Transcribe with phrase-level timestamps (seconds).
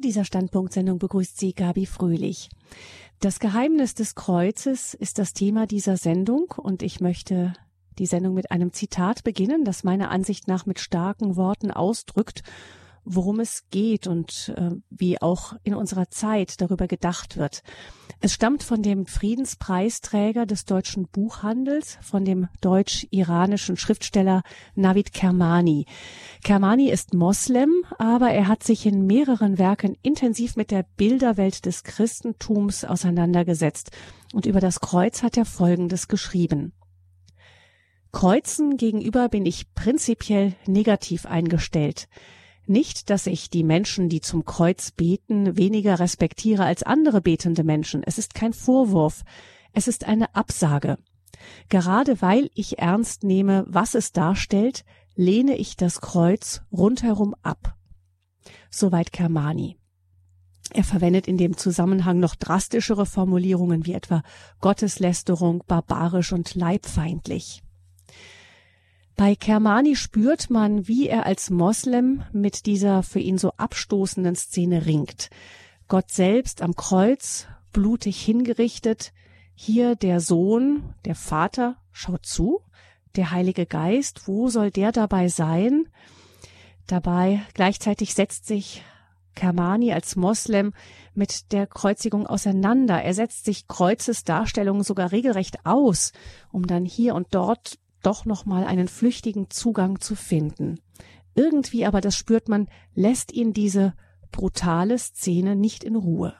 [0.00, 2.50] Dieser Standpunktsendung begrüßt Sie Gabi Fröhlich.
[3.18, 7.52] Das Geheimnis des Kreuzes ist das Thema dieser Sendung und ich möchte
[7.98, 12.44] die Sendung mit einem Zitat beginnen, das meiner Ansicht nach mit starken Worten ausdrückt
[13.08, 17.62] worum es geht und äh, wie auch in unserer Zeit darüber gedacht wird.
[18.20, 24.42] Es stammt von dem Friedenspreisträger des deutschen Buchhandels, von dem deutsch-iranischen Schriftsteller
[24.74, 25.86] Navid Kermani.
[26.42, 31.84] Kermani ist Moslem, aber er hat sich in mehreren Werken intensiv mit der Bilderwelt des
[31.84, 33.92] Christentums auseinandergesetzt
[34.32, 36.72] und über das Kreuz hat er Folgendes geschrieben.
[38.10, 42.08] Kreuzen gegenüber bin ich prinzipiell negativ eingestellt.
[42.68, 48.02] Nicht, dass ich die Menschen, die zum Kreuz beten, weniger respektiere als andere betende Menschen.
[48.04, 49.24] Es ist kein Vorwurf.
[49.72, 50.98] Es ist eine Absage.
[51.70, 57.74] Gerade weil ich ernst nehme, was es darstellt, lehne ich das Kreuz rundherum ab.
[58.70, 59.78] Soweit Kermani.
[60.70, 64.22] Er verwendet in dem Zusammenhang noch drastischere Formulierungen wie etwa
[64.60, 67.62] Gotteslästerung, barbarisch und leibfeindlich.
[69.18, 74.86] Bei Kermani spürt man, wie er als Moslem mit dieser für ihn so abstoßenden Szene
[74.86, 75.28] ringt.
[75.88, 79.12] Gott selbst am Kreuz, blutig hingerichtet,
[79.56, 82.60] hier der Sohn, der Vater schaut zu,
[83.16, 85.88] der Heilige Geist, wo soll der dabei sein?
[86.86, 88.84] Dabei gleichzeitig setzt sich
[89.34, 90.74] Kermani als Moslem
[91.14, 93.02] mit der Kreuzigung auseinander.
[93.02, 96.12] Er setzt sich Kreuzesdarstellungen sogar regelrecht aus,
[96.52, 100.80] um dann hier und dort doch noch mal einen flüchtigen Zugang zu finden.
[101.34, 103.94] Irgendwie aber, das spürt man, lässt ihn diese
[104.32, 106.34] brutale Szene nicht in Ruhe.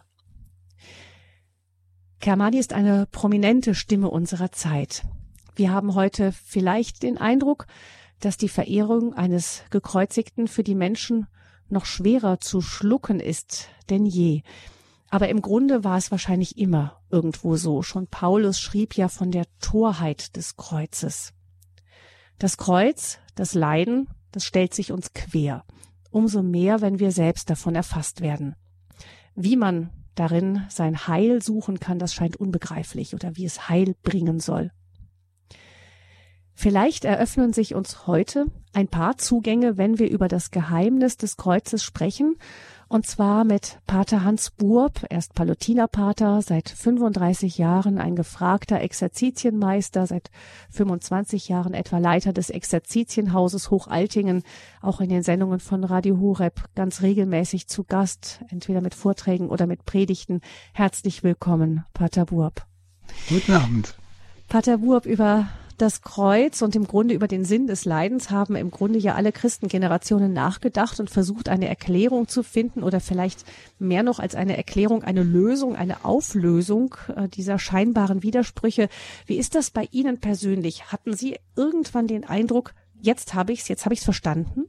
[2.20, 5.04] Kermani ist eine prominente Stimme unserer Zeit.
[5.54, 7.66] Wir haben heute vielleicht den Eindruck,
[8.20, 11.28] dass die Verehrung eines Gekreuzigten für die Menschen
[11.68, 14.42] noch schwerer zu schlucken ist denn je.
[15.10, 17.82] Aber im Grunde war es wahrscheinlich immer irgendwo so.
[17.82, 21.32] Schon Paulus schrieb ja von der Torheit des Kreuzes.
[22.38, 25.64] Das Kreuz, das Leiden, das stellt sich uns quer.
[26.10, 28.54] Umso mehr, wenn wir selbst davon erfasst werden.
[29.34, 34.38] Wie man darin sein Heil suchen kann, das scheint unbegreiflich oder wie es Heil bringen
[34.38, 34.70] soll.
[36.54, 41.84] Vielleicht eröffnen sich uns heute ein paar Zugänge, wenn wir über das Geheimnis des Kreuzes
[41.84, 42.36] sprechen
[42.88, 50.06] und zwar mit Pater Hans Burb, er ist Palutinerpater, seit 35 Jahren ein gefragter Exerzitienmeister,
[50.06, 50.30] seit
[50.70, 54.42] 25 Jahren etwa Leiter des Exerzitienhauses Hochaltingen,
[54.80, 59.66] auch in den Sendungen von Radio Horeb ganz regelmäßig zu Gast, entweder mit Vorträgen oder
[59.66, 60.40] mit Predigten.
[60.72, 62.66] Herzlich willkommen, Pater Burb.
[63.28, 63.96] Guten Abend.
[64.48, 65.48] Pater Burb, über
[65.78, 69.32] das Kreuz und im Grunde über den Sinn des Leidens haben im Grunde ja alle
[69.32, 73.44] Christengenerationen nachgedacht und versucht, eine Erklärung zu finden oder vielleicht
[73.78, 78.88] mehr noch als eine Erklärung, eine Lösung, eine Auflösung äh, dieser scheinbaren Widersprüche.
[79.26, 80.92] Wie ist das bei Ihnen persönlich?
[80.92, 84.64] Hatten Sie irgendwann den Eindruck, jetzt habe ich es, jetzt habe ich es verstanden?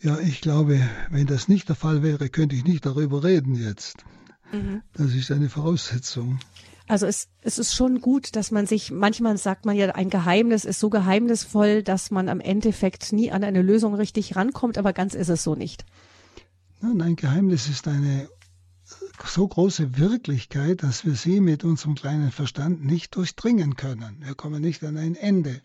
[0.00, 0.80] Ja, ich glaube,
[1.10, 4.04] wenn das nicht der Fall wäre, könnte ich nicht darüber reden jetzt.
[4.52, 4.82] Mhm.
[4.92, 6.38] Das ist eine Voraussetzung.
[6.88, 10.64] Also es, es ist schon gut, dass man sich, manchmal sagt man ja, ein Geheimnis
[10.64, 15.14] ist so geheimnisvoll, dass man am Endeffekt nie an eine Lösung richtig rankommt, aber ganz
[15.14, 15.84] ist es so nicht.
[16.80, 18.28] Nein, ein Geheimnis ist eine
[19.24, 24.22] so große Wirklichkeit, dass wir sie mit unserem kleinen Verstand nicht durchdringen können.
[24.24, 25.60] Wir kommen nicht an ein Ende.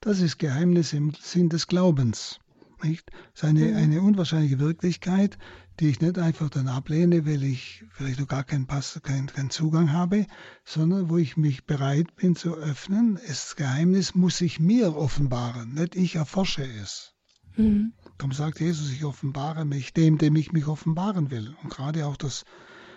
[0.00, 2.38] Das ist Geheimnis im Sinn des Glaubens.
[2.84, 3.10] Nicht?
[3.32, 3.76] Das ist eine, mhm.
[3.76, 5.38] eine unwahrscheinliche Wirklichkeit,
[5.80, 9.50] die ich nicht einfach dann ablehne, weil ich vielleicht noch gar keinen Pass, keinen, keinen
[9.50, 10.26] Zugang habe,
[10.64, 13.18] sondern wo ich mich bereit bin zu öffnen.
[13.26, 17.14] Das Geheimnis muss sich mir offenbaren, nicht ich erforsche es.
[17.56, 17.92] Mhm.
[18.18, 21.56] Darum sagt Jesus, ich offenbare mich dem, dem ich mich offenbaren will.
[21.62, 22.44] Und gerade auch das,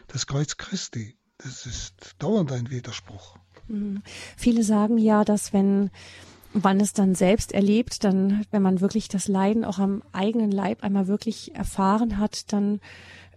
[0.08, 3.38] das Kreuz Christi, das ist dauernd ein Widerspruch.
[3.68, 4.02] Mhm.
[4.36, 5.90] Viele sagen ja, dass wenn
[6.64, 10.84] wann es dann selbst erlebt, dann, wenn man wirklich das Leiden auch am eigenen Leib
[10.84, 12.80] einmal wirklich erfahren hat, dann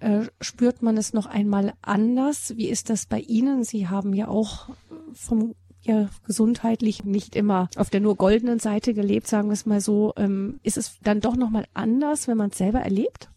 [0.01, 2.57] äh, spürt man es noch einmal anders.
[2.57, 3.65] Wie ist das bei Ihnen?
[3.65, 4.71] Sie haben ja auch
[5.13, 9.81] vom ja gesundheitlich nicht immer auf der nur goldenen Seite gelebt, sagen wir es mal
[9.81, 10.13] so.
[10.17, 13.31] Ähm, ist es dann doch noch mal anders, wenn man es selber erlebt?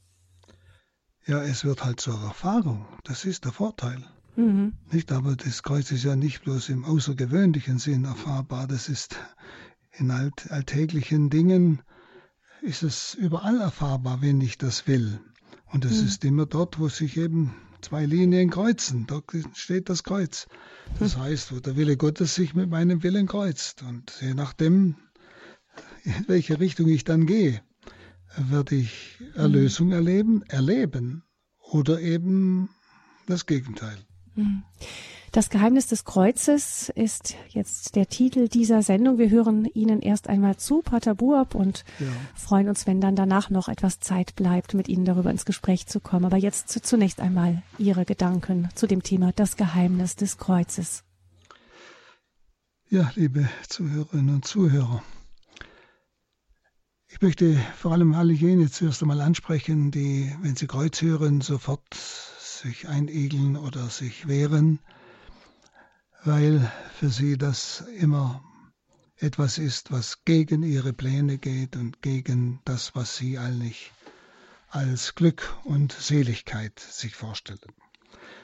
[1.26, 2.86] Ja, es wird halt zur Erfahrung.
[3.06, 4.04] Das ist der Vorteil.
[4.36, 4.74] Mhm.
[4.92, 9.16] Nicht, aber das Kreuz ist ja nicht bloß im außergewöhnlichen Sinn erfahrbar, das ist
[9.98, 11.82] in alt, alltäglichen Dingen
[12.62, 15.20] ist es überall erfahrbar, wenn ich das will.
[15.66, 16.08] Und es mhm.
[16.08, 19.06] ist immer dort, wo sich eben zwei Linien kreuzen.
[19.08, 20.48] Dort steht das Kreuz.
[21.00, 21.22] Das mhm.
[21.22, 23.84] heißt, wo der Wille Gottes sich mit meinem Willen kreuzt.
[23.84, 24.96] Und je nachdem,
[26.04, 27.62] in welche Richtung ich dann gehe,
[28.38, 29.94] werde ich Erlösung mhm.
[29.94, 31.24] erleben, erleben
[31.60, 32.70] oder eben
[33.28, 33.98] das Gegenteil.
[35.34, 39.18] Das Geheimnis des Kreuzes ist jetzt der Titel dieser Sendung.
[39.18, 42.06] Wir hören Ihnen erst einmal zu, Pater Buab, und ja.
[42.36, 46.00] freuen uns, wenn dann danach noch etwas Zeit bleibt, mit Ihnen darüber ins Gespräch zu
[46.00, 46.26] kommen.
[46.26, 51.04] Aber jetzt zunächst einmal Ihre Gedanken zu dem Thema das Geheimnis des Kreuzes.
[52.92, 55.02] Ja, liebe Zuhörerinnen und Zuhörer,
[57.08, 61.92] ich möchte vor allem alle jene zuerst einmal ansprechen, die, wenn sie Kreuz hören, sofort
[61.96, 64.78] sich einigeln oder sich wehren
[66.26, 68.44] weil für sie das immer
[69.18, 73.92] etwas ist, was gegen ihre Pläne geht und gegen das, was sie eigentlich
[74.70, 77.60] als Glück und Seligkeit sich vorstellen.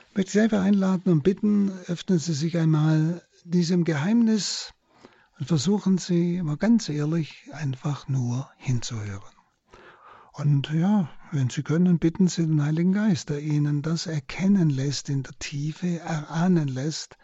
[0.10, 4.74] Ich möchte Sie einfach einladen und bitten, öffnen Sie sich einmal diesem Geheimnis
[5.40, 9.34] und versuchen Sie mal ganz ehrlich einfach nur hinzuhören.
[10.34, 15.10] Und ja, wenn Sie können, bitten Sie den Heiligen Geist, der Ihnen das erkennen lässt,
[15.10, 17.18] in der Tiefe erahnen lässt,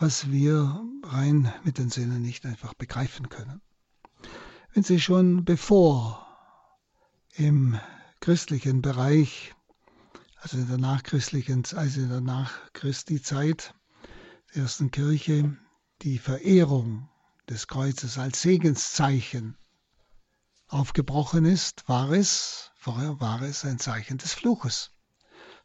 [0.00, 3.60] was wir rein mit den Sinnen nicht einfach begreifen können.
[4.72, 6.26] Wenn Sie schon bevor
[7.34, 7.78] im
[8.20, 9.54] christlichen Bereich,
[10.40, 13.74] also in der nachchristlichen, also in der Nachchristi-Zeit
[14.54, 15.58] der ersten Kirche,
[16.00, 17.10] die Verehrung
[17.50, 19.58] des Kreuzes als Segenszeichen
[20.66, 24.92] aufgebrochen ist, war es, vorher war es ein Zeichen des Fluches.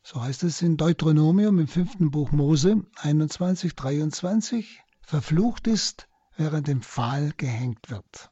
[0.07, 6.07] So heißt es in Deuteronomium im fünften Buch Mose 21, 23, verflucht ist,
[6.37, 8.29] während dem Pfahl gehängt wird.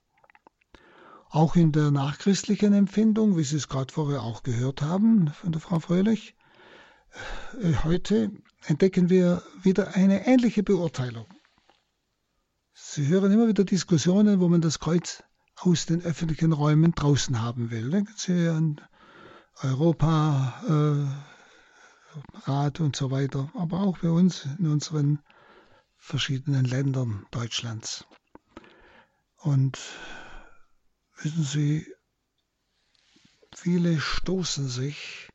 [1.32, 5.62] Auch in der nachchristlichen Empfindung, wie Sie es gerade vorher auch gehört haben von der
[5.62, 6.36] Frau Fröhlich,
[7.60, 8.32] äh, heute
[8.68, 11.26] entdecken wir wieder eine ähnliche Beurteilung.
[12.76, 15.24] Sie hören immer wieder Diskussionen, wo man das Kreuz
[15.56, 17.90] aus den öffentlichen Räumen draußen haben will.
[17.90, 18.80] Denken Sie an
[19.64, 21.33] Europa, äh,
[22.46, 25.20] Rat und so weiter, aber auch bei uns in unseren
[25.98, 28.06] verschiedenen Ländern Deutschlands.
[29.38, 29.80] Und
[31.18, 31.88] wissen Sie,
[33.56, 35.30] viele stoßen sich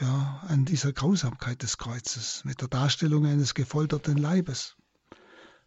[0.00, 4.76] ja, an dieser Grausamkeit des Kreuzes mit der Darstellung eines gefolterten Leibes.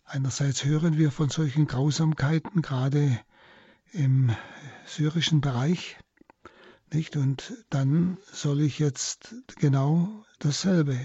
[0.03, 3.19] Einerseits hören wir von solchen Grausamkeiten gerade
[3.91, 4.35] im
[4.85, 5.97] syrischen Bereich,
[6.94, 7.16] nicht?
[7.16, 11.00] Und dann soll ich jetzt genau dasselbe,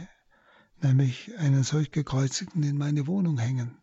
[0.80, 3.78] nämlich einen solch gekreuzigten in meine Wohnung hängen.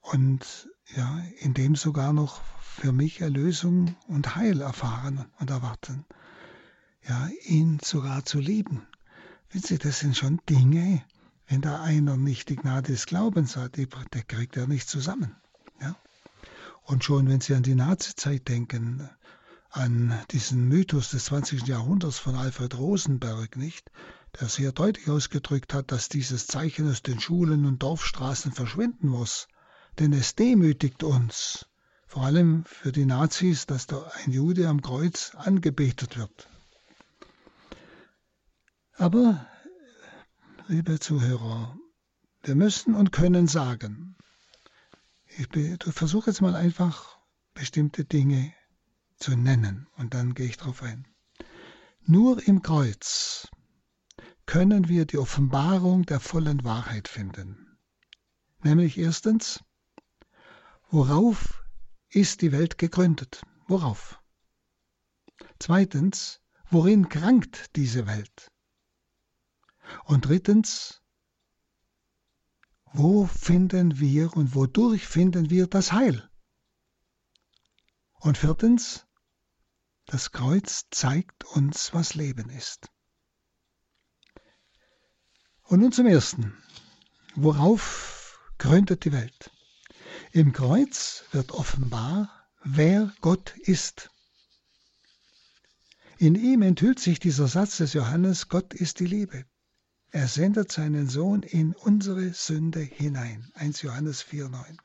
[0.00, 6.06] Und ja, in dem sogar noch für mich Erlösung und Heil erfahren und erwarten.
[7.06, 8.86] Ja, ihn sogar zu lieben.
[9.50, 11.02] Wissen Sie, das sind schon Dinge,
[11.46, 15.34] wenn da einer nicht die Gnade des Glaubens hat, der kriegt er nicht zusammen.
[15.80, 15.96] Ja?
[16.82, 19.08] Und schon wenn Sie an die Nazizeit denken,
[19.70, 21.66] an diesen Mythos des 20.
[21.66, 23.90] Jahrhunderts von Alfred Rosenberg, nicht?
[24.40, 29.48] Der sehr deutlich ausgedrückt hat, dass dieses Zeichen aus den Schulen und Dorfstraßen verschwinden muss.
[29.98, 31.66] Denn es demütigt uns,
[32.06, 36.48] vor allem für die Nazis, dass da ein Jude am Kreuz angebetet wird.
[38.94, 39.46] Aber,
[40.66, 41.76] liebe Zuhörer,
[42.42, 44.16] wir müssen und können sagen,
[45.26, 45.48] ich
[45.92, 47.18] versuche jetzt mal einfach
[47.54, 48.52] bestimmte Dinge
[49.18, 49.86] zu nennen.
[49.96, 51.06] Und dann gehe ich darauf ein.
[52.02, 53.48] Nur im Kreuz
[54.46, 57.78] können wir die Offenbarung der vollen Wahrheit finden.
[58.62, 59.62] Nämlich erstens,
[60.90, 61.62] worauf
[62.08, 63.42] ist die Welt gegründet?
[63.66, 64.20] Worauf?
[65.58, 68.50] Zweitens, worin krankt diese Welt?
[70.04, 71.02] Und drittens,
[72.92, 76.28] wo finden wir und wodurch finden wir das Heil?
[78.14, 79.06] Und viertens,
[80.08, 82.88] das Kreuz zeigt uns, was Leben ist.
[85.64, 86.56] Und nun zum Ersten.
[87.34, 89.50] Worauf gründet die Welt?
[90.32, 94.10] Im Kreuz wird offenbar, wer Gott ist.
[96.16, 99.44] In ihm enthüllt sich dieser Satz des Johannes, Gott ist die Liebe.
[100.10, 103.52] Er sendet seinen Sohn in unsere Sünde hinein.
[103.54, 104.78] 1 Johannes 4, 9.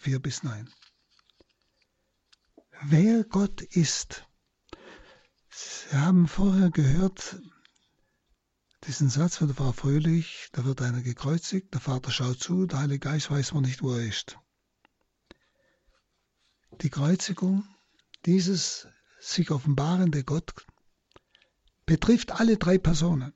[0.00, 0.66] 4 bis 9
[2.82, 4.26] wer Gott ist.
[5.50, 7.40] Sie haben vorher gehört
[8.86, 12.78] diesen Satz von der Frau Fröhlich, da wird einer gekreuzigt, der Vater schaut zu, der
[12.80, 14.38] Heilige Geist weiß man nicht, wo er ist.
[16.80, 17.66] Die Kreuzigung,
[18.24, 18.86] dieses
[19.20, 20.66] sich offenbarende Gott,
[21.86, 23.32] betrifft alle drei Personen.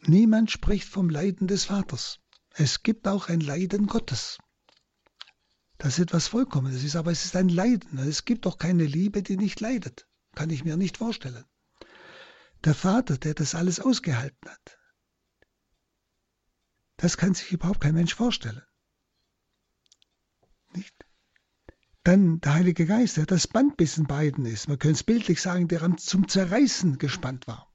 [0.00, 2.20] Niemand spricht vom Leiden des Vaters.
[2.52, 4.38] Es gibt auch ein Leiden Gottes.
[5.78, 7.98] Das ist etwas Vollkommenes ist, aber es ist ein Leiden.
[7.98, 10.08] Es gibt doch keine Liebe, die nicht leidet.
[10.34, 11.44] Kann ich mir nicht vorstellen.
[12.64, 14.78] Der Vater, der das alles ausgehalten hat,
[16.96, 18.62] das kann sich überhaupt kein Mensch vorstellen.
[20.74, 20.94] Nicht?
[22.04, 24.68] Dann der Heilige Geist, der das Band bis beiden ist.
[24.68, 27.72] Man könnte es bildlich sagen, der zum Zerreißen gespannt war.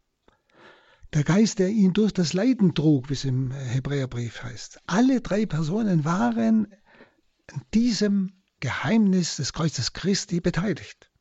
[1.14, 4.80] Der Geist, der ihn durch das Leiden trug, wie es im Hebräerbrief heißt.
[4.88, 6.74] Alle drei Personen waren
[7.54, 11.12] an diesem Geheimnis des Kreuzes Christi beteiligt.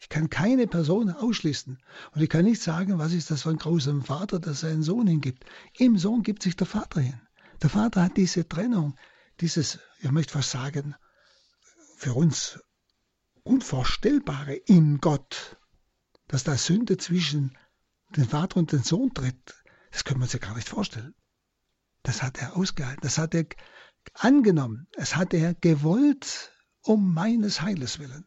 [0.00, 1.78] Ich kann keine Person ausschließen.
[2.12, 5.06] Und ich kann nicht sagen, was ist das für ein grausamer Vater, der seinen Sohn
[5.06, 5.44] hingibt.
[5.76, 7.20] Im Sohn gibt sich der Vater hin.
[7.62, 8.96] Der Vater hat diese Trennung,
[9.40, 10.94] dieses, ich möchte fast sagen,
[11.96, 12.58] für uns
[13.42, 15.58] Unvorstellbare in Gott,
[16.28, 17.56] dass da Sünde zwischen
[18.16, 19.54] den Vater und den Sohn tritt,
[19.90, 21.14] das können wir uns ja gar nicht vorstellen.
[22.02, 23.44] Das hat er ausgehalten, das hat er
[24.14, 26.52] angenommen, es hat er gewollt
[26.82, 28.26] um meines Heiles willen.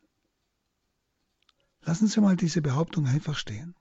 [1.82, 3.76] Lassen Sie mal diese Behauptung einfach stehen.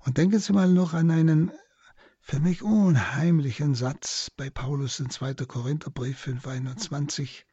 [0.00, 1.52] Und denken Sie mal noch an einen
[2.20, 5.34] für mich unheimlichen Satz bei Paulus in 2.
[5.34, 7.44] Korintherbrief 5,21.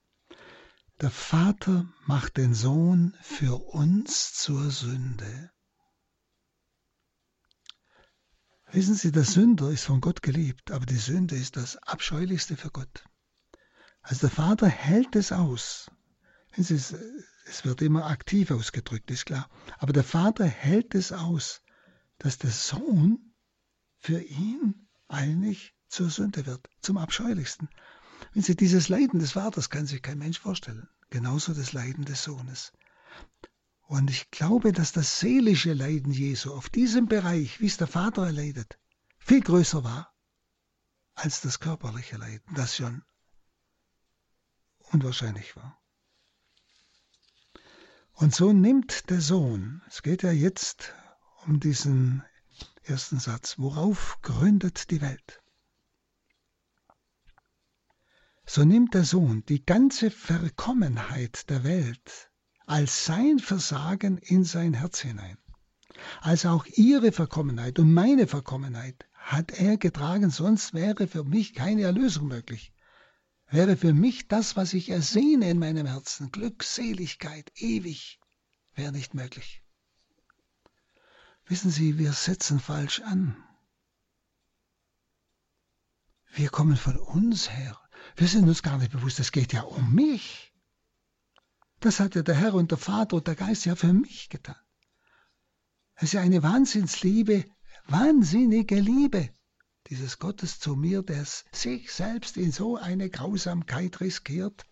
[1.02, 5.52] Der Vater macht den Sohn für uns zur Sünde.
[8.72, 12.72] Wissen Sie, der Sünder ist von Gott geliebt, aber die Sünde ist das Abscheulichste für
[12.72, 13.06] Gott.
[14.08, 15.90] Also der Vater hält es aus.
[16.52, 16.96] Es, ist,
[17.48, 19.50] es wird immer aktiv ausgedrückt, ist klar.
[19.80, 21.64] Aber der Vater hält es aus,
[22.20, 23.34] dass der Sohn
[23.98, 27.68] für ihn eigentlich zur Sünde wird, zum Abscheulichsten.
[28.34, 30.88] Wenn Sie dieses Leiden des Vaters kann sich kein Mensch vorstellen.
[31.10, 32.74] Genauso das Leiden des Sohnes.
[33.88, 38.28] Und ich glaube, dass das seelische Leiden Jesu auf diesem Bereich, wie es der Vater
[38.28, 38.78] erleidet,
[39.18, 40.14] viel größer war
[41.16, 43.02] als das körperliche Leiden, das schon
[44.96, 45.78] unwahrscheinlich war.
[48.14, 50.94] Und so nimmt der Sohn, es geht ja jetzt
[51.46, 52.24] um diesen
[52.84, 55.42] ersten Satz, worauf gründet die Welt?
[58.46, 62.32] So nimmt der Sohn die ganze Verkommenheit der Welt
[62.66, 65.38] als sein Versagen in sein Herz hinein.
[66.22, 71.82] Also auch ihre Verkommenheit und meine Verkommenheit hat er getragen, sonst wäre für mich keine
[71.82, 72.75] Erlösung möglich.
[73.48, 78.20] Wäre für mich das, was ich ersehne in meinem Herzen, Glückseligkeit, ewig,
[78.74, 79.62] wäre nicht möglich.
[81.46, 83.38] Wissen Sie, wir setzen falsch an.
[86.34, 87.80] Wir kommen von uns her.
[88.16, 90.54] Wir sind uns gar nicht bewusst, es geht ja um mich.
[91.80, 94.56] Das hat ja der Herr und der Vater und der Geist ja für mich getan.
[95.94, 97.46] Es ist ja eine Wahnsinnsliebe,
[97.86, 99.35] wahnsinnige Liebe
[99.88, 104.66] dieses Gottes zu mir, der sich selbst in so eine Grausamkeit riskiert.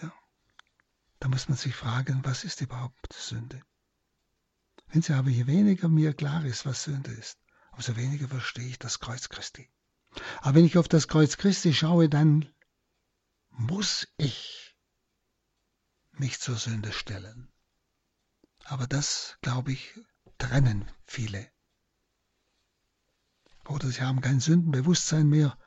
[0.00, 0.12] Ja,
[1.18, 3.62] da muss man sich fragen, was ist überhaupt Sünde?
[4.88, 7.38] Wenn Sie aber je weniger mir klar ist, was Sünde ist,
[7.72, 9.68] umso weniger verstehe ich das Kreuz Christi.
[10.40, 12.48] Aber wenn ich auf das Kreuz Christi schaue, dann
[13.50, 14.76] muss ich
[16.12, 17.52] mich zur Sünde stellen.
[18.64, 19.92] Aber das, glaube ich,
[20.38, 21.50] trennen viele.
[23.68, 25.58] Oder sie haben kein Sündenbewusstsein mehr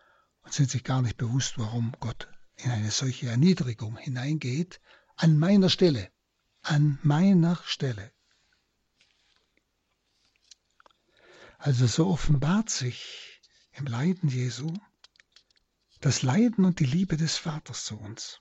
[0.41, 4.79] und sind sich gar nicht bewusst, warum Gott in eine solche Erniedrigung hineingeht,
[5.15, 6.11] an meiner Stelle,
[6.61, 8.11] an meiner Stelle.
[11.57, 13.41] Also so offenbart sich
[13.73, 14.73] im Leiden Jesu
[15.99, 18.39] das Leiden und die Liebe des Vaters zu uns.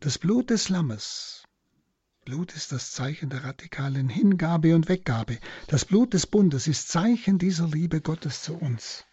[0.00, 1.44] Das Blut des Lammes,
[2.24, 5.38] Blut ist das Zeichen der radikalen Hingabe und Weggabe.
[5.68, 9.04] Das Blut des Bundes ist Zeichen dieser Liebe Gottes zu uns.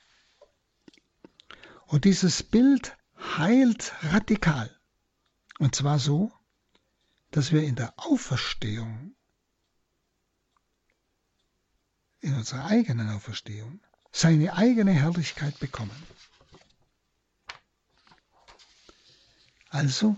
[1.85, 4.69] Und dieses Bild heilt radikal.
[5.57, 6.31] Und zwar so,
[7.31, 9.15] dass wir in der Auferstehung,
[12.19, 13.79] in unserer eigenen Auferstehung,
[14.11, 15.95] seine eigene Herrlichkeit bekommen.
[19.69, 20.15] Also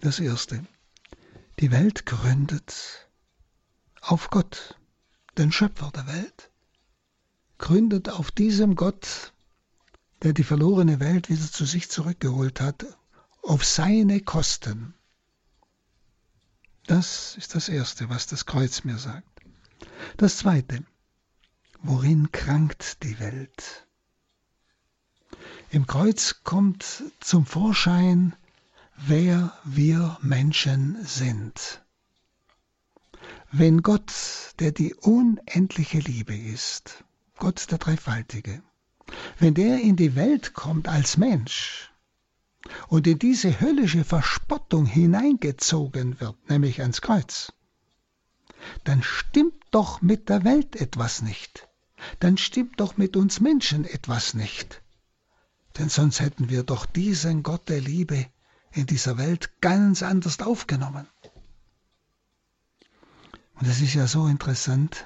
[0.00, 0.66] das Erste.
[1.58, 3.08] Die Welt gründet
[4.00, 4.78] auf Gott,
[5.38, 6.50] den Schöpfer der Welt,
[7.58, 9.32] gründet auf diesem Gott,
[10.22, 12.84] der die verlorene Welt wieder zu sich zurückgeholt hat,
[13.42, 14.94] auf seine Kosten.
[16.86, 19.28] Das ist das Erste, was das Kreuz mir sagt.
[20.16, 20.84] Das Zweite,
[21.82, 23.86] worin krankt die Welt?
[25.70, 28.34] Im Kreuz kommt zum Vorschein,
[28.96, 31.82] wer wir Menschen sind.
[33.50, 37.04] Wenn Gott, der die unendliche Liebe ist,
[37.38, 38.62] Gott der Dreifaltige,
[39.38, 41.90] Wenn der in die Welt kommt als Mensch
[42.88, 47.52] und in diese höllische Verspottung hineingezogen wird, nämlich ans Kreuz,
[48.84, 51.68] dann stimmt doch mit der Welt etwas nicht.
[52.20, 54.82] Dann stimmt doch mit uns Menschen etwas nicht.
[55.78, 58.26] Denn sonst hätten wir doch diesen Gott der Liebe
[58.72, 61.06] in dieser Welt ganz anders aufgenommen.
[63.54, 65.04] Und es ist ja so interessant,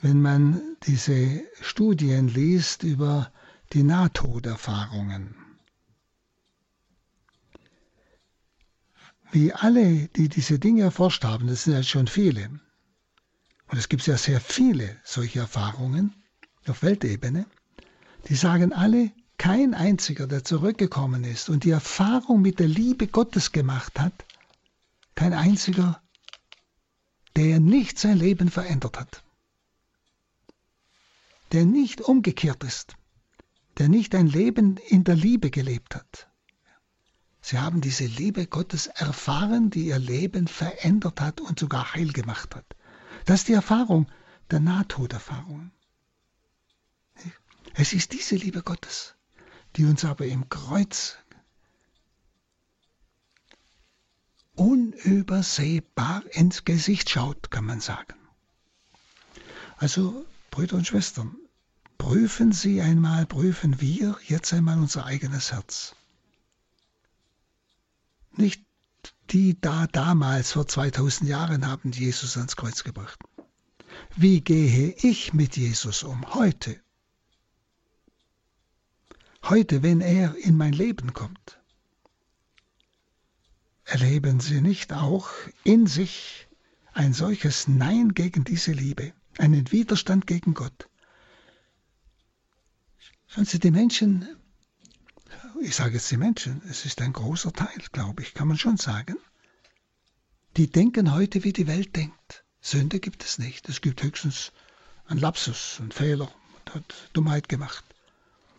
[0.00, 3.32] wenn man diese Studien liest über
[3.72, 5.34] die Nahtoderfahrungen.
[9.30, 12.48] Wie alle, die diese Dinge erforscht haben, das sind ja schon viele,
[13.70, 16.14] und es gibt ja sehr viele solche Erfahrungen
[16.66, 17.44] auf Weltebene,
[18.28, 23.52] die sagen alle, kein einziger, der zurückgekommen ist und die Erfahrung mit der Liebe Gottes
[23.52, 24.24] gemacht hat,
[25.14, 26.02] kein einziger,
[27.36, 29.22] der nicht sein Leben verändert hat,
[31.52, 32.96] der nicht umgekehrt ist,
[33.78, 36.28] der nicht ein Leben in der Liebe gelebt hat.
[37.40, 42.56] Sie haben diese Liebe Gottes erfahren, die ihr Leben verändert hat und sogar heil gemacht
[42.56, 42.66] hat.
[43.24, 44.08] Das ist die Erfahrung
[44.50, 45.70] der Nahtoderfahrung.
[47.74, 49.14] Es ist diese Liebe Gottes,
[49.78, 51.16] die uns aber im Kreuz
[54.56, 58.14] unübersehbar ins Gesicht schaut, kann man sagen.
[59.76, 61.36] Also, Brüder und Schwestern,
[61.96, 65.94] prüfen Sie einmal, prüfen wir jetzt einmal unser eigenes Herz.
[68.32, 68.64] Nicht
[69.30, 73.20] die da damals vor 2000 Jahren haben Jesus ans Kreuz gebracht.
[74.16, 76.80] Wie gehe ich mit Jesus um heute?
[79.44, 81.58] Heute, wenn er in mein Leben kommt.
[83.84, 85.30] Erleben Sie nicht auch
[85.64, 86.46] in sich
[86.92, 90.88] ein solches Nein gegen diese Liebe, einen Widerstand gegen Gott?
[93.26, 94.28] Schauen Sie, die Menschen,
[95.62, 98.76] ich sage jetzt die Menschen, es ist ein großer Teil, glaube ich, kann man schon
[98.76, 99.16] sagen,
[100.56, 102.44] die denken heute, wie die Welt denkt.
[102.60, 103.68] Sünde gibt es nicht.
[103.68, 104.52] Es gibt höchstens
[105.06, 106.30] einen Lapsus, einen Fehler,
[106.74, 107.84] hat Dummheit gemacht.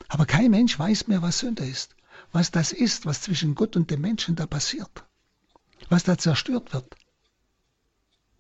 [0.10, 1.96] Aber kein Mensch weiß mehr, was Sünde ist,
[2.32, 5.06] was das ist, was zwischen Gott und dem Menschen da passiert,
[5.88, 6.96] was da zerstört wird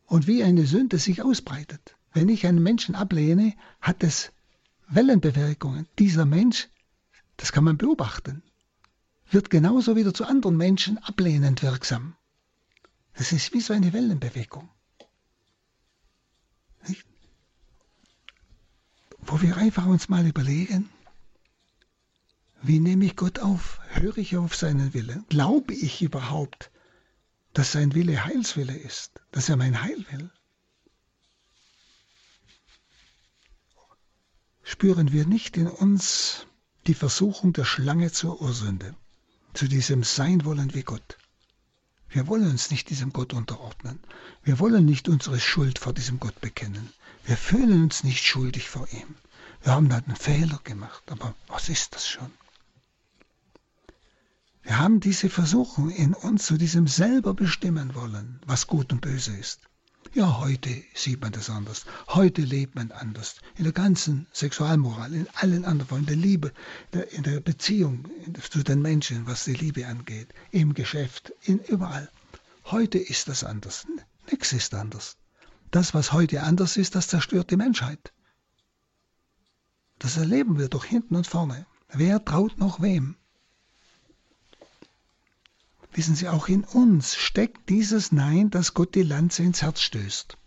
[0.07, 1.95] und wie eine Sünde sich ausbreitet.
[2.11, 4.31] Wenn ich einen Menschen ablehne, hat es
[4.87, 5.87] Wellenbewirkungen.
[5.99, 6.67] Dieser Mensch,
[7.37, 8.41] das kann man beobachten,
[9.29, 12.15] wird genauso wieder zu anderen Menschen ablehnend wirksam.
[13.13, 14.69] Das ist wie so eine Wellenbewegung.
[16.87, 17.05] Nicht?
[19.19, 20.89] Wo wir einfach uns mal überlegen,
[22.61, 23.79] wie nehme ich Gott auf?
[23.89, 25.25] Höre ich auf seinen Willen?
[25.29, 26.71] Glaube ich überhaupt,
[27.53, 30.29] dass sein Wille Heilswille ist, dass er mein Heil will?
[34.63, 36.45] Spüren wir nicht in uns
[36.85, 38.95] die Versuchung der Schlange zur Ursünde,
[39.53, 41.17] zu diesem Sein wollen wie Gott?
[42.09, 43.99] Wir wollen uns nicht diesem Gott unterordnen.
[44.43, 46.89] Wir wollen nicht unsere Schuld vor diesem Gott bekennen.
[47.23, 49.15] Wir fühlen uns nicht schuldig vor ihm.
[49.61, 52.31] Wir haben da einen Fehler gemacht, aber was ist das schon?
[54.69, 59.35] Wir haben diese Versuchung in uns zu diesem selber bestimmen wollen, was gut und böse
[59.35, 59.61] ist.
[60.13, 61.87] Ja, heute sieht man das anders.
[62.09, 63.37] Heute lebt man anders.
[63.57, 66.53] In der ganzen Sexualmoral, in allen anderen, in der Liebe,
[66.91, 68.07] in der Beziehung
[68.47, 72.07] zu den Menschen, was die Liebe angeht, im Geschäft, in überall.
[72.65, 73.87] Heute ist das anders.
[74.29, 75.17] Nichts ist anders.
[75.71, 78.13] Das, was heute anders ist, das zerstört die Menschheit.
[79.97, 81.65] Das erleben wir doch hinten und vorne.
[81.91, 83.15] Wer traut noch wem?
[85.91, 90.37] Wissen Sie, auch in uns steckt dieses Nein, das Gott die Lanze ins Herz stößt.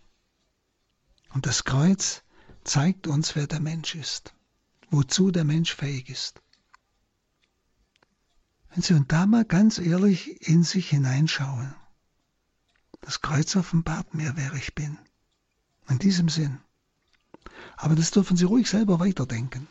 [1.33, 2.23] Und das Kreuz
[2.63, 4.33] zeigt uns, wer der Mensch ist,
[4.89, 6.41] wozu der Mensch fähig ist.
[8.69, 11.75] Wenn Sie und da mal ganz ehrlich in sich hineinschauen,
[13.01, 14.97] das Kreuz offenbart mir, wer ich bin.
[15.89, 16.59] In diesem Sinn.
[17.75, 19.67] Aber das dürfen Sie ruhig selber weiterdenken.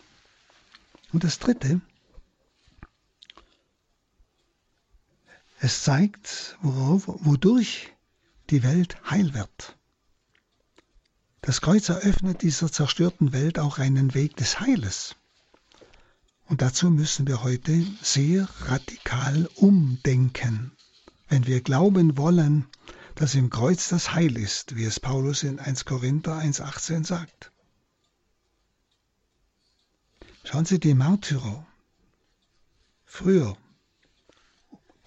[1.13, 1.81] Und das Dritte,
[5.65, 7.93] Es zeigt, worauf, wodurch
[8.51, 9.79] die Welt heil wird.
[11.41, 15.15] Das Kreuz eröffnet dieser zerstörten Welt auch einen Weg des Heiles.
[16.47, 20.73] Und dazu müssen wir heute sehr radikal umdenken,
[21.29, 22.67] wenn wir glauben wollen,
[23.15, 27.53] dass im Kreuz das Heil ist, wie es Paulus in 1 Korinther 1.18 sagt.
[30.43, 31.65] Schauen Sie die Märtyrer.
[33.05, 33.57] Früher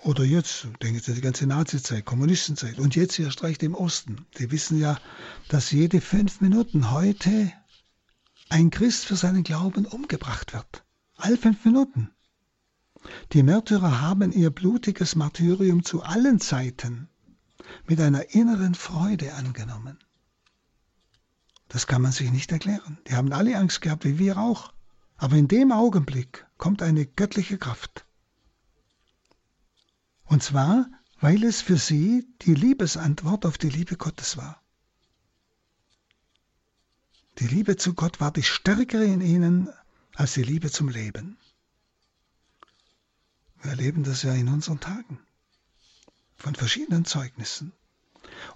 [0.06, 4.28] oder jetzt, denken Sie, die ganze Nazizeit, Kommunistenzeit und jetzt erst recht im Osten.
[4.38, 5.00] Sie wissen ja,
[5.50, 7.52] dass jede fünf Minuten heute
[8.50, 10.86] ein Christ für seinen Glauben umgebracht wird.
[11.16, 12.12] All fünf Minuten.
[13.34, 17.10] Die Märtyrer haben ihr blutiges Martyrium zu allen Zeiten
[17.88, 19.98] mit einer inneren Freude angenommen.
[21.68, 23.00] Das kann man sich nicht erklären.
[23.08, 24.72] Die haben alle Angst gehabt, wie wir auch.
[25.18, 28.05] Aber in dem Augenblick kommt eine göttliche Kraft.
[30.26, 34.62] Und zwar, weil es für sie die Liebesantwort auf die Liebe Gottes war.
[37.40, 39.70] Die Liebe zu Gott war die stärkere in ihnen
[40.14, 41.38] als die Liebe zum Leben.
[43.62, 45.20] Wir erleben das ja in unseren Tagen
[46.38, 47.74] von verschiedenen Zeugnissen.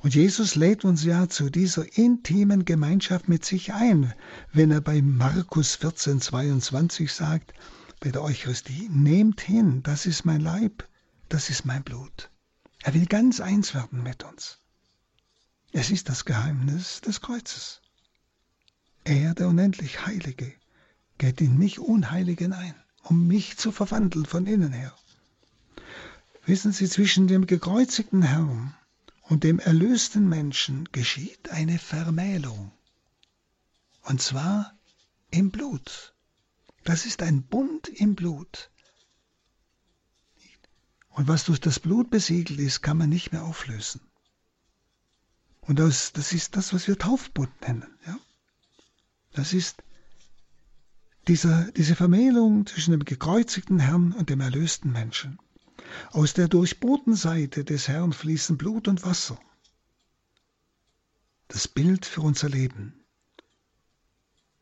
[0.02, 4.14] Und Jesus lädt uns ja zu dieser intimen Gemeinschaft mit sich ein,
[4.54, 7.54] wenn er bei Markus 14, 22 sagt,
[8.00, 10.88] bei der Eucharistie, nehmt hin, das ist mein Leib,
[11.30, 12.30] das ist mein Blut.
[12.82, 14.60] Er will ganz eins werden mit uns.
[15.72, 17.82] Es ist das Geheimnis des Kreuzes.
[19.04, 20.54] Er, der unendlich Heilige,
[21.18, 24.96] geht in mich Unheiligen ein, um mich zu verwandeln von innen her.
[26.46, 28.76] Wissen Sie, zwischen dem gekreuzigten Herrn
[29.22, 32.72] und dem erlösten Menschen geschieht eine Vermählung.
[34.02, 34.76] Und zwar
[35.30, 36.16] im Blut.
[36.84, 38.72] Das ist ein Bund im Blut.
[41.20, 44.00] Und was durch das Blut besiegelt ist, kann man nicht mehr auflösen.
[45.60, 47.94] Und das, das ist das, was wir Taufbund nennen.
[48.08, 48.18] Ja?
[49.34, 49.84] Das ist
[51.28, 55.38] dieser, diese Vermählung zwischen dem gekreuzigten Herrn und dem erlösten Menschen.
[56.12, 59.38] Aus der durchbohrten Seite des Herrn fließen Blut und Wasser.
[61.50, 62.94] Das Bild für unser Leben.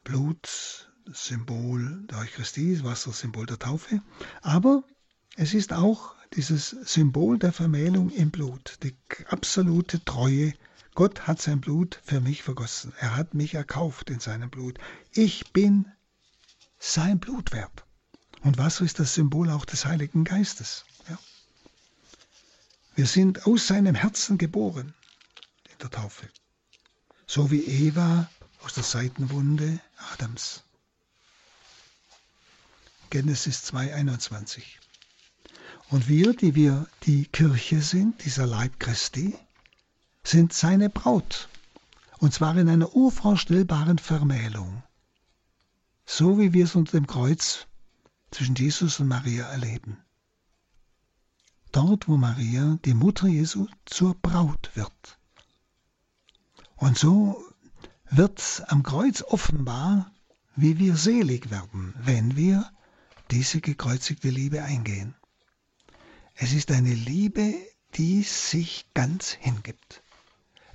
[0.03, 4.01] Blut, das Symbol der Eucharistie, Wasser, Symbol der Taufe.
[4.41, 4.83] Aber
[5.37, 8.97] es ist auch dieses Symbol der Vermählung im Blut, die
[9.29, 10.53] absolute Treue.
[10.95, 12.91] Gott hat sein Blut für mich vergossen.
[12.99, 14.79] Er hat mich erkauft in seinem Blut.
[15.11, 15.91] Ich bin
[16.79, 17.85] sein Blut wert.
[18.41, 20.85] Und Wasser ist das Symbol auch des Heiligen Geistes.
[22.95, 24.95] Wir sind aus seinem Herzen geboren
[25.71, 26.27] in der Taufe.
[27.27, 28.27] So wie Eva
[28.63, 29.79] aus der Seitenwunde
[30.13, 30.63] Adams.
[33.11, 34.63] Genesis 2,21.
[35.89, 39.35] Und wir, die wir die Kirche sind, dieser Leib Christi,
[40.23, 41.47] sind seine Braut.
[42.19, 44.83] Und zwar in einer unvorstellbaren Vermählung.
[46.05, 47.67] So wie wir es unter dem Kreuz
[48.31, 49.97] zwischen Jesus und Maria erleben
[51.77, 55.19] dort, wo Maria, die Mutter Jesu, zur Braut wird.
[56.75, 57.43] Und so
[58.09, 60.11] wird am Kreuz offenbar,
[60.55, 62.71] wie wir selig werden, wenn wir
[63.29, 65.15] diese gekreuzigte Liebe eingehen.
[66.39, 67.55] Es ist eine Liebe,
[67.95, 70.03] die sich ganz hingibt.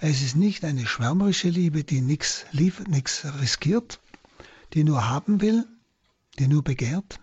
[0.01, 4.01] Es ist nicht eine schwärmerische Liebe, die nichts liefert, nichts riskiert,
[4.72, 5.64] die nur haben will,
[6.40, 7.20] die nur begehrt,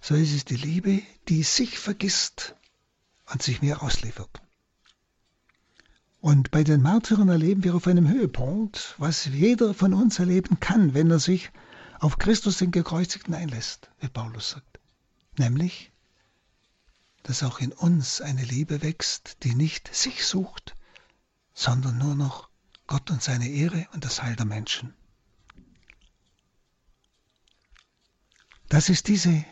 [0.00, 2.56] sondern es ist die Liebe, die sich vergisst
[3.30, 4.40] und sich mir ausliefert.
[6.22, 10.94] Und bei den Märtyrern erleben wir auf einem Höhepunkt, was jeder von uns erleben kann,
[10.94, 11.50] wenn er sich
[12.00, 14.80] auf Christus den Gekreuzigten einlässt, wie Paulus sagt.
[15.36, 15.92] Nämlich,
[17.24, 20.76] dass auch in uns eine Liebe wächst, die nicht sich sucht,
[21.54, 22.48] sondern nur noch
[22.86, 24.94] Gott und seine Ehre und das Heil der Menschen.
[28.68, 29.44] Das ist diese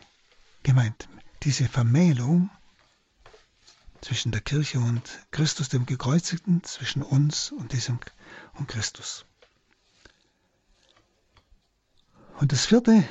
[0.62, 1.08] gemeint,
[1.42, 2.50] diese Vermählung
[4.02, 8.00] zwischen der Kirche und Christus, dem Gekreuzigten, zwischen uns und diesem
[8.54, 9.24] und Christus.
[12.38, 13.08] Und das vierte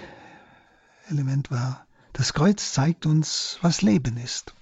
[1.08, 4.54] Element war, das Kreuz zeigt uns, was Leben ist.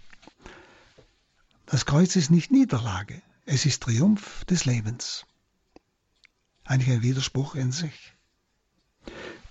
[1.66, 5.26] Das Kreuz ist nicht Niederlage, es ist Triumph des Lebens.
[6.64, 8.14] Eigentlich ein Widerspruch in sich.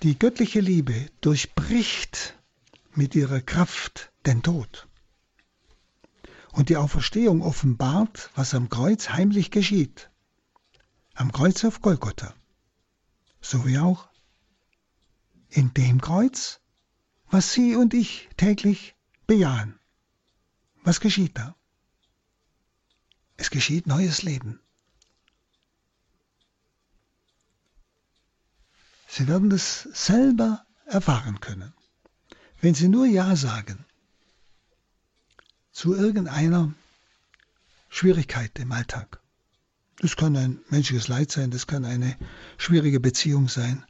[0.03, 2.35] Die göttliche Liebe durchbricht
[2.95, 4.89] mit ihrer Kraft den Tod
[6.53, 10.11] und die Auferstehung offenbart, was am Kreuz heimlich geschieht.
[11.15, 12.35] Am Kreuz auf Golgotha.
[13.41, 14.09] So wie auch
[15.51, 16.61] in dem Kreuz,
[17.31, 18.95] was Sie und ich täglich
[19.27, 19.79] bejahen.
[20.83, 21.55] Was geschieht da?
[23.37, 24.61] Es geschieht neues Leben.
[29.07, 31.73] Sie werden das selber erfahren können,
[32.61, 33.85] wenn Sie nur Ja sagen
[35.73, 36.75] zu irgendeiner
[37.89, 39.21] Schwierigkeit im Alltag.
[40.01, 42.17] Das kann ein menschliches Leid sein, das kann eine
[42.57, 43.85] schwierige Beziehung sein.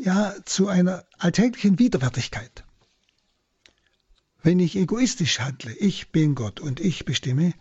[0.00, 2.64] Ja, zu einer alltäglichen Widerwärtigkeit.
[4.42, 7.54] Wenn ich egoistisch handle, ich bin Gott und ich bestimme,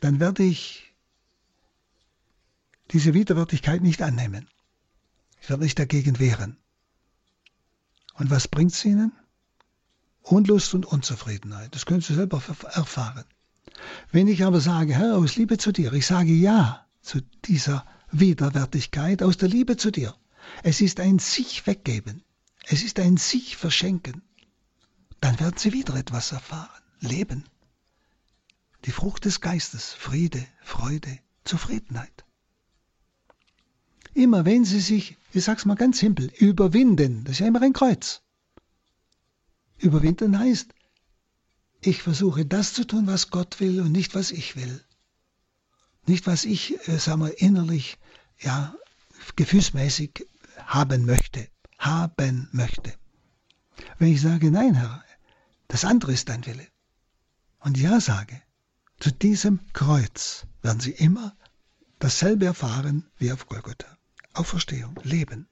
[0.00, 0.94] dann werde ich
[2.90, 4.48] diese Widerwärtigkeit nicht annehmen.
[5.40, 6.56] Ich werde mich dagegen wehren.
[8.14, 9.12] Und was bringt es ihnen?
[10.22, 11.74] Unlust und Unzufriedenheit.
[11.74, 12.42] Das können Sie selber
[12.72, 13.24] erfahren.
[14.10, 19.22] Wenn ich aber sage, Herr, aus Liebe zu dir, ich sage Ja zu dieser Widerwärtigkeit,
[19.22, 20.14] aus der Liebe zu dir.
[20.62, 22.22] Es ist ein sich weggeben.
[22.66, 24.22] Es ist ein sich verschenken.
[25.20, 26.82] Dann werden Sie wieder etwas erfahren.
[27.00, 27.44] Leben.
[28.84, 29.92] Die Frucht des Geistes.
[29.92, 32.24] Friede, Freude, Zufriedenheit.
[34.14, 37.72] Immer wenn Sie sich, ich sag's mal ganz simpel, überwinden, das ist ja immer ein
[37.72, 38.22] Kreuz.
[39.78, 40.74] Überwinden heißt,
[41.80, 44.84] ich versuche das zu tun, was Gott will und nicht, was ich will.
[46.06, 47.98] Nicht, was ich, äh, sagen wir, innerlich,
[48.40, 48.74] ja,
[49.36, 50.26] gefühlsmäßig
[50.66, 51.48] haben möchte.
[51.78, 52.94] Haben möchte.
[53.98, 55.04] Wenn ich sage, nein, Herr,
[55.68, 56.66] das andere ist dein Wille.
[57.60, 58.40] Und ja sage,
[59.00, 61.36] zu diesem Kreuz werden Sie immer
[61.98, 63.86] dasselbe erfahren wie auf Golgotha.
[64.34, 65.48] Auferstehung, Leben.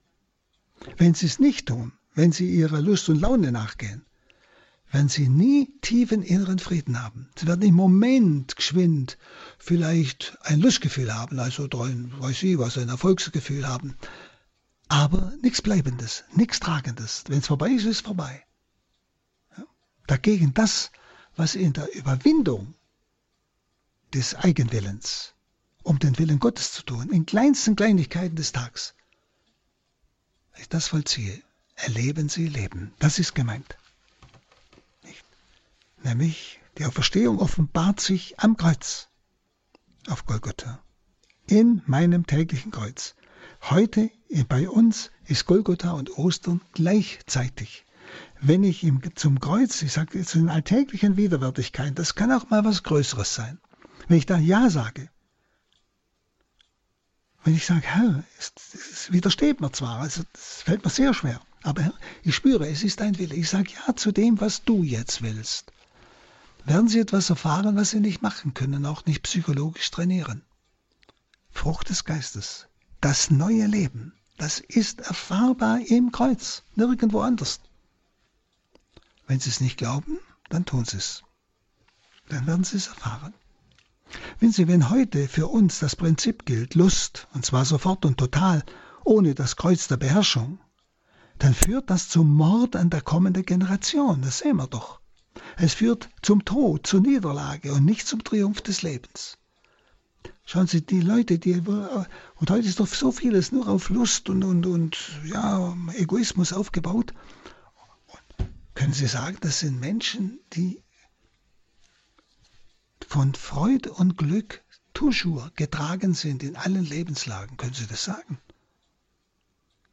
[0.97, 4.07] Wenn Sie es nicht tun, wenn Sie Ihrer Lust und Laune nachgehen,
[4.92, 7.29] werden sie nie tiefen inneren Frieden haben.
[7.37, 9.19] Sie werden im Moment geschwind
[9.59, 13.97] vielleicht ein Lustgefühl haben, also ein, weiß ich was, ein Erfolgsgefühl haben.
[14.88, 17.25] Aber nichts Bleibendes, nichts Tragendes.
[17.29, 18.44] Wenn es vorbei ist, ist es vorbei.
[19.57, 19.64] Ja?
[20.07, 20.90] Dagegen das,
[21.37, 22.75] was in der Überwindung
[24.14, 25.35] des Eigenwillens,
[25.83, 28.94] um den Willen Gottes zu tun, in kleinsten Kleinigkeiten des Tages,
[30.53, 31.42] wenn ich das vollziehe,
[31.75, 32.94] erleben Sie Leben.
[32.99, 33.77] Das ist gemeint
[36.07, 39.09] nämlich die Auferstehung offenbart sich am Kreuz
[40.09, 40.83] auf Golgotha,
[41.46, 43.14] in meinem täglichen Kreuz.
[43.62, 44.11] Heute
[44.49, 47.85] bei uns ist Golgotha und Ostern gleichzeitig.
[48.41, 52.65] Wenn ich ihm zum Kreuz, ich sage zu den alltäglichen Widerwärtigkeiten, das kann auch mal
[52.65, 53.59] was Größeres sein.
[54.09, 55.11] Wenn ich da Ja sage,
[57.45, 61.41] wenn ich sage, Herr, es, es widersteht mir zwar, also es fällt mir sehr schwer,
[61.62, 63.35] aber ich spüre, es ist dein Wille.
[63.35, 65.73] Ich sage Ja zu dem, was du jetzt willst
[66.67, 70.43] werden sie etwas erfahren, was sie nicht machen können, auch nicht psychologisch trainieren.
[71.53, 72.67] Frucht des Geistes,
[73.07, 77.61] das neue Leben, das ist erfahrbar im Kreuz, nirgendwo anders.
[79.29, 81.23] Wenn sie es nicht glauben, dann tun sie es.
[82.29, 83.33] Dann werden sie es erfahren.
[84.40, 88.64] Wenn Sie, wenn heute für uns das Prinzip gilt, Lust, und zwar sofort und total,
[89.05, 90.59] ohne das Kreuz der Beherrschung,
[91.38, 94.23] dann führt das zum Mord an der kommenden Generation.
[94.23, 94.99] Das sehen wir doch.
[95.57, 99.38] Es führt zum Tod, zur Niederlage und nicht zum Triumph des Lebens.
[100.48, 104.44] Schauen Sie, die Leute, die, und heute ist doch so vieles nur auf Lust und,
[104.44, 107.12] und, und ja, Egoismus aufgebaut.
[108.06, 110.80] Und können Sie sagen, das sind Menschen, die
[113.09, 114.62] von Freude und Glück
[114.94, 117.56] toujours getragen sind in allen Lebenslagen?
[117.56, 118.38] Können Sie das sagen?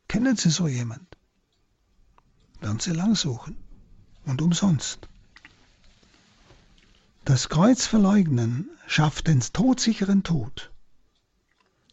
[0.07, 1.17] Kennen Sie so jemand?
[2.59, 3.57] Werden Sie lang suchen
[4.25, 5.09] und umsonst.
[7.25, 10.71] Das Kreuz verleugnen schafft den todsicheren Tod.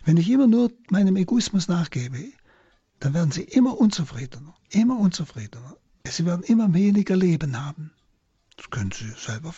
[0.04, 2.32] Wenn ich immer nur meinem Egoismus nachgebe,
[2.98, 5.76] dann werden sie immer unzufriedener, immer unzufriedener.
[6.04, 7.92] Sie werden immer weniger Leben haben.
[8.56, 9.54] Das können Sie selber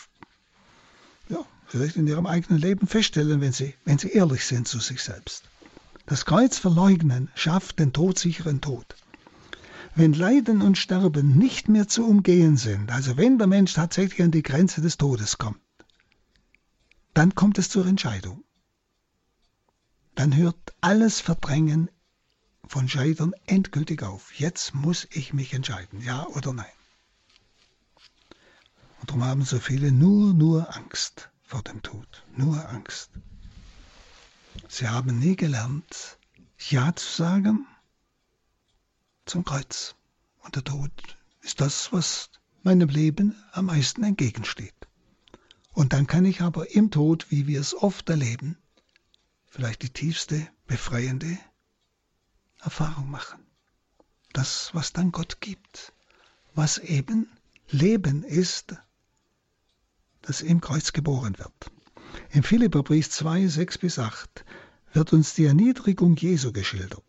[1.31, 5.03] ja, vielleicht in Ihrem eigenen Leben feststellen, wenn Sie, wenn Sie ehrlich sind zu sich
[5.03, 5.45] selbst.
[6.05, 8.95] Das Kreuz verleugnen schafft den todsicheren Tod.
[9.95, 14.31] Wenn Leiden und Sterben nicht mehr zu umgehen sind, also wenn der Mensch tatsächlich an
[14.31, 15.59] die Grenze des Todes kommt,
[17.15, 18.45] dann kommt es zur Entscheidung.
[20.15, 21.91] Dann hört alles Verdrängen
[22.67, 24.33] von Scheitern endgültig auf.
[24.35, 26.67] Jetzt muss ich mich entscheiden, ja oder nein.
[29.01, 33.11] Und darum haben so viele nur, nur Angst vor dem Tod, nur Angst.
[34.69, 36.19] Sie haben nie gelernt,
[36.59, 37.67] Ja zu sagen
[39.27, 39.95] zum Kreuz.
[40.45, 40.93] Und der Tod
[41.41, 42.31] ist das, was
[42.63, 44.82] meinem Leben am meisten entgegensteht.
[45.73, 48.59] Und dann kann ich aber im Tod, wie wir es oft erleben,
[49.47, 51.39] vielleicht die tiefste, befreiende
[52.61, 53.45] Erfahrung machen.
[54.33, 55.93] Das, was dann Gott gibt,
[56.55, 57.29] was eben
[57.69, 58.77] Leben ist,
[60.23, 61.71] das im Kreuz geboren wird.
[62.31, 64.45] Im Philipperbrief 2, 6 bis 8
[64.93, 67.05] wird uns die Erniedrigung Jesu geschildert.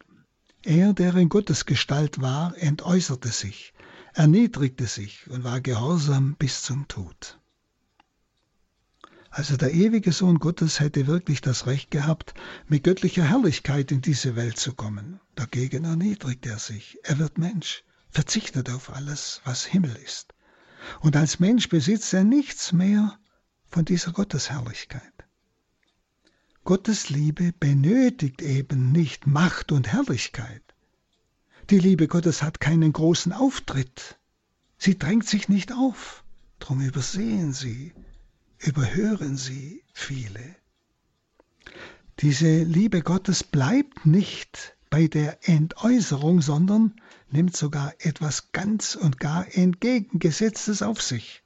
[0.64, 3.74] Er, der in Gottes Gestalt war, entäußerte sich,
[4.14, 7.40] erniedrigte sich und war gehorsam bis zum Tod.
[9.36, 12.36] Also der ewige Sohn Gottes hätte wirklich das Recht gehabt,
[12.68, 15.20] mit göttlicher Herrlichkeit in diese Welt zu kommen.
[15.34, 17.00] Dagegen erniedrigt er sich.
[17.02, 20.36] Er wird Mensch, verzichtet auf alles, was Himmel ist.
[21.00, 23.18] Und als Mensch besitzt er nichts mehr
[23.72, 25.02] von dieser Gottesherrlichkeit.
[26.64, 30.62] Gottes Liebe benötigt eben nicht Macht und Herrlichkeit.
[31.72, 34.20] Die Liebe Gottes hat keinen großen Auftritt.
[34.78, 36.24] Sie drängt sich nicht auf.
[36.60, 37.94] Drum übersehen sie,
[38.66, 40.56] überhören sie viele.
[42.20, 46.96] Diese Liebe Gottes bleibt nicht bei der Entäußerung, sondern
[47.30, 51.44] nimmt sogar etwas ganz und gar Entgegengesetztes auf sich,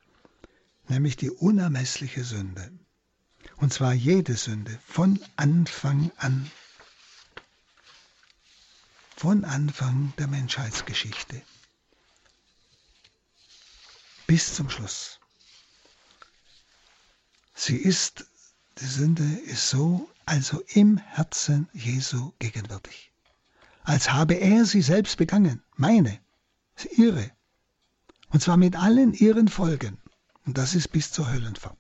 [0.90, 2.72] nämlich die unermessliche Sünde.
[3.56, 6.52] Und zwar jede Sünde von Anfang an.
[9.16, 11.42] Von Anfang der Menschheitsgeschichte
[14.28, 15.20] bis zum Schluss.
[17.60, 18.28] Sie ist,
[18.78, 23.12] die Sünde ist so, also im Herzen Jesu gegenwärtig.
[23.84, 26.20] Als habe er sie selbst begangen, meine,
[26.96, 27.32] ihre.
[28.30, 29.98] Und zwar mit allen ihren Folgen.
[30.46, 31.80] Und das ist bis zur Höllenfahrt.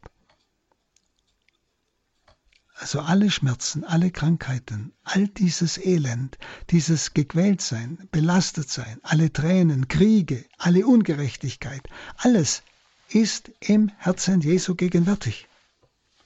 [2.73, 6.39] Also alle Schmerzen, alle Krankheiten, all dieses Elend,
[6.71, 11.87] dieses Gequältsein, Belastetsein, alle Tränen, Kriege, alle Ungerechtigkeit,
[12.17, 12.63] alles
[13.09, 15.47] ist im Herzen Jesu gegenwärtig.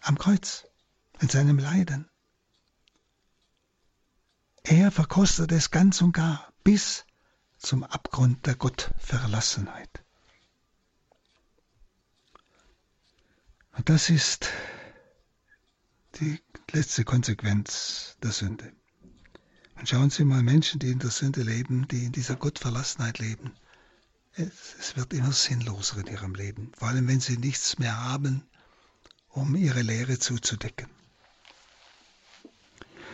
[0.01, 0.65] Am Kreuz,
[1.19, 2.09] in seinem Leiden.
[4.63, 7.05] Er verkostet es ganz und gar bis
[7.59, 10.03] zum Abgrund der Gottverlassenheit.
[13.73, 14.49] Und das ist
[16.19, 18.73] die letzte Konsequenz der Sünde.
[19.75, 23.55] Und schauen Sie mal Menschen, die in der Sünde leben, die in dieser Gottverlassenheit leben.
[24.33, 28.47] Es, es wird immer sinnloser in ihrem Leben, vor allem wenn sie nichts mehr haben,
[29.31, 30.87] um ihre Leere zuzudecken.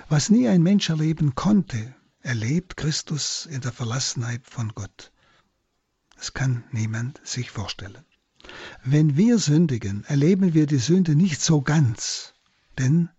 [0.10, 5.12] Was nie ein Mensch erleben konnte, erlebt Christus in der Verlassenheit von Gott.
[6.16, 8.04] Das kann niemand sich vorstellen.
[8.84, 12.34] Wenn wir sündigen, erleben wir die Sünde nicht so ganz,
[12.78, 13.10] denn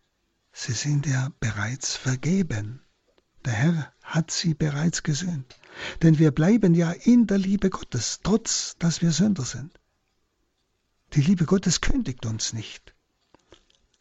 [0.53, 2.81] sie sind ja bereits vergeben.
[3.45, 5.57] Der Herr hat sie bereits gesühnt.
[6.03, 9.78] Denn wir bleiben ja in der Liebe Gottes, trotz dass wir Sünder sind.
[11.15, 12.95] Die Liebe Gottes kündigt uns nicht.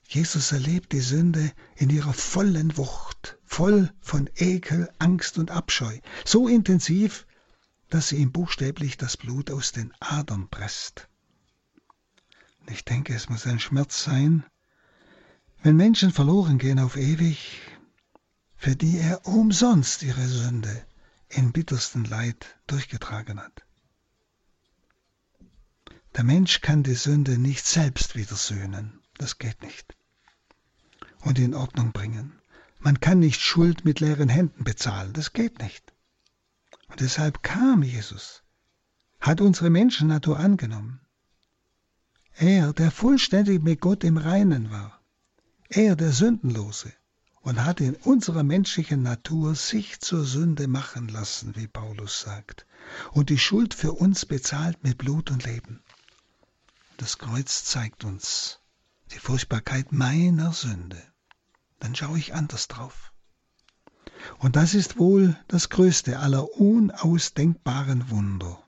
[0.09, 6.47] Jesus erlebt die Sünde in ihrer vollen Wucht, voll von Ekel, Angst und Abscheu, so
[6.47, 7.25] intensiv,
[7.89, 11.09] dass sie ihm buchstäblich das Blut aus den Adern presst.
[12.69, 14.45] Ich denke, es muss ein Schmerz sein,
[15.63, 17.61] wenn Menschen verloren gehen auf ewig,
[18.55, 20.85] für die er umsonst ihre Sünde
[21.29, 23.66] in bittersten Leid durchgetragen hat.
[26.17, 29.95] Der Mensch kann die Sünde nicht selbst wieder sühnen, das geht nicht,
[31.21, 32.34] und in Ordnung bringen.
[32.80, 35.93] Man kann nicht Schuld mit leeren Händen bezahlen, das geht nicht.
[36.88, 38.41] Und deshalb kam Jesus,
[39.19, 41.01] hat unsere Menschennatur angenommen.
[42.34, 44.99] Er, der vollständig mit Gott im Reinen war,
[45.69, 46.91] er, der Sündenlose,
[47.41, 52.65] und hat in unserer menschlichen Natur sich zur Sünde machen lassen, wie Paulus sagt,
[53.12, 55.84] und die Schuld für uns bezahlt mit Blut und Leben.
[56.97, 58.60] Das Kreuz zeigt uns
[59.12, 61.01] die Furchtbarkeit meiner Sünde.
[61.79, 63.13] Dann schaue ich anders drauf.
[64.39, 68.63] Und das ist wohl das größte aller unausdenkbaren Wunder.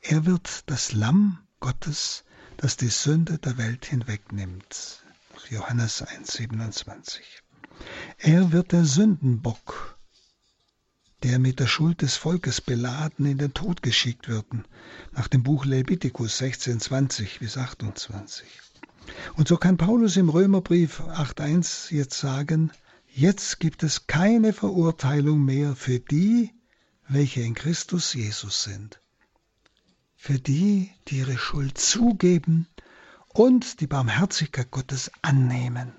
[0.00, 2.24] Er wird das Lamm Gottes,
[2.56, 5.04] das die Sünde der Welt hinwegnimmt.
[5.50, 7.20] Johannes 1,27.
[8.16, 9.98] Er wird der Sündenbock,
[11.22, 14.46] der mit der Schuld des Volkes beladen in den Tod geschickt wird,
[15.12, 18.46] nach dem Buch Levitikus 16,20 bis 28.
[19.34, 22.70] Und so kann Paulus im Römerbrief 8,1 jetzt sagen,
[23.08, 26.52] jetzt gibt es keine Verurteilung mehr für die,
[27.08, 29.00] welche in Christus Jesus sind.
[30.16, 32.66] Für die, die ihre Schuld zugeben
[33.28, 35.92] und die Barmherzigkeit Gottes annehmen.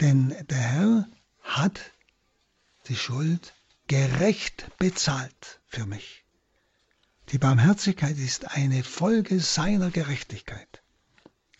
[0.00, 1.08] Denn der Herr
[1.40, 1.80] hat
[2.88, 3.54] die Schuld
[3.88, 6.24] gerecht bezahlt für mich.
[7.30, 10.82] Die Barmherzigkeit ist eine Folge seiner Gerechtigkeit.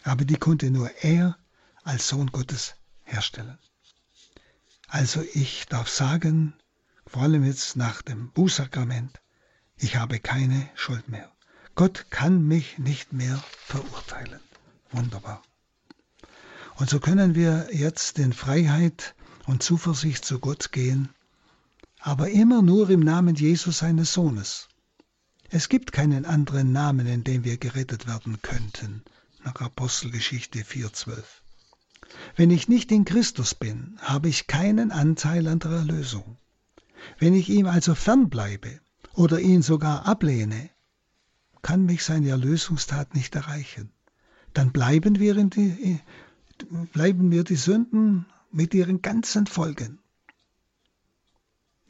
[0.03, 1.37] Aber die konnte nur er
[1.85, 3.59] als Sohn Gottes herstellen.
[4.89, 6.55] Also ich darf sagen,
[7.07, 9.21] vor allem jetzt nach dem Bußsakrament,
[9.77, 11.31] ich habe keine Schuld mehr.
[11.75, 14.41] Gott kann mich nicht mehr verurteilen.
[14.91, 15.43] Wunderbar.
[16.77, 19.15] Und so können wir jetzt in Freiheit
[19.47, 21.15] und Zuversicht zu Gott gehen,
[22.01, 24.69] aber immer nur im Namen Jesus seines Sohnes.
[25.51, 29.03] Es gibt keinen anderen Namen, in dem wir gerettet werden könnten,
[29.45, 31.23] nach Apostelgeschichte 4.12.
[32.37, 36.37] Wenn ich nicht in Christus bin, habe ich keinen Anteil an der Erlösung.
[37.19, 38.81] Wenn ich ihm also fernbleibe
[39.15, 40.71] oder ihn sogar ablehne,
[41.63, 43.93] kann mich seine Erlösungstat nicht erreichen
[44.59, 46.01] dann bleiben wir, die,
[46.93, 50.01] bleiben wir die Sünden mit ihren ganzen Folgen.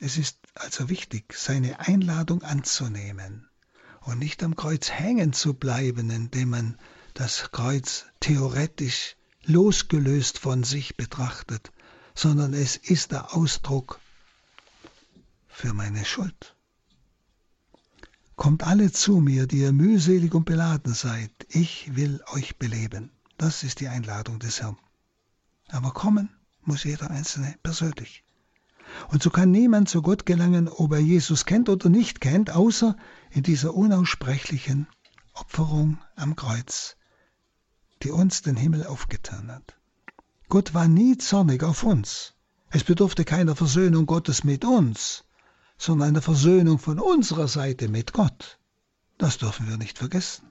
[0.00, 3.48] Es ist also wichtig, seine Einladung anzunehmen
[4.02, 6.78] und nicht am Kreuz hängen zu bleiben, indem man
[7.14, 11.72] das Kreuz theoretisch losgelöst von sich betrachtet,
[12.14, 14.00] sondern es ist der Ausdruck
[15.48, 16.54] für meine Schuld.
[18.36, 23.10] Kommt alle zu mir, die ihr mühselig und beladen seid, ich will euch beleben.
[23.36, 24.78] Das ist die Einladung des Herrn.
[25.68, 26.28] Aber kommen
[26.62, 28.22] muss jeder Einzelne persönlich.
[29.08, 32.96] Und so kann niemand zu Gott gelangen, ob er Jesus kennt oder nicht kennt, außer
[33.30, 34.86] in dieser unaussprechlichen
[35.34, 36.96] Opferung am Kreuz,
[38.02, 39.76] die uns den Himmel aufgetan hat.
[40.48, 42.34] Gott war nie zornig auf uns.
[42.70, 45.24] Es bedurfte keiner Versöhnung Gottes mit uns,
[45.78, 48.58] sondern einer Versöhnung von unserer Seite mit Gott.
[49.16, 50.50] Das dürfen wir nicht vergessen.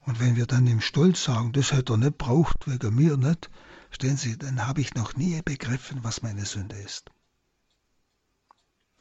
[0.00, 3.50] Und wenn wir dann im Stolz sagen, das hätte er nicht braucht, wegen mir nicht,
[3.90, 7.10] stellen Sie, dann habe ich noch nie begriffen, was meine Sünde ist.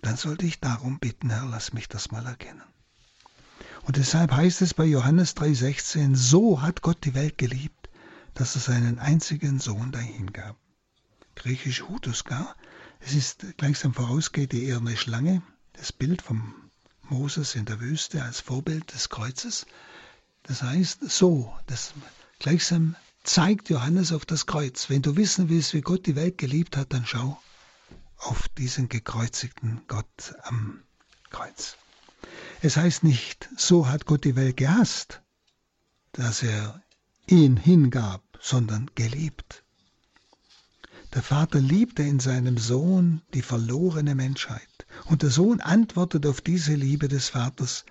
[0.01, 2.63] Dann sollte ich darum bitten, Herr, lass mich das mal erkennen.
[3.83, 7.89] Und deshalb heißt es bei Johannes 3,16, so hat Gott die Welt geliebt,
[8.33, 10.55] dass er seinen einzigen Sohn dahingab.
[11.35, 12.55] Griechisch Hutuska,
[12.99, 15.41] es ist gleichsam vorausgeht die eherne Schlange,
[15.73, 16.53] das Bild von
[17.03, 19.65] Moses in der Wüste als Vorbild des Kreuzes.
[20.43, 21.93] Das heißt, so, das
[22.39, 24.89] gleichsam zeigt Johannes auf das Kreuz.
[24.89, 27.41] Wenn du wissen willst, wie Gott die Welt geliebt hat, dann schau
[28.17, 30.83] auf diesen gekreuzigten Gott am
[31.29, 31.77] Kreuz.
[32.61, 35.21] Es heißt nicht, so hat Gott die Welt gehasst,
[36.11, 36.83] dass er
[37.27, 39.63] ihn hingab, sondern geliebt.
[41.13, 44.85] Der Vater liebte in seinem Sohn die verlorene Menschheit.
[45.05, 47.85] Und der Sohn antwortet auf diese Liebe des Vaters,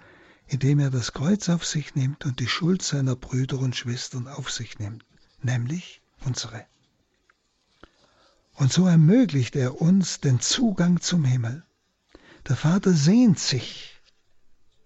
[0.46, 4.50] indem er das Kreuz auf sich nimmt und die Schuld seiner Brüder und Schwestern auf
[4.50, 5.04] sich nimmt,
[5.42, 6.66] nämlich unsere.
[8.54, 11.64] Und so ermöglicht er uns den Zugang zum Himmel.
[12.48, 14.00] Der Vater sehnt sich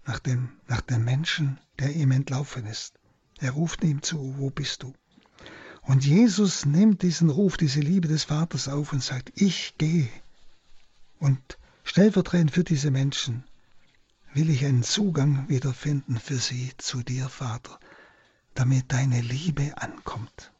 [0.05, 2.98] nach dem, nach dem Menschen, der ihm entlaufen ist.
[3.38, 4.92] Er ruft ihm zu, wo bist du?
[5.82, 10.09] Und Jesus nimmt diesen Ruf, diese Liebe des Vaters auf und sagt, ich gehe.
[11.18, 13.44] Und stellvertretend für diese Menschen
[14.34, 17.78] will ich einen Zugang wiederfinden für sie zu dir, Vater,
[18.55, 20.53] damit deine Liebe ankommt.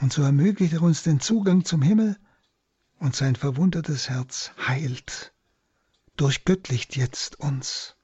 [0.00, 2.18] Und so ermöglicht er uns den Zugang zum Himmel
[2.98, 5.32] und sein verwundetes Herz heilt,
[6.16, 7.96] durchgöttlicht jetzt uns.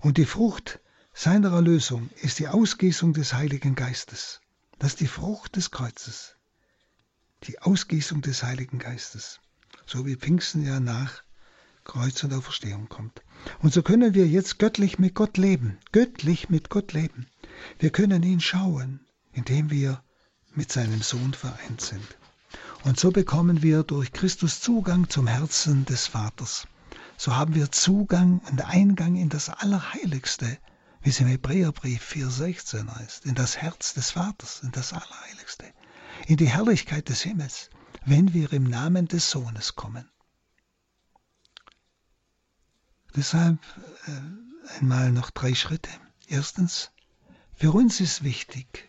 [0.00, 0.80] Und die Frucht
[1.12, 4.40] seiner Erlösung ist die Ausgießung des Heiligen Geistes.
[4.78, 6.36] Das ist die Frucht des Kreuzes,
[7.44, 9.40] die Ausgießung des Heiligen Geistes,
[9.86, 11.22] so wie Pfingsten ja nach
[11.84, 13.22] Kreuz und Auferstehung kommt.
[13.60, 17.26] Und so können wir jetzt göttlich mit Gott leben, göttlich mit Gott leben.
[17.78, 19.00] Wir können ihn schauen,
[19.32, 20.02] indem wir
[20.54, 22.16] mit seinem Sohn vereint sind.
[22.84, 26.66] Und so bekommen wir durch Christus Zugang zum Herzen des Vaters.
[27.16, 30.58] So haben wir Zugang und Eingang in das Allerheiligste
[31.02, 35.64] wie es im Hebräerbrief 4,16 heißt, in das Herz des Vaters, in das Allerheiligste,
[36.26, 37.70] in die Herrlichkeit des Himmels,
[38.04, 40.08] wenn wir im Namen des Sohnes kommen.
[43.16, 43.58] Deshalb
[44.06, 45.90] äh, einmal noch drei Schritte.
[46.28, 46.92] Erstens,
[47.60, 48.88] für uns ist wichtig,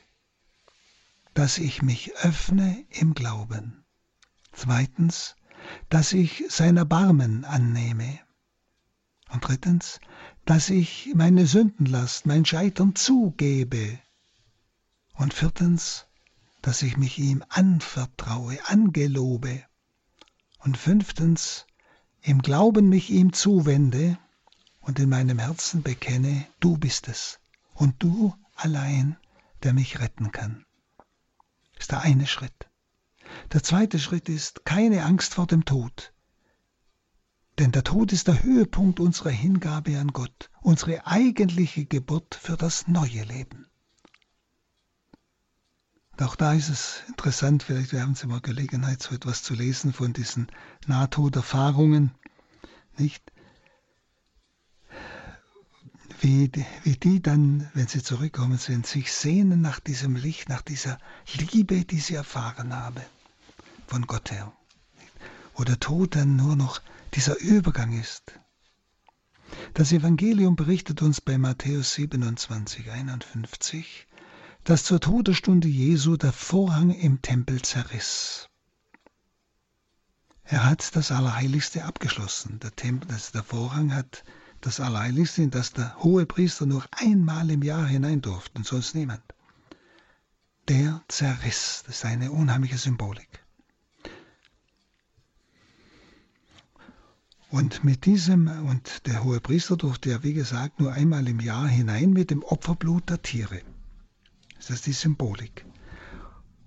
[1.33, 3.83] dass ich mich öffne im Glauben.
[4.53, 5.35] Zweitens,
[5.89, 8.17] dass ich sein Erbarmen annehme.
[9.29, 9.99] Und drittens,
[10.45, 13.99] dass ich meine Sündenlast, mein Scheitern zugebe.
[15.15, 16.07] Und viertens,
[16.61, 19.65] dass ich mich ihm anvertraue, angelobe.
[20.59, 21.65] Und fünftens,
[22.21, 24.17] im Glauben mich ihm zuwende
[24.79, 27.41] und in meinem Herzen bekenne, du bist es
[27.73, 28.33] und du
[28.63, 29.17] allein,
[29.63, 30.65] der mich retten kann.
[31.73, 32.69] Das ist der eine Schritt.
[33.53, 36.13] Der zweite Schritt ist keine Angst vor dem Tod.
[37.59, 42.87] Denn der Tod ist der Höhepunkt unserer Hingabe an Gott, unsere eigentliche Geburt für das
[42.87, 43.67] neue Leben.
[46.11, 49.93] Und auch da ist es interessant, vielleicht haben Sie mal Gelegenheit, so etwas zu lesen
[49.93, 50.47] von diesen
[50.85, 52.11] Nahtoderfahrungen,
[52.97, 53.31] nicht?
[56.23, 56.51] Wie
[56.83, 60.99] wie die dann, wenn sie zurückkommen sind, sich sehnen nach diesem Licht, nach dieser
[61.33, 63.01] Liebe, die sie erfahren haben
[63.87, 64.53] von Gott her.
[65.55, 66.79] Wo der Tod dann nur noch
[67.15, 68.39] dieser Übergang ist.
[69.73, 74.07] Das Evangelium berichtet uns bei Matthäus 27, 51,
[74.63, 78.47] dass zur Todesstunde Jesu der Vorhang im Tempel zerriss.
[80.43, 82.59] Er hat das Allerheiligste abgeschlossen.
[82.59, 84.23] Der, Tempel, das, der Vorhang hat
[84.61, 88.95] das Allerheiligste, in das der hohe Priester nur einmal im Jahr hinein durfte und sonst
[88.95, 89.23] niemand.
[90.67, 91.83] Der zerriss.
[91.85, 93.43] Das ist eine unheimliche Symbolik.
[97.49, 101.67] Und mit diesem, und der hohe Priester durfte ja wie gesagt nur einmal im Jahr
[101.67, 103.61] hinein mit dem Opferblut der Tiere.
[104.55, 105.65] Das ist die Symbolik.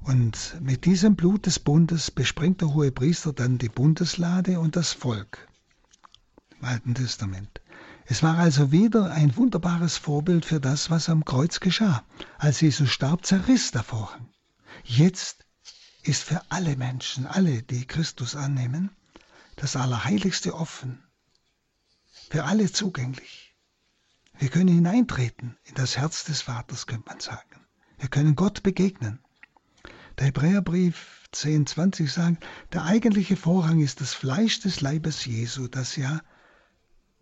[0.02, 4.92] Und mit diesem Blut des Bundes besprengt der hohe Priester dann die Bundeslade und das
[4.92, 5.48] Volk
[6.58, 7.62] im Alten Testament.
[8.06, 12.04] Es war also wieder ein wunderbares Vorbild für das, was am Kreuz geschah.
[12.38, 14.28] Als Jesus starb, zerriss der Vorhang.
[14.84, 15.46] Jetzt
[16.02, 18.90] ist für alle Menschen, alle, die Christus annehmen,
[19.56, 21.02] das Allerheiligste offen.
[22.28, 23.54] Für alle zugänglich.
[24.38, 27.64] Wir können hineintreten in das Herz des Vaters, könnte man sagen.
[27.98, 29.20] Wir können Gott begegnen.
[30.18, 36.20] Der Hebräerbrief 10,20 sagt, der eigentliche Vorhang ist das Fleisch des Leibes Jesu, das ja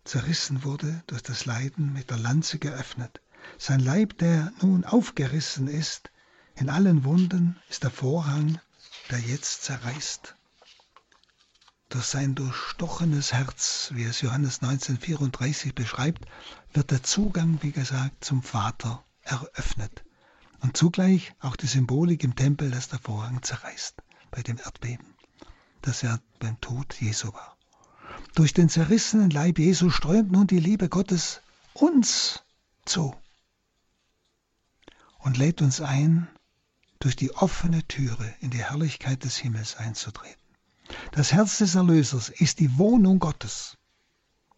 [0.03, 3.21] zerrissen wurde durch das Leiden mit der Lanze geöffnet.
[3.57, 6.11] Sein Leib, der nun aufgerissen ist,
[6.55, 8.59] in allen Wunden, ist der Vorhang,
[9.09, 10.35] der jetzt zerreißt.
[11.89, 16.25] Durch sein durchstochenes Herz, wie es Johannes 1934 beschreibt,
[16.73, 20.03] wird der Zugang, wie gesagt, zum Vater eröffnet.
[20.59, 23.95] Und zugleich auch die Symbolik im Tempel, dass der Vorhang zerreißt
[24.31, 25.05] bei dem Erdbeben,
[25.81, 27.52] das ja beim Tod Jesu war.
[28.35, 31.41] Durch den zerrissenen Leib Jesu strömt nun die Liebe Gottes
[31.73, 32.43] uns
[32.85, 33.15] zu
[35.19, 36.27] und lädt uns ein,
[36.99, 40.41] durch die offene Türe in die Herrlichkeit des Himmels einzutreten.
[41.11, 43.77] Das Herz des Erlösers ist die Wohnung Gottes,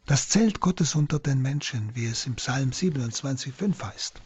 [0.05, 4.21] das Zelt Gottes unter den Menschen, wie es im Psalm 27,5 heißt.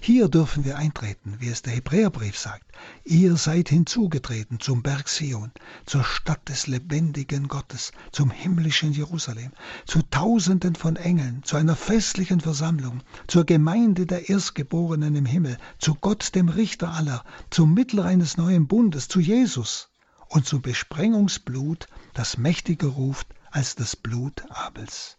[0.00, 2.64] Hier dürfen wir eintreten, wie es der Hebräerbrief sagt.
[3.04, 5.52] Ihr seid hinzugetreten zum Berg Sion,
[5.84, 9.52] zur Stadt des lebendigen Gottes, zum himmlischen Jerusalem,
[9.86, 15.94] zu Tausenden von Engeln, zu einer festlichen Versammlung, zur Gemeinde der Erstgeborenen im Himmel, zu
[15.94, 19.88] Gott dem Richter aller, zum Mittler eines neuen Bundes, zu Jesus
[20.28, 25.16] und zum Besprengungsblut, das mächtiger ruft als das Blut Abels.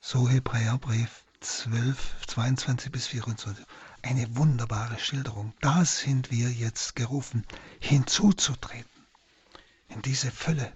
[0.00, 3.64] So Hebräerbrief 12, 22 bis 24.
[4.02, 5.52] Eine wunderbare Schilderung.
[5.60, 7.44] Da sind wir jetzt gerufen,
[7.80, 8.90] hinzuzutreten.
[9.88, 10.72] In diese Fülle.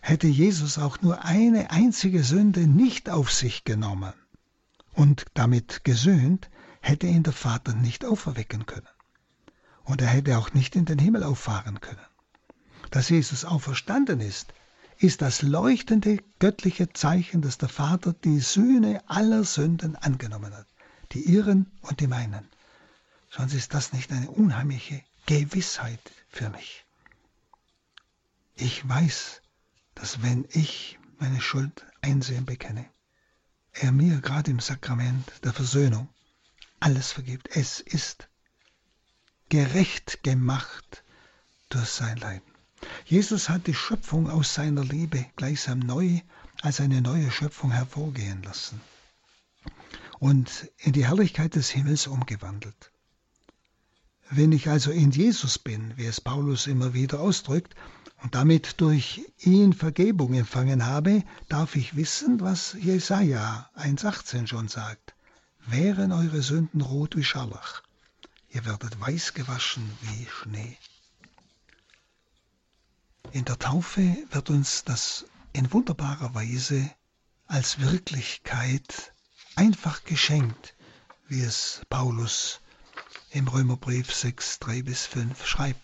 [0.00, 4.12] Hätte Jesus auch nur eine einzige Sünde nicht auf sich genommen
[4.92, 6.50] und damit gesöhnt,
[6.80, 8.88] hätte ihn der Vater nicht auferwecken können.
[9.82, 12.06] Und er hätte auch nicht in den Himmel auffahren können.
[12.90, 14.52] Dass Jesus auferstanden ist,
[15.04, 20.66] ist das leuchtende göttliche Zeichen, dass der Vater die Sühne aller Sünden angenommen hat,
[21.12, 22.48] die ihren und die meinen.
[23.28, 26.00] Sonst ist das nicht eine unheimliche Gewissheit
[26.30, 26.86] für mich.
[28.54, 29.42] Ich weiß,
[29.94, 32.86] dass wenn ich meine Schuld einsehen bekenne,
[33.74, 36.08] er mir gerade im Sakrament der Versöhnung
[36.80, 37.54] alles vergibt.
[37.54, 38.28] Es ist
[39.50, 41.04] gerecht gemacht
[41.68, 42.53] durch sein Leiden.
[43.06, 46.20] Jesus hat die Schöpfung aus seiner Liebe gleichsam neu
[46.62, 48.80] als eine neue Schöpfung hervorgehen lassen
[50.18, 52.92] und in die Herrlichkeit des Himmels umgewandelt.
[54.30, 57.74] Wenn ich also in Jesus bin, wie es Paulus immer wieder ausdrückt,
[58.22, 65.14] und damit durch ihn Vergebung empfangen habe, darf ich wissen, was Jesaja 1,18 schon sagt.
[65.66, 67.82] Wären eure Sünden rot wie Scharlach,
[68.48, 70.78] ihr werdet weiß gewaschen wie Schnee.
[73.32, 76.90] In der Taufe wird uns das in wunderbarer Weise
[77.46, 79.14] als Wirklichkeit
[79.56, 80.76] einfach geschenkt,
[81.26, 82.60] wie es Paulus
[83.30, 85.80] im Römerbrief 6, 3 bis 5 schreibt.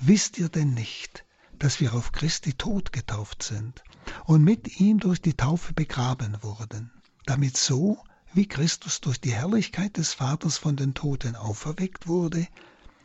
[0.00, 1.24] Wisst ihr denn nicht,
[1.58, 3.84] dass wir auf Christi Tod getauft sind
[4.24, 6.90] und mit ihm durch die Taufe begraben wurden,
[7.26, 12.48] damit so, wie Christus durch die Herrlichkeit des Vaters von den Toten auferweckt wurde,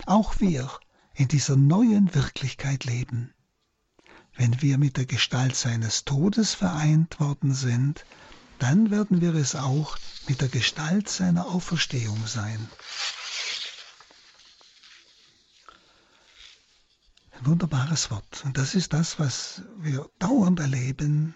[0.05, 0.69] auch wir
[1.13, 3.33] in dieser neuen Wirklichkeit leben
[4.35, 8.05] wenn wir mit der Gestalt seines Todes vereint worden sind,
[8.59, 12.69] dann werden wir es auch mit der Gestalt seiner Auferstehung sein.
[17.31, 18.43] Ein wunderbares Wort.
[18.45, 21.35] Und das ist das, was wir dauernd erleben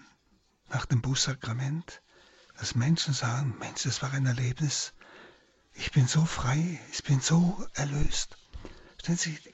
[0.70, 2.02] nach dem Bußsakrament,
[2.58, 4.92] dass Menschen sagen, Mensch, das war ein Erlebnis,
[5.74, 8.36] ich bin so frei, ich bin so erlöst.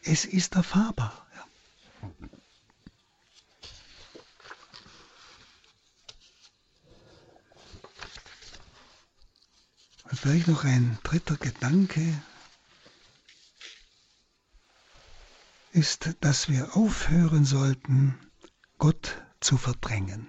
[0.02, 1.26] Es ist erfahrbar.
[1.36, 2.08] Ja.
[10.14, 12.22] Und vielleicht noch ein dritter Gedanke
[15.72, 18.16] ist, dass wir aufhören sollten,
[18.78, 20.28] Gott zu verdrängen.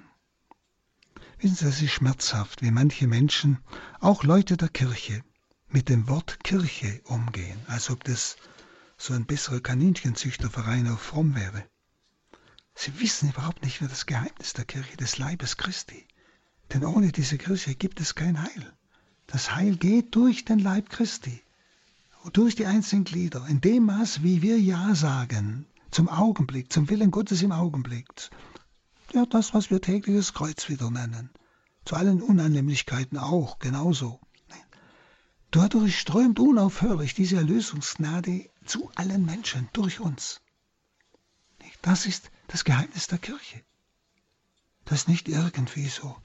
[1.38, 3.59] Wissen Sie, es ist schmerzhaft, wie manche Menschen,
[3.99, 5.23] auch Leute der Kirche,
[5.67, 8.38] mit dem Wort Kirche umgehen, als ob das
[8.97, 11.63] so ein besserer Kaninchenzüchterverein auf fromm wäre.
[12.73, 16.07] Sie wissen überhaupt nicht mehr das Geheimnis der Kirche, des Leibes Christi.
[16.73, 18.75] Denn ohne diese Kirche gibt es kein Heil.
[19.28, 21.41] Das Heil geht durch den Leib Christi,
[22.34, 27.11] durch die einzelnen Glieder, in dem Maß, wie wir Ja sagen, zum Augenblick, zum Willen
[27.11, 28.07] Gottes im Augenblick.
[29.13, 31.30] Ja, das, was wir tägliches Kreuz wieder nennen.
[31.86, 34.19] Zu allen Unannehmlichkeiten auch, genauso.
[35.51, 40.41] Dadurch strömt unaufhörlich diese Erlösungsgnade zu allen Menschen durch uns.
[41.82, 43.63] Das ist das Geheimnis der Kirche.
[44.84, 46.15] Das ist nicht irgendwie so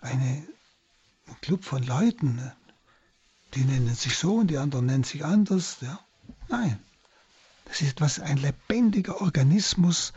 [0.00, 0.46] eine,
[1.26, 2.56] ein Club von Leuten, ne?
[3.54, 5.78] die nennen sich so und die anderen nennen sich anders.
[5.80, 6.00] Ja?
[6.48, 6.78] Nein,
[7.64, 10.12] das ist etwas, ein lebendiger Organismus,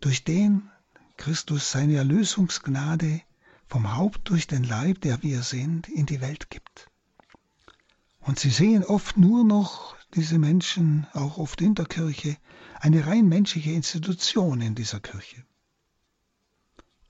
[0.00, 0.70] durch den
[1.16, 3.22] Christus seine Erlösungsgnade
[3.68, 6.90] vom Haupt durch den Leib, der wir sind, in die Welt gibt.
[8.20, 12.36] Und Sie sehen oft nur noch diese Menschen, auch oft in der Kirche,
[12.80, 15.44] eine rein menschliche Institution in dieser Kirche.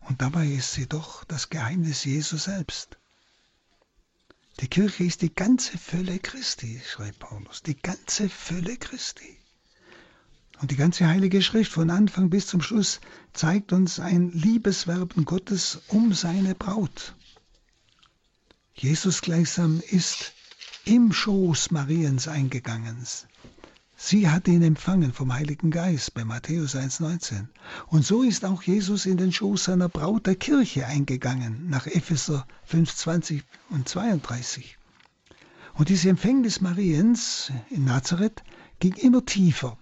[0.00, 2.98] Und dabei ist sie doch das Geheimnis Jesu selbst.
[4.60, 9.36] Die Kirche ist die ganze Fülle Christi, schreibt Paulus, die ganze Fülle Christi.
[10.60, 13.00] Und die ganze Heilige Schrift von Anfang bis zum Schluss
[13.32, 17.16] zeigt uns ein Liebeswerben Gottes um seine Braut.
[18.74, 20.32] Jesus gleichsam ist
[20.84, 23.04] im Schoß Mariens eingegangen.
[24.06, 27.46] Sie hat ihn empfangen vom Heiligen Geist bei Matthäus 1,19.
[27.86, 32.46] Und so ist auch Jesus in den Schoß seiner Braut der Kirche eingegangen, nach Epheser
[32.70, 33.40] 5,20
[33.70, 34.76] und 32.
[35.72, 38.44] Und diese Empfängnis Mariens in Nazareth
[38.78, 39.78] ging immer tiefer.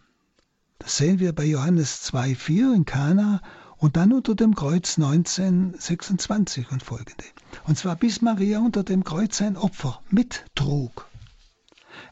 [0.78, 3.42] Das sehen wir bei Johannes 2,4 in Kana
[3.76, 7.24] und dann unter dem Kreuz 1926 und folgende.
[7.64, 11.08] Und zwar bis Maria unter dem Kreuz sein Opfer mittrug.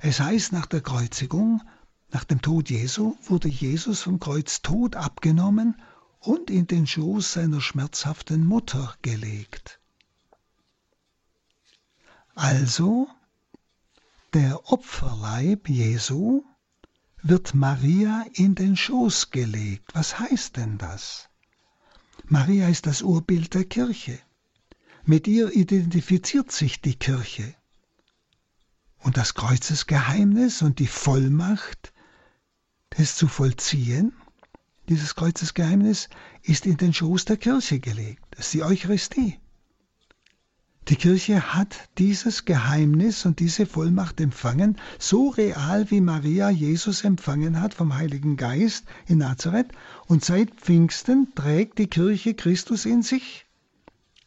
[0.00, 1.62] Es heißt nach der Kreuzigung,
[2.12, 5.80] nach dem Tod Jesu wurde Jesus vom Kreuz tot abgenommen
[6.18, 9.80] und in den Schoß seiner schmerzhaften Mutter gelegt.
[12.34, 13.08] Also,
[14.32, 16.44] der Opferleib Jesu
[17.22, 19.94] wird Maria in den Schoß gelegt.
[19.94, 21.28] Was heißt denn das?
[22.24, 24.18] Maria ist das Urbild der Kirche.
[25.04, 27.54] Mit ihr identifiziert sich die Kirche.
[28.98, 31.92] Und das Kreuzesgeheimnis und die Vollmacht,
[32.90, 34.12] das zu vollziehen,
[34.88, 36.08] dieses Kreuzesgeheimnis,
[36.42, 38.22] ist in den Schoß der Kirche gelegt.
[38.32, 39.38] Das ist die Eucharistie.
[40.88, 47.60] Die Kirche hat dieses Geheimnis und diese Vollmacht empfangen, so real wie Maria Jesus empfangen
[47.60, 49.68] hat vom Heiligen Geist in Nazareth.
[50.08, 53.46] Und seit Pfingsten trägt die Kirche Christus in sich.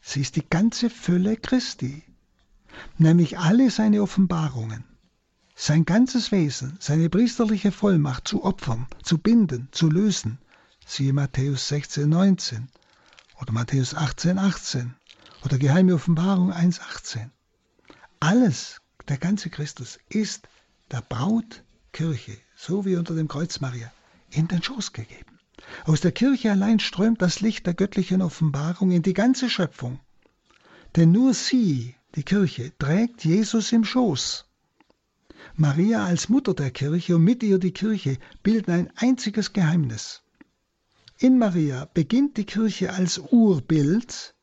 [0.02, 2.04] Sie ist die ganze Fülle Christi,
[2.98, 4.86] nämlich alle seine Offenbarungen
[5.56, 10.40] sein ganzes Wesen, seine priesterliche Vollmacht zu opfern, zu binden, zu lösen.
[10.86, 12.70] Siehe Matthäus 16, 19
[13.40, 14.96] oder Matthäus 18, 18
[15.46, 17.32] oder Geheime Offenbarung 1, 18.
[18.20, 20.48] Alles, der ganze Christus, ist
[20.92, 23.92] der Braut Kirche, so wie unter dem Kreuz Maria,
[24.32, 25.40] in den Schoß gegeben.
[25.86, 30.00] Aus der Kirche allein strömt das Licht der göttlichen Offenbarung in die ganze Schöpfung.
[30.96, 34.46] Denn nur sie, die Kirche, trägt Jesus im Schoß
[35.56, 40.24] Maria als Mutter der Kirche und mit ihr die Kirche bilden ein einziges Geheimnis.
[41.20, 44.34] In Maria beginnt die Kirche als Urbild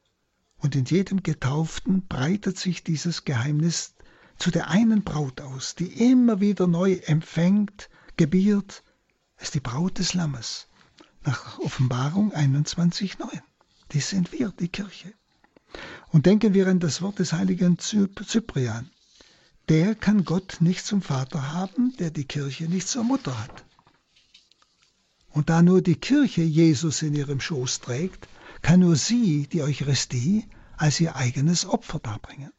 [0.58, 3.94] und in jedem Getauften breitet sich dieses Geheimnis
[4.38, 8.84] zu der einen Braut aus, die immer wieder neu empfängt, gebiert,
[9.38, 10.68] ist die Braut des Lammes.
[11.24, 13.18] Nach Offenbarung 21.9.
[13.90, 15.12] Die sind wir, die Kirche.
[16.12, 18.90] Und denken wir an das Wort des heiligen Cyprian
[19.70, 23.64] der kann Gott nicht zum Vater haben, der die Kirche nicht zur Mutter hat.
[25.28, 28.26] Und da nur die Kirche Jesus in ihrem Schoß trägt,
[28.62, 32.50] kann nur sie die Eucharistie als ihr eigenes Opfer darbringen.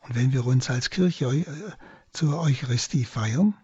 [0.00, 1.44] Und wenn wir uns als Kirche äh,
[2.12, 3.54] zur Eucharistie feiern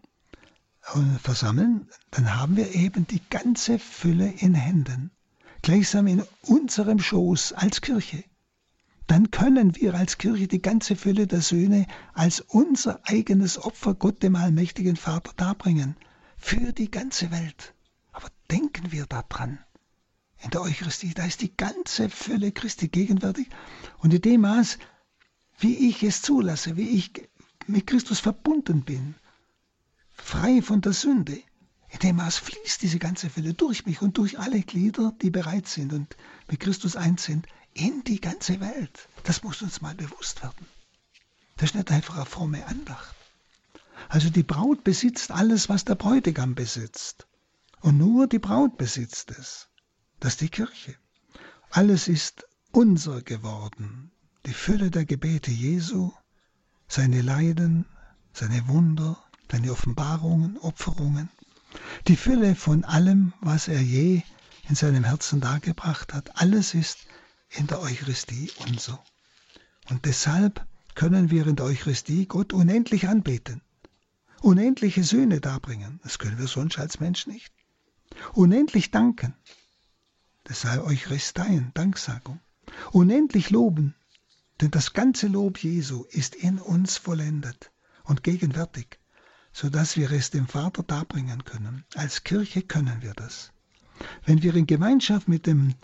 [0.94, 5.10] und versammeln, dann haben wir eben die ganze Fülle in Händen,
[5.62, 8.22] gleichsam in unserem Schoß als Kirche
[9.10, 14.22] dann können wir als Kirche die ganze Fülle der Söhne als unser eigenes Opfer Gott
[14.22, 15.96] dem allmächtigen Vater darbringen.
[16.36, 17.74] Für die ganze Welt.
[18.12, 19.58] Aber denken wir daran.
[20.38, 23.48] In der Eucharistie, da ist die ganze Fülle Christi gegenwärtig.
[23.98, 24.78] Und in dem Maß,
[25.58, 27.10] wie ich es zulasse, wie ich
[27.66, 29.16] mit Christus verbunden bin,
[30.14, 31.42] frei von der Sünde,
[31.88, 35.66] in dem Maß fließt diese ganze Fülle durch mich und durch alle Glieder, die bereit
[35.66, 36.16] sind und
[36.48, 39.08] mit Christus eins sind, in die ganze Welt.
[39.24, 40.66] Das muss uns mal bewusst werden.
[41.56, 43.14] Das ist nicht einfach eine fromme Andacht.
[44.08, 47.26] Also die Braut besitzt alles, was der Bräutigam besitzt.
[47.80, 49.68] Und nur die Braut besitzt es.
[50.18, 50.96] Das ist die Kirche.
[51.70, 54.10] Alles ist unser geworden.
[54.46, 56.12] Die Fülle der Gebete Jesu,
[56.88, 57.86] seine Leiden,
[58.32, 61.28] seine Wunder, seine Offenbarungen, Opferungen,
[62.08, 64.22] die Fülle von allem, was er je
[64.68, 66.98] in seinem Herzen dargebracht hat, alles ist
[67.50, 69.02] in der Eucharistie unser.
[69.88, 73.62] Und deshalb können wir in der Eucharistie Gott unendlich anbeten,
[74.40, 77.52] unendliche Söhne darbringen, das können wir sonst als Mensch nicht,
[78.32, 79.34] unendlich danken,
[80.48, 82.40] deshalb Eucharisteien, Danksagung,
[82.92, 83.94] unendlich loben,
[84.60, 87.72] denn das ganze Lob Jesu ist in uns vollendet
[88.04, 88.98] und gegenwärtig,
[89.52, 91.84] so dass wir es dem Vater darbringen können.
[91.94, 93.52] Als Kirche können wir das.
[94.24, 95.74] Wenn wir in Gemeinschaft mit dem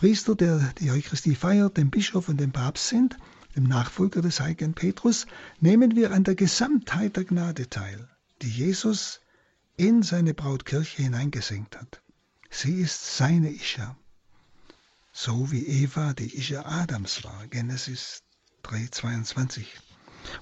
[0.00, 3.18] Priester, der die Eucharistie feiert, dem Bischof und dem Papst sind,
[3.54, 5.26] dem Nachfolger des heiligen Petrus,
[5.60, 8.08] nehmen wir an der Gesamtheit der Gnade teil,
[8.40, 9.20] die Jesus
[9.76, 12.00] in seine Brautkirche hineingesenkt hat.
[12.48, 13.94] Sie ist seine Ischa,
[15.12, 18.22] so wie Eva die Ischa Adams war, Genesis
[18.64, 19.66] 3,22.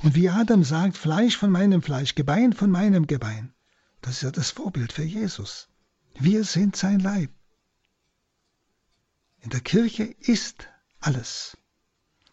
[0.05, 3.53] Und wie Adam sagt, Fleisch von meinem Fleisch, Gebein von meinem Gebein,
[4.03, 5.67] das ist ja das Vorbild für Jesus.
[6.17, 7.33] Wir sind sein Leib.
[9.41, 10.69] In der Kirche ist
[11.01, 11.57] alles.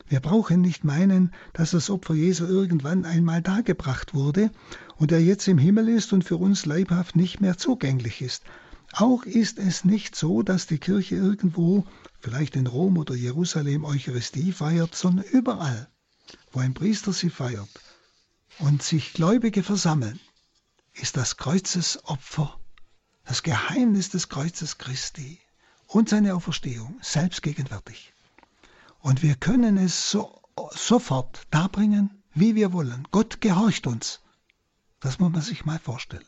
[0.07, 4.51] Wir brauchen nicht meinen, dass das Opfer Jesu irgendwann einmal dargebracht wurde
[4.97, 8.43] und er jetzt im Himmel ist und für uns leibhaft nicht mehr zugänglich ist.
[8.91, 11.85] Auch ist es nicht so, dass die Kirche irgendwo,
[12.19, 15.89] vielleicht in Rom oder Jerusalem, Eucharistie feiert, sondern überall,
[16.51, 17.69] wo ein Priester sie feiert
[18.59, 20.19] und sich Gläubige versammeln,
[20.93, 22.59] ist das Kreuzesopfer,
[23.25, 25.39] das Geheimnis des Kreuzes Christi
[25.87, 28.13] und seine Auferstehung selbst gegenwärtig.
[28.99, 33.07] Und wir können es so, sofort darbringen, wie wir wollen.
[33.11, 34.21] Gott gehorcht uns.
[34.99, 36.25] Das muss man sich mal vorstellen.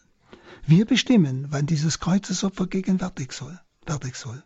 [0.66, 4.44] Wir bestimmen, wann dieses Kreuzesopfer gegenwärtig soll, fertig soll.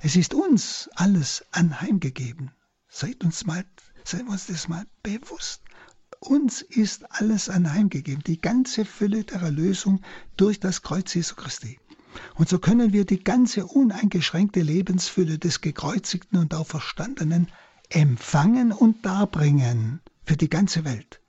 [0.00, 2.52] Es ist uns alles anheimgegeben.
[2.88, 3.64] Seid uns mal,
[4.04, 5.62] seid uns das mal bewusst.
[6.20, 10.02] Uns ist alles anheimgegeben, die ganze Fülle der Erlösung
[10.36, 11.78] durch das Kreuz Jesu Christi.
[12.34, 17.48] Und so können wir die ganze uneingeschränkte Lebensfülle des gekreuzigten und auferstandenen
[17.90, 21.20] empfangen und darbringen für die ganze Welt,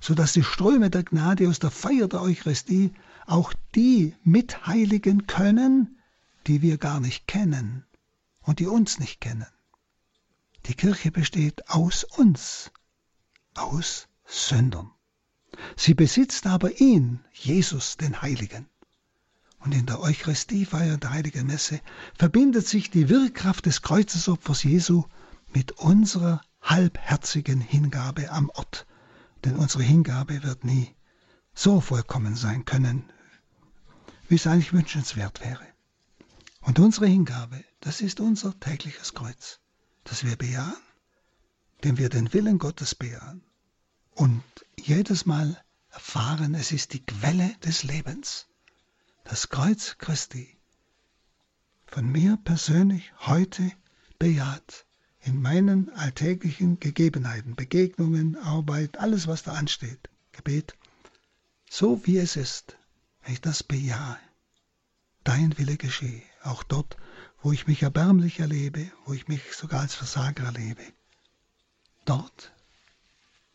[0.00, 2.92] so dass die Ströme der Gnade aus der Feier der Eucharistie
[3.26, 5.98] auch die mitheiligen können,
[6.46, 7.84] die wir gar nicht kennen
[8.42, 9.46] und die uns nicht kennen.
[10.66, 12.70] Die Kirche besteht aus uns,
[13.54, 14.90] aus Sündern.
[15.76, 18.68] Sie besitzt aber ihn, Jesus, den Heiligen.
[19.64, 21.80] Und in der Eucharistiefeier der Heiligen Messe
[22.18, 25.04] verbindet sich die Wirkkraft des Kreuzesopfers Jesu
[25.54, 28.86] mit unserer halbherzigen Hingabe am Ort.
[29.42, 30.94] Denn unsere Hingabe wird nie
[31.54, 33.10] so vollkommen sein können,
[34.28, 35.66] wie es eigentlich wünschenswert wäre.
[36.60, 39.60] Und unsere Hingabe, das ist unser tägliches Kreuz,
[40.04, 40.76] das wir bejahen,
[41.84, 43.42] dem wir den Willen Gottes bejahen
[44.10, 44.42] und
[44.78, 45.58] jedes Mal
[45.88, 48.46] erfahren, es ist die Quelle des Lebens
[49.24, 50.54] das Kreuz Christi
[51.86, 53.72] von mir persönlich heute
[54.18, 54.84] bejaht
[55.22, 60.76] in meinen alltäglichen Gegebenheiten, Begegnungen, Arbeit, alles, was da ansteht, Gebet,
[61.70, 62.76] so wie es ist,
[63.22, 64.18] wenn ich das bejahe,
[65.24, 66.98] dein Wille geschehe, auch dort,
[67.40, 70.82] wo ich mich erbärmlich erlebe, wo ich mich sogar als Versager erlebe.
[72.04, 72.52] Dort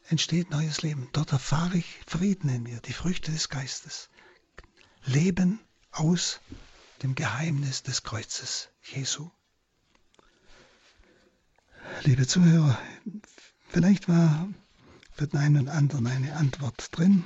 [0.08, 4.10] entsteht neues Leben, dort erfahre ich Frieden in mir, die Früchte des Geistes.
[5.10, 5.60] Leben
[5.92, 6.40] aus
[7.02, 9.32] dem Geheimnis des Kreuzes Jesu.
[12.04, 12.80] Liebe Zuhörer,
[13.70, 14.48] vielleicht war
[15.14, 17.26] für den einen und anderen eine Antwort drin,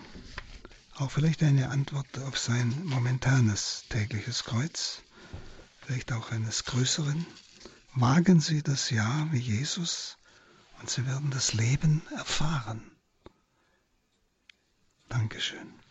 [0.96, 5.02] auch vielleicht eine Antwort auf sein momentanes tägliches Kreuz,
[5.82, 7.26] vielleicht auch eines größeren.
[7.96, 10.18] Wagen Sie das Ja wie Jesus
[10.80, 12.82] und Sie werden das Leben erfahren.
[15.10, 15.83] Dankeschön.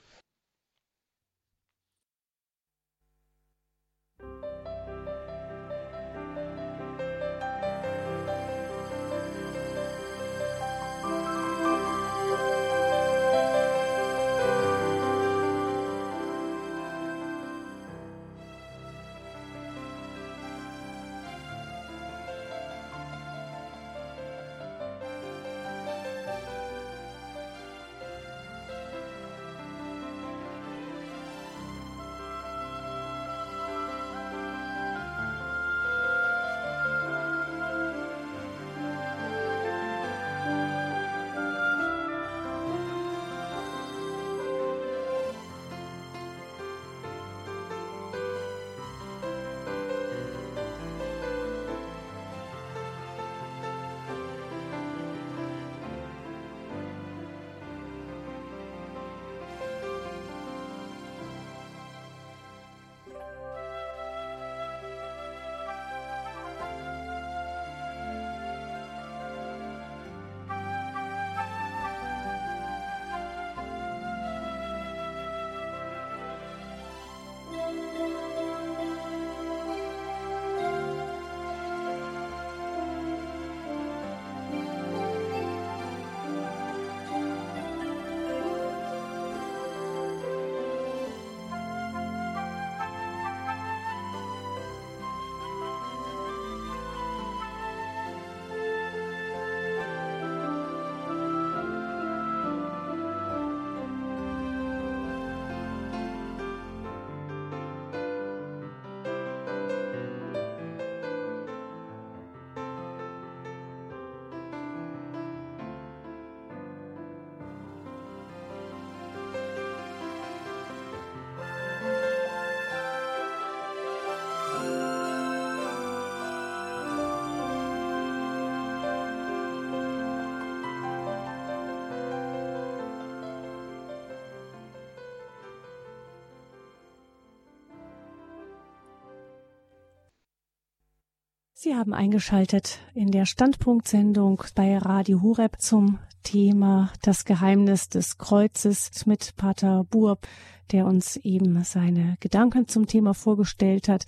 [141.64, 149.06] Sie haben eingeschaltet in der Standpunktsendung bei Radio Hureb zum Thema Das Geheimnis des Kreuzes
[149.06, 150.26] mit Pater Burb,
[150.72, 154.06] der uns eben seine Gedanken zum Thema vorgestellt hat.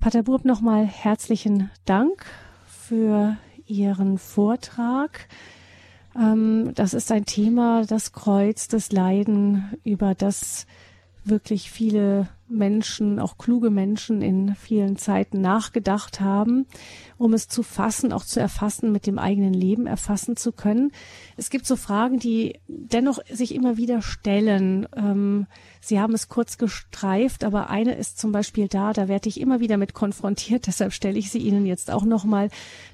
[0.00, 2.24] Pater Burb, nochmal herzlichen Dank
[2.66, 3.36] für
[3.66, 5.28] Ihren Vortrag.
[6.16, 10.66] Ähm, das ist ein Thema, das Kreuz, das Leiden, über das
[11.24, 16.66] wirklich viele Menschen, auch kluge Menschen in vielen Zeiten nachgedacht haben,
[17.16, 20.92] um es zu fassen, auch zu erfassen, mit dem eigenen Leben erfassen zu können.
[21.36, 24.86] Es gibt so Fragen, die dennoch sich immer wieder stellen.
[24.96, 25.46] Ähm,
[25.80, 29.60] Sie haben es kurz gestreift, aber eine ist zum Beispiel da, da werde ich immer
[29.60, 32.48] wieder mit konfrontiert, deshalb stelle ich sie Ihnen jetzt auch nochmal.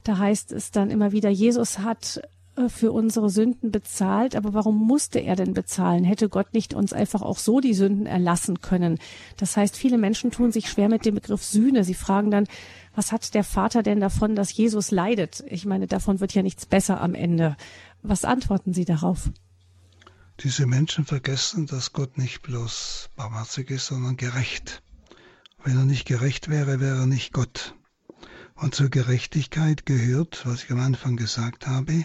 [0.04, 2.20] Da heißt es dann immer wieder, Jesus hat
[2.68, 6.04] für unsere Sünden bezahlt, aber warum musste er denn bezahlen?
[6.04, 8.98] Hätte Gott nicht uns einfach auch so die Sünden erlassen können?
[9.36, 11.84] Das heißt, viele Menschen tun sich schwer mit dem Begriff Sühne.
[11.84, 12.46] Sie fragen dann,
[12.94, 15.44] was hat der Vater denn davon, dass Jesus leidet?
[15.46, 17.56] Ich meine, davon wird ja nichts besser am Ende.
[18.02, 19.30] Was antworten Sie darauf?
[20.40, 24.82] Diese Menschen vergessen, dass Gott nicht bloß barmherzig ist, sondern gerecht.
[25.62, 27.74] Wenn er nicht gerecht wäre, wäre er nicht Gott.
[28.54, 32.04] Und zur Gerechtigkeit gehört, was ich am Anfang gesagt habe,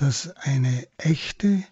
[0.00, 1.62] dass eine echte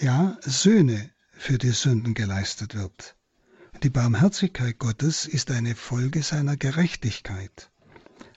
[0.00, 3.14] ja, Söhne für die Sünden geleistet wird.
[3.84, 7.70] Die Barmherzigkeit Gottes ist eine Folge seiner Gerechtigkeit.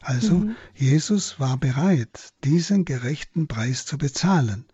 [0.01, 0.55] Also mhm.
[0.75, 4.65] Jesus war bereit, diesen gerechten Preis zu bezahlen.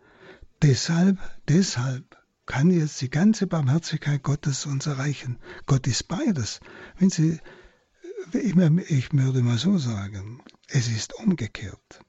[0.62, 5.40] Deshalb, deshalb kann jetzt die ganze Barmherzigkeit Gottes uns erreichen.
[5.66, 6.60] Gott ist beides.
[7.00, 7.40] Wenn Sie,
[8.34, 8.56] ich
[9.14, 12.05] würde mal so sagen, es ist umgekehrt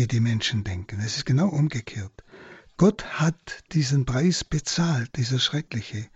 [0.00, 0.98] wie die Menschen denken.
[1.00, 2.24] Es ist genau umgekehrt.
[2.78, 6.06] Gott hat diesen Preis bezahlt, dieser schreckliche.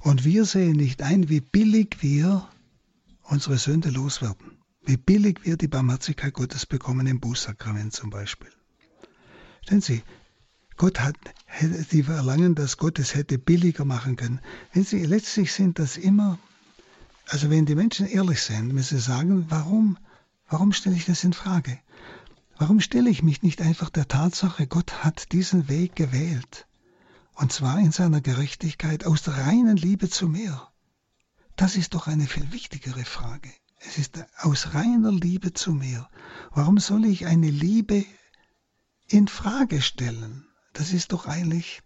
[0.00, 2.48] Und wir sehen nicht ein, wie billig wir
[3.22, 4.58] unsere Sünde loswerden.
[4.84, 8.50] Wie billig wir die Barmherzigkeit Gottes bekommen im Bußsakrament zum Beispiel.
[9.62, 10.02] Stellen Sie,
[10.76, 11.14] Gott hat,
[11.92, 14.40] die verlangen, dass Gott es hätte billiger machen können.
[14.72, 16.40] Wenn Sie, letztlich sind das immer,
[17.28, 19.96] also wenn die Menschen ehrlich sind, müssen sie sagen, warum,
[20.48, 21.78] warum stelle ich das in Frage?
[22.58, 26.66] Warum stelle ich mich nicht einfach der Tatsache, Gott hat diesen Weg gewählt,
[27.34, 30.68] und zwar in seiner Gerechtigkeit aus der reinen Liebe zu mir?
[31.54, 33.48] Das ist doch eine viel wichtigere Frage.
[33.78, 36.08] Es ist aus reiner Liebe zu mir.
[36.50, 38.04] Warum soll ich eine Liebe
[39.06, 40.44] in Frage stellen?
[40.72, 41.80] Das ist doch eigentlich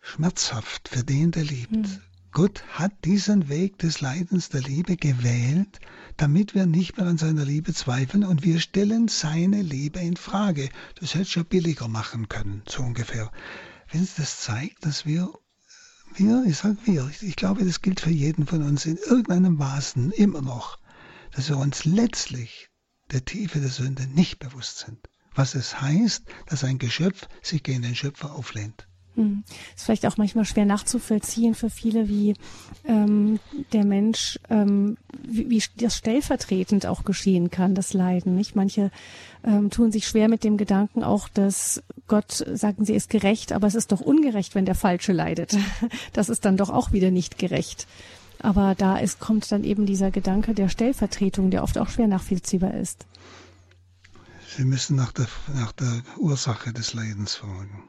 [0.00, 1.86] schmerzhaft für den, der liebt.
[1.86, 2.02] Hm.
[2.32, 5.80] Gott hat diesen Weg des Leidens der Liebe gewählt,
[6.18, 10.68] damit wir nicht mehr an seiner Liebe zweifeln und wir stellen seine Liebe in Frage.
[11.00, 13.32] Das hätte schon billiger machen können, so ungefähr.
[13.90, 15.32] Wenn es das zeigt, dass wir,
[16.16, 20.10] wir, ich sage wir, ich glaube, das gilt für jeden von uns in irgendeinem Maßen
[20.12, 20.78] immer noch,
[21.32, 22.68] dass wir uns letztlich
[23.10, 25.08] der Tiefe der Sünde nicht bewusst sind.
[25.34, 28.86] Was es heißt, dass ein Geschöpf sich gegen den Schöpfer auflehnt.
[29.18, 29.42] Hm.
[29.74, 32.34] Ist vielleicht auch manchmal schwer nachzuvollziehen für viele, wie
[32.84, 33.40] ähm,
[33.72, 38.36] der Mensch, ähm, wie, wie das stellvertretend auch geschehen kann, das Leiden.
[38.36, 38.92] Nicht manche
[39.42, 43.66] ähm, tun sich schwer mit dem Gedanken auch, dass Gott, sagen sie, ist gerecht, aber
[43.66, 45.56] es ist doch ungerecht, wenn der Falsche leidet.
[46.12, 47.86] Das ist dann doch auch wieder nicht gerecht.
[48.40, 52.74] Aber da ist, kommt dann eben dieser Gedanke der Stellvertretung, der oft auch schwer nachvollziehbar
[52.74, 53.04] ist.
[54.56, 57.82] Sie müssen nach der, nach der Ursache des Leidens fragen.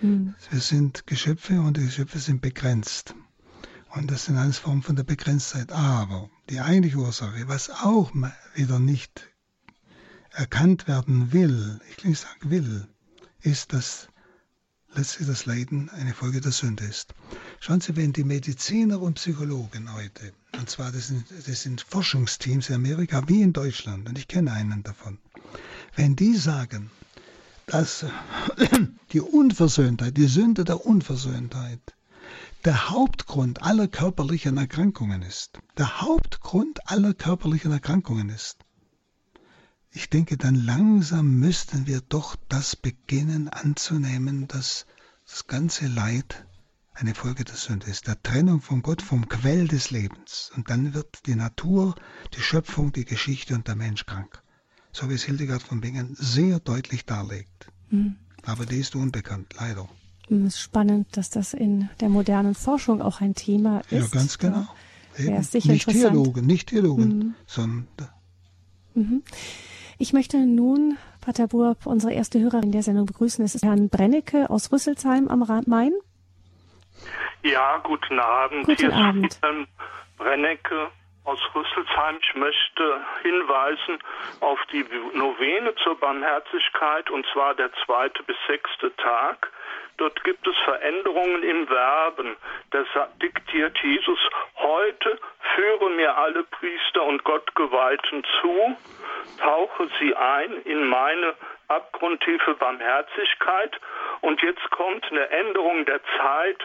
[0.00, 0.34] Mhm.
[0.50, 3.14] Wir sind Geschöpfe und die Geschöpfe sind begrenzt.
[3.94, 5.72] Und das sind alles Formen von der Begrenztheit.
[5.72, 8.12] Aber die eigentliche Ursache, was auch
[8.54, 9.32] wieder nicht
[10.32, 12.88] erkannt werden will, ich will nicht sagen will,
[13.40, 14.08] ist, dass
[14.94, 17.14] letztlich das Leiden eine Folge der Sünde ist.
[17.60, 22.68] Schauen Sie, wenn die Mediziner und Psychologen heute, und zwar das sind, das sind Forschungsteams
[22.68, 25.18] in Amerika wie in Deutschland, und ich kenne einen davon,
[25.94, 26.90] wenn die sagen,
[27.66, 28.06] dass
[29.12, 31.94] die Unversöhntheit, die Sünde der Unversöhntheit,
[32.64, 35.60] der Hauptgrund aller körperlichen Erkrankungen ist.
[35.76, 38.58] Der Hauptgrund aller körperlichen Erkrankungen ist.
[39.90, 44.86] Ich denke, dann langsam müssten wir doch das beginnen anzunehmen, dass
[45.26, 46.46] das ganze Leid
[46.92, 50.50] eine Folge der Sünde ist, der Trennung von Gott, vom Quell des Lebens.
[50.54, 51.94] Und dann wird die Natur,
[52.34, 54.42] die Schöpfung, die Geschichte und der Mensch krank
[54.96, 57.70] so wie es Hildegard von Bingen sehr deutlich darlegt.
[57.90, 58.16] Mhm.
[58.46, 59.88] Aber die ist unbekannt, leider.
[60.30, 63.92] Es ist spannend, dass das in der modernen Forschung auch ein Thema ist.
[63.92, 64.66] Ja, ganz genau.
[65.18, 67.34] Ja, nicht Theologen, nicht Theologen, mhm.
[67.46, 67.86] sondern.
[68.94, 69.22] Mhm.
[69.98, 73.44] Ich möchte nun, Pater Burb, unsere erste Hörerin der Sendung begrüßen.
[73.44, 75.92] Es ist Herrn Brennecke aus Rüsselsheim am Main.
[77.42, 78.66] Ja, guten Abend.
[78.66, 79.26] Guten Hier Abend.
[79.26, 79.40] Ist
[80.16, 80.88] Brennecke
[81.26, 82.18] aus Rüsselsheim.
[82.22, 83.98] Ich möchte hinweisen
[84.40, 89.50] auf die Novene zur Barmherzigkeit und zwar der zweite bis sechste Tag.
[89.98, 92.36] Dort gibt es Veränderungen im Verben.
[92.70, 92.84] Da
[93.20, 94.18] diktiert Jesus,
[94.56, 95.18] heute
[95.54, 98.76] führe mir alle Priester und Gottgeweihten zu,
[99.40, 101.34] tauche sie ein in meine
[101.68, 103.80] abgrundtiefe Barmherzigkeit.
[104.20, 106.58] Und jetzt kommt eine Änderung der Zeit.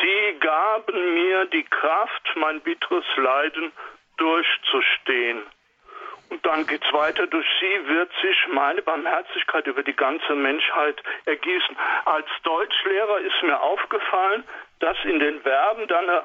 [0.00, 3.72] Sie gaben mir die Kraft, mein bitteres Leiden
[4.18, 5.42] durchzustehen.
[6.30, 11.02] Und dann geht es weiter, durch sie wird sich meine Barmherzigkeit über die ganze Menschheit
[11.24, 11.76] ergießen.
[12.04, 14.44] Als Deutschlehrer ist mir aufgefallen,
[14.80, 16.24] dass in den Verben dann eine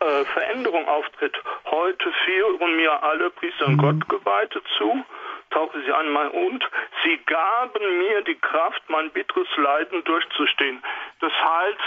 [0.00, 1.36] äh, Veränderung auftritt.
[1.66, 3.98] Heute führen mir alle Priester und mhm.
[3.98, 5.04] Gottgeweihte zu,
[5.50, 6.64] tauchen sie an mein und
[7.04, 10.82] sie gaben mir die Kraft, mein bitteres Leiden durchzustehen.
[11.20, 11.78] Das heißt,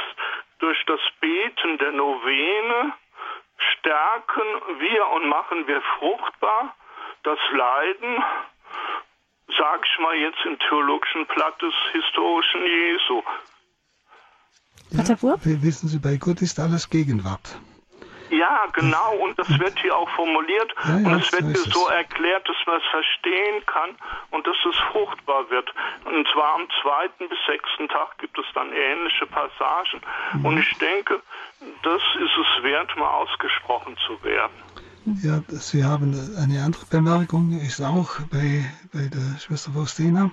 [0.59, 2.93] durch das Beten der Novene
[3.57, 6.75] stärken wir und machen wir fruchtbar
[7.23, 8.23] das Leiden,
[9.57, 13.23] sag ich mal jetzt im theologischen Platt des historischen Jesu.
[14.91, 17.59] Ja, wissen Sie, bei Gott ist alles Gegenwart.
[18.29, 21.71] Ja, genau, und das wird hier auch formuliert ja, ja, und es wird so hier
[21.71, 23.95] so erklärt, dass man es verstehen kann
[24.31, 25.73] und dass es fruchtbar wird.
[26.05, 30.01] Und zwar am zweiten bis sechsten Tag gibt es dann ähnliche Passagen.
[30.33, 30.45] Mhm.
[30.45, 31.21] Und ich denke,
[31.83, 34.55] das ist es wert, mal ausgesprochen zu werden.
[35.23, 40.31] Ja, Sie haben eine andere Bemerkung, ist auch bei, bei der Schwester Faustina,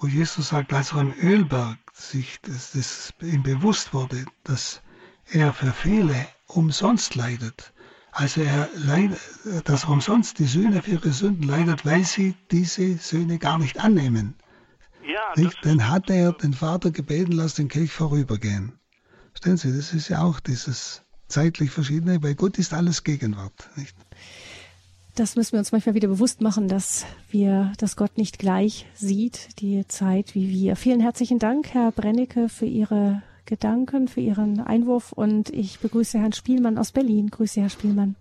[0.00, 4.82] wo Jesus sagt, als er am Ölberg sich das, das ihm bewusst wurde, dass
[5.30, 7.72] er für viele umsonst leidet.
[8.12, 9.18] Also er leidet,
[9.64, 13.80] dass er umsonst die Söhne für ihre Sünden leidet, weil sie diese Söhne gar nicht
[13.80, 14.36] annehmen.
[15.06, 15.58] Ja, nicht?
[15.62, 18.72] Dann hat er den Vater gebeten, lass den Kelch vorübergehen.
[19.32, 22.20] Verstehen Sie, das ist ja auch dieses zeitlich Verschiedene.
[22.20, 23.68] Bei Gott ist alles Gegenwart.
[23.76, 23.96] Nicht?
[25.16, 29.60] Das müssen wir uns manchmal wieder bewusst machen, dass wir, dass Gott nicht gleich sieht,
[29.60, 30.76] die Zeit wie wir.
[30.76, 36.32] Vielen herzlichen Dank, Herr Brennecke, für Ihre Gedanken, für Ihren Einwurf und ich begrüße Herrn
[36.32, 37.28] Spielmann aus Berlin.
[37.30, 38.16] Grüße, Herr Spielmann.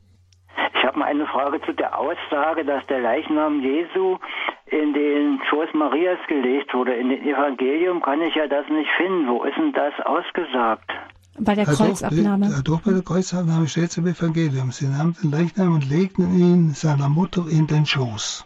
[0.76, 4.18] Ich habe mal eine Frage zu der Aussage, dass der Leichnam Jesu
[4.66, 6.94] in den Schoß Marias gelegt wurde.
[6.96, 9.28] In dem Evangelium kann ich ja das nicht finden.
[9.28, 10.92] Wo ist denn das ausgesagt?
[11.40, 12.48] Bei der Kreuzabnahme.
[12.48, 14.72] Ja, doch, bei der Kreuzabnahme steht es im Evangelium.
[14.72, 18.46] Sie nahmen den Leichnam und legten ihn seiner Mutter in den Schoß.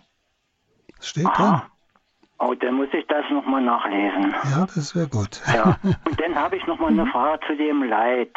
[0.97, 1.67] Das steht Aha.
[2.39, 4.33] Oh, dann muss ich das nochmal nachlesen.
[4.51, 5.41] Ja, das wäre gut.
[5.53, 5.77] Ja.
[6.05, 8.31] Und dann habe ich nochmal eine Frage zu dem Leid.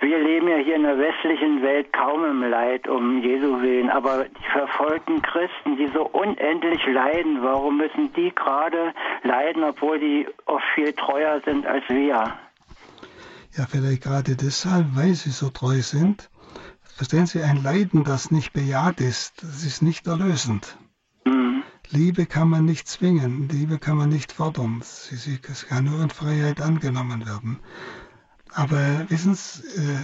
[0.00, 4.24] Wir leben ja hier in der westlichen Welt kaum im Leid um Jesu willen, aber
[4.24, 10.64] die verfolgten Christen, die so unendlich leiden, warum müssen die gerade leiden, obwohl die oft
[10.74, 12.34] viel treuer sind als wir?
[13.56, 16.28] Ja, vielleicht gerade deshalb, weil sie so treu sind.
[16.96, 20.76] Verstehen Sie, ein Leiden, das nicht bejaht ist, das ist nicht erlösend.
[21.90, 24.82] Liebe kann man nicht zwingen, Liebe kann man nicht fordern.
[24.82, 27.60] Sie, sie, es kann nur in Freiheit angenommen werden.
[28.52, 29.98] Aber wissen Sie, äh,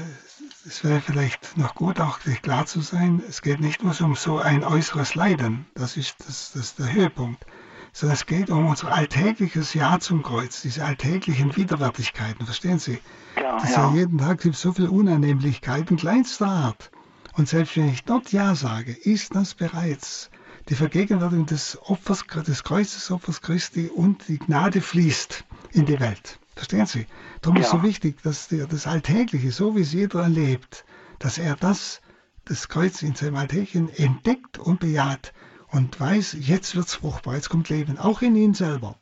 [0.67, 4.15] es wäre vielleicht noch gut, auch sich klar zu sein, es geht nicht nur um
[4.15, 7.47] so ein äußeres Leiden, das ist, das, das ist der Höhepunkt,
[7.93, 13.01] sondern es geht um unser alltägliches Ja zum Kreuz, diese alltäglichen Widerwärtigkeiten, verstehen Sie?
[13.37, 13.95] Ja, ja.
[13.95, 16.91] jeden Tag gibt es so viele Unannehmlichkeiten kleinster Art.
[17.35, 20.31] Und selbst wenn ich dort Ja sage, ist das bereits
[20.69, 26.39] die Vergegenwärtigung des Opfers, des Kreuzesopfers Christi und die Gnade fließt in die Welt.
[26.55, 27.07] Verstehen Sie?
[27.41, 27.63] Darum ja.
[27.63, 30.85] ist so wichtig, dass der, das Alltägliche, so wie es jeder erlebt,
[31.19, 32.01] dass er das,
[32.45, 35.33] das Kreuz in seinem Alltäglichen entdeckt und bejaht
[35.69, 38.97] und weiß, jetzt wird es fruchtbar, jetzt kommt Leben, auch in ihn selber,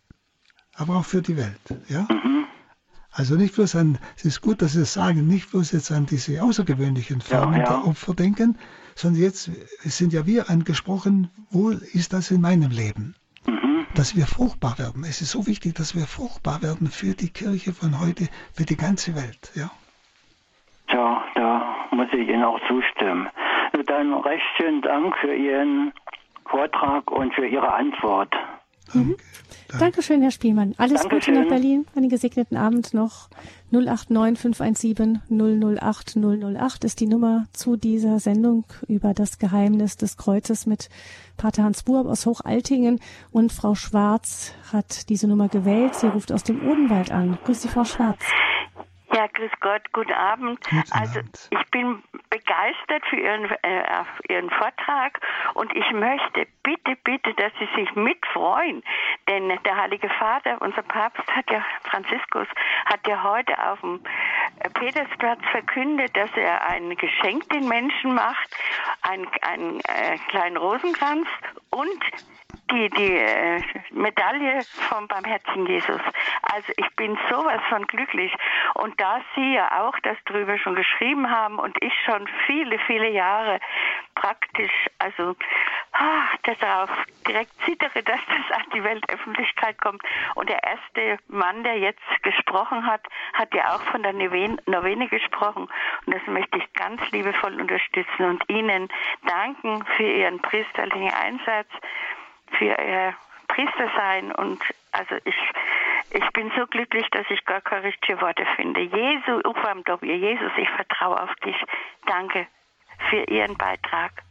[0.75, 1.59] aber auch für die Welt.
[1.89, 2.03] Ja?
[2.03, 2.45] Mhm.
[3.11, 6.07] Also nicht bloß an, es ist gut, dass Sie es sagen, nicht bloß jetzt an
[6.07, 7.69] diese außergewöhnlichen Formen ja, ja.
[7.69, 8.57] der Opfer denken,
[8.99, 9.51] sondern jetzt
[9.83, 13.15] sind ja wir angesprochen, wo ist das in meinem Leben?
[13.47, 13.87] Mhm.
[13.95, 15.05] Dass wir fruchtbar werden.
[15.05, 18.77] Es ist so wichtig, dass wir fruchtbar werden für die Kirche von heute, für die
[18.77, 19.53] ganze Welt.
[19.55, 19.71] Ja,
[20.93, 23.29] ja da muss ich Ihnen auch zustimmen.
[23.87, 25.93] Dann recht schönen Dank für Ihren
[26.47, 28.35] Vortrag und für Ihre Antwort.
[28.95, 29.17] Mhm.
[29.69, 29.85] Danke.
[29.85, 30.75] Dankeschön, Herr Spielmann.
[30.79, 31.35] Alles Dankeschön.
[31.35, 31.87] Gute nach Berlin.
[31.95, 33.29] Einen gesegneten Abend noch.
[33.71, 40.65] 089 517 008 008 ist die Nummer zu dieser Sendung über das Geheimnis des Kreuzes
[40.65, 40.89] mit
[41.37, 42.99] Pater Hans Buab aus Hochaltingen.
[43.31, 45.95] Und Frau Schwarz hat diese Nummer gewählt.
[45.95, 47.39] Sie ruft aus dem Odenwald an.
[47.45, 48.21] Grüß Sie, Frau Schwarz.
[49.13, 50.61] Ja, grüß Gott, guten Abend.
[50.69, 51.49] Guten also Abend.
[51.51, 55.21] ich bin begeistert für Ihren, äh, Ihren Vortrag
[55.55, 58.83] und ich möchte bitte, bitte, dass Sie sich mitfreuen,
[59.29, 62.49] denn der Heilige Vater, unser Papst, hat ja, Franziskus,
[62.85, 64.03] hat ja heute auf dem
[64.75, 68.57] Petersplatz verkündet, dass er ein Geschenk den Menschen macht,
[69.03, 71.27] einen, einen äh, kleinen Rosenkranz
[71.71, 72.05] und
[72.71, 76.01] die, die äh, Medaille vom Barmherzigen Jesus.
[76.43, 78.33] Also ich bin sowas von glücklich.
[78.75, 83.09] Und da Sie ja auch das drüber schon geschrieben haben und ich schon viele, viele
[83.09, 83.61] Jahre
[84.15, 85.35] praktisch, also
[85.93, 86.27] ah,
[86.61, 86.91] darauf
[87.27, 90.03] direkt zittere, dass das an die Weltöffentlichkeit kommt.
[90.35, 95.69] Und der erste Mann, der jetzt gesprochen hat, hat ja auch von der Novene gesprochen.
[96.07, 98.89] Und das möchte ich ganz liebevoll unterstützen und Ihnen
[99.25, 101.69] danken für Ihren priesterlichen Einsatz
[102.57, 103.15] für ihr
[103.49, 105.35] Priester sein und also ich
[106.11, 108.81] ich bin so glücklich, dass ich gar keine richtigen Worte finde.
[108.81, 109.41] Jesu,
[110.03, 111.57] Jesus, ich vertraue auf dich.
[112.07, 112.47] Danke
[113.11, 114.23] für Ihren Beitrag.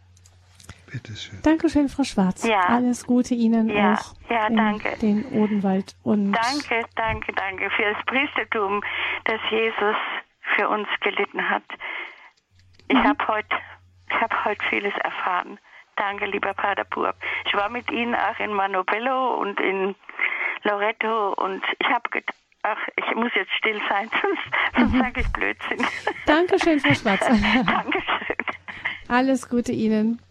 [0.91, 1.41] Bitte schön.
[1.43, 2.47] Dankeschön, Frau Schwarz.
[2.47, 2.61] Ja.
[2.61, 3.93] Alles Gute Ihnen ja.
[3.93, 4.13] auch.
[4.29, 4.97] Ja, danke.
[5.01, 6.31] Den Odenwald und.
[6.31, 8.81] Danke, danke, danke für das Priestertum,
[9.25, 9.95] das Jesus
[10.55, 11.63] für uns gelitten hat.
[12.87, 13.03] Ich mhm.
[13.03, 13.55] habe heute,
[14.09, 15.59] ich habe heute vieles erfahren.
[15.97, 17.15] Danke, lieber Pater Burg.
[17.45, 19.95] Ich war mit Ihnen auch in Manobello und in
[20.67, 24.99] Loretto und ich habe gedacht, ach, ich muss jetzt still sein, sonst, sonst mhm.
[24.99, 25.85] sage ich Blödsinn.
[26.25, 27.25] Dankeschön, Frau Schwarz.
[27.65, 28.35] Dankeschön.
[29.07, 30.21] Alles Gute Ihnen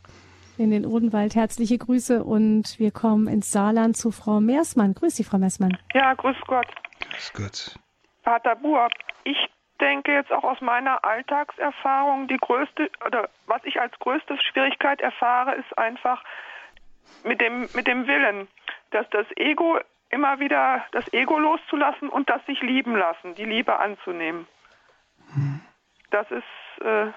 [0.59, 1.35] in den Odenwald.
[1.35, 4.95] Herzliche Grüße und wir kommen ins Saarland zu Frau Meersmann.
[4.95, 5.77] Grüß Sie, Frau Meersmann.
[5.95, 6.67] Ja, grüß Gott.
[7.01, 7.79] Grüß Gott.
[8.23, 8.93] Pater Burg,
[9.25, 9.39] ich
[9.81, 15.55] denke jetzt auch aus meiner Alltagserfahrung, die größte oder was ich als größte Schwierigkeit erfahre,
[15.55, 16.23] ist einfach
[17.25, 18.49] mit dem mit dem Willen,
[18.91, 19.79] dass das Ego
[20.11, 24.47] immer wieder das Ego loszulassen und das sich lieben lassen, die Liebe anzunehmen.
[26.11, 27.13] Das ist äh,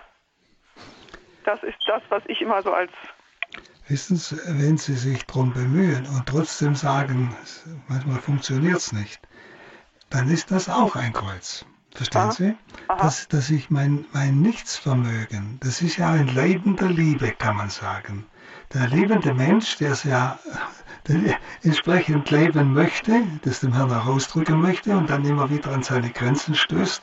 [1.45, 2.91] das ist das, was ich immer so als
[3.87, 7.35] Wissen Sie, wenn Sie sich darum bemühen und trotzdem sagen,
[7.87, 9.19] manchmal funktioniert es nicht,
[10.11, 11.65] dann ist das auch ein Kreuz.
[11.95, 12.31] Verstehen Aha.
[12.31, 12.55] Sie?
[12.87, 17.71] Dass, dass ich mein, mein Nichtsvermögen, das ist ja ein Leiden der Liebe, kann man
[17.71, 18.27] sagen.
[18.73, 20.37] Der lebende Mensch, der es ja
[21.63, 26.11] entsprechend leben möchte, das dem Herrn auch ausdrücken möchte und dann immer wieder an seine
[26.11, 27.01] Grenzen stößt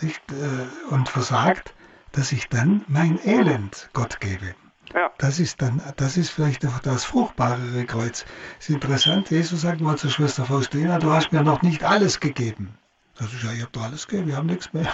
[0.00, 1.74] nicht, äh, und versagt,
[2.12, 4.54] dass ich dann mein Elend Gott gebe.
[4.94, 5.10] Ja.
[5.18, 8.24] Das ist dann, das ist vielleicht das fruchtbarere Kreuz.
[8.60, 12.20] Es ist interessant, Jesus sagt mal zur Schwester Faustina, du hast mir noch nicht alles
[12.20, 12.74] gegeben.
[13.16, 14.92] Das ist ja, ich habe doch alles gegeben, wir haben nichts mehr.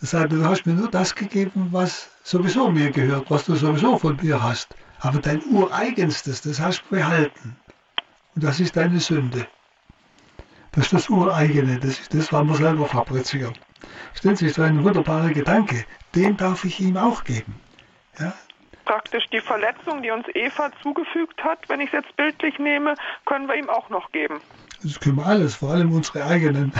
[0.00, 3.98] Das heißt, du hast mir nur das gegeben, was sowieso mir gehört, was du sowieso
[3.98, 4.74] von mir hast.
[5.00, 7.56] Aber dein Ureigenstes, das hast du behalten.
[8.34, 9.46] Und das ist deine Sünde.
[10.72, 13.54] Das ist das Ureigene, das ist das, was wir selber fabrizieren.
[14.10, 15.84] Verstehen Sie, das ist ein wunderbarer Gedanke.
[16.14, 17.58] Den darf ich ihm auch geben.
[18.18, 18.32] Ja?
[18.84, 22.94] Praktisch die Verletzung, die uns Eva zugefügt hat, wenn ich es jetzt bildlich nehme,
[23.24, 24.40] können wir ihm auch noch geben.
[24.82, 26.72] Das können wir alles, vor allem unsere eigenen.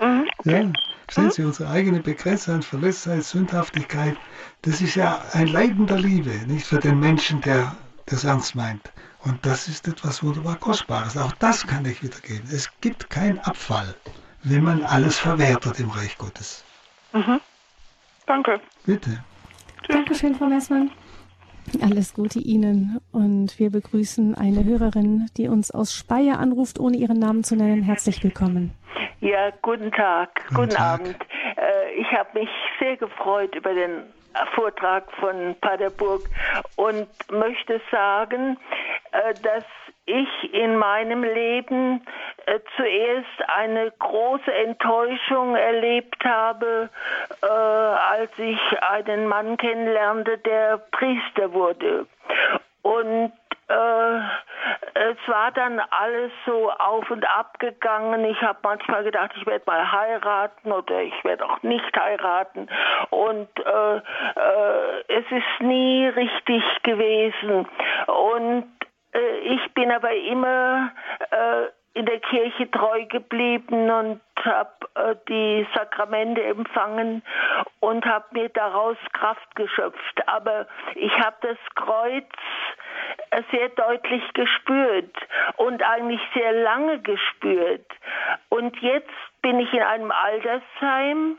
[0.00, 0.62] Mhm, okay.
[0.62, 0.72] ja,
[1.12, 1.30] sehen.
[1.30, 4.16] Sie, unsere eigene Begrenztheit, Verletztheit, Sündhaftigkeit,
[4.62, 7.76] das ist ja ein Leiden der Liebe, nicht für den Menschen, der
[8.06, 8.92] das ernst meint.
[9.22, 11.16] Und das ist etwas wunderbar Kostbares.
[11.16, 12.48] Auch das kann ich wiedergeben.
[12.50, 13.94] Es gibt keinen Abfall,
[14.42, 16.64] wenn man alles verwertet im Reich Gottes.
[17.12, 17.40] Mhm.
[18.26, 18.60] Danke.
[18.86, 19.22] Bitte.
[19.88, 20.90] Dankeschön, Frau Messmann.
[21.82, 27.18] Alles Gute Ihnen und wir begrüßen eine Hörerin, die uns aus Speyer anruft, ohne ihren
[27.18, 27.82] Namen zu nennen.
[27.82, 28.72] Herzlich willkommen.
[29.20, 31.00] Ja, guten Tag, guten, guten Tag.
[31.00, 31.16] Abend.
[31.56, 34.02] Äh, ich habe mich sehr gefreut über den
[34.54, 36.22] Vortrag von Paderburg
[36.76, 38.56] und möchte sagen,
[39.12, 39.64] äh, dass
[40.06, 42.04] ich in meinem Leben
[42.46, 46.88] äh, zuerst eine große Enttäuschung erlebt habe,
[47.42, 52.06] äh, als ich einen Mann kennenlernte, der Priester wurde.
[52.82, 53.32] Und
[53.68, 54.18] äh,
[54.94, 58.24] es war dann alles so auf und ab gegangen.
[58.24, 62.68] Ich habe manchmal gedacht, ich werde mal heiraten oder ich werde auch nicht heiraten.
[63.10, 64.00] Und äh, äh,
[65.08, 67.68] es ist nie richtig gewesen.
[68.06, 68.79] Und
[69.12, 70.92] äh, ich bin aber immer
[71.30, 77.22] äh, in der Kirche treu geblieben und habe äh, die Sakramente empfangen
[77.80, 80.28] und habe mir daraus Kraft geschöpft.
[80.28, 82.26] Aber ich habe das Kreuz
[83.50, 85.14] sehr deutlich gespürt
[85.56, 87.86] und eigentlich sehr lange gespürt.
[88.48, 89.10] Und jetzt
[89.42, 91.38] bin ich in einem Altersheim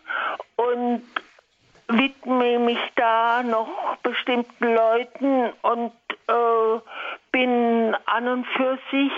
[0.57, 1.03] und
[1.97, 5.93] widme mich da noch bestimmten Leuten und
[6.27, 6.79] äh,
[7.31, 9.11] bin an und für sich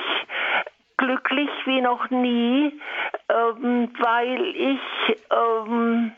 [0.97, 2.79] glücklich wie noch nie,
[3.29, 6.11] ähm, weil ich ähm,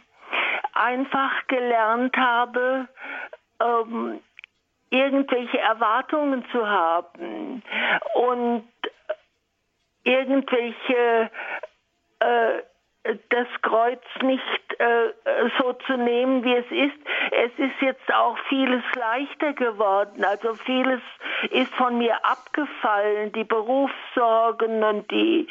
[0.73, 2.87] einfach gelernt habe,
[3.59, 4.19] ähm,
[4.89, 7.63] irgendwelche Erwartungen zu haben
[8.13, 8.67] und
[10.03, 11.31] irgendwelche
[12.19, 12.61] äh,
[13.29, 15.11] das Kreuz nicht äh,
[15.59, 16.97] so zu nehmen, wie es ist.
[17.31, 20.23] Es ist jetzt auch vieles leichter geworden.
[20.23, 21.01] Also vieles
[21.51, 23.31] ist von mir abgefallen.
[23.33, 25.47] Die Berufssorgen und die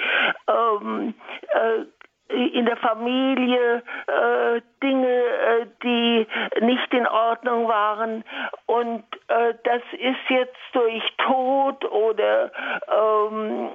[0.48, 1.14] ähm,
[1.50, 1.84] äh,
[2.28, 6.26] in der Familie äh, Dinge, äh, die
[6.60, 8.24] nicht in Ordnung waren.
[8.66, 12.50] Und äh, das ist jetzt durch Tod oder
[12.88, 13.70] ähm,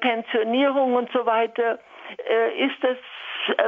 [0.00, 1.78] Pensionierung und so weiter,
[2.28, 2.96] äh, ist das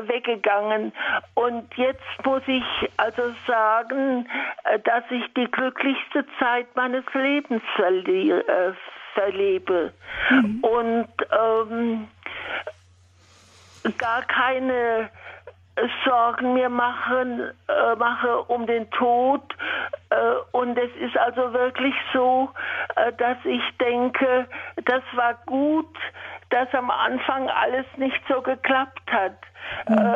[0.08, 0.92] weggegangen.
[1.34, 2.64] Und jetzt muss ich
[2.96, 4.28] also sagen,
[4.64, 7.62] äh, dass ich die glücklichste Zeit meines Lebens
[9.14, 9.92] verlebe.
[10.30, 10.60] Mhm.
[10.62, 12.08] Und ähm,
[13.98, 15.10] gar keine
[16.04, 19.42] Sorgen mir machen, äh, mache um den Tod.
[20.10, 20.16] Äh,
[20.52, 22.50] und es ist also wirklich so,
[22.96, 24.46] äh, dass ich denke,
[24.84, 25.94] das war gut,
[26.50, 29.36] dass am Anfang alles nicht so geklappt hat.
[29.86, 30.14] Mhm.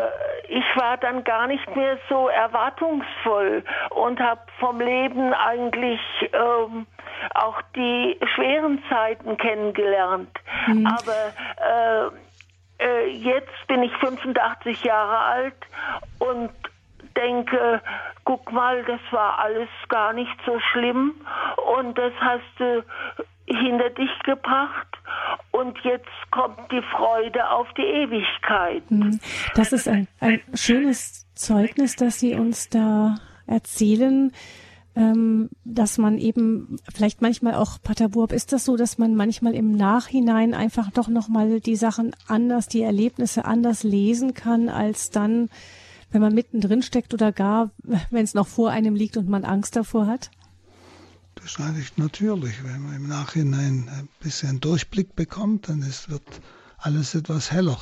[0.49, 6.01] ich war dann gar nicht mehr so erwartungsvoll und habe vom Leben eigentlich
[6.33, 6.87] ähm,
[7.35, 10.31] auch die schweren Zeiten kennengelernt.
[10.67, 10.87] Mhm.
[10.87, 12.11] Aber äh,
[12.83, 15.57] äh, jetzt bin ich 85 Jahre alt
[16.19, 16.51] und
[17.17, 17.81] denke,
[18.25, 21.15] guck mal, das war alles gar nicht so schlimm
[21.77, 22.83] und das hast du
[23.47, 24.89] hinter dich gebracht
[25.51, 28.83] und jetzt kommt die Freude auf die Ewigkeit.
[28.89, 29.21] Hm.
[29.55, 33.17] Das ist ein, ein schönes Zeugnis, das Sie uns da
[33.47, 34.33] erzählen
[34.95, 39.55] ähm, dass man eben vielleicht manchmal auch Pater Burb, ist das so, dass man manchmal
[39.55, 45.49] im Nachhinein einfach doch nochmal die Sachen anders, die Erlebnisse anders lesen kann, als dann,
[46.11, 47.71] wenn man mittendrin steckt oder gar,
[48.11, 50.31] wenn es noch vor einem liegt und man Angst davor hat?
[51.59, 52.63] Eigentlich natürlich.
[52.65, 56.23] Wenn man im Nachhinein ein bisschen Durchblick bekommt, dann ist, wird
[56.79, 57.79] alles etwas heller.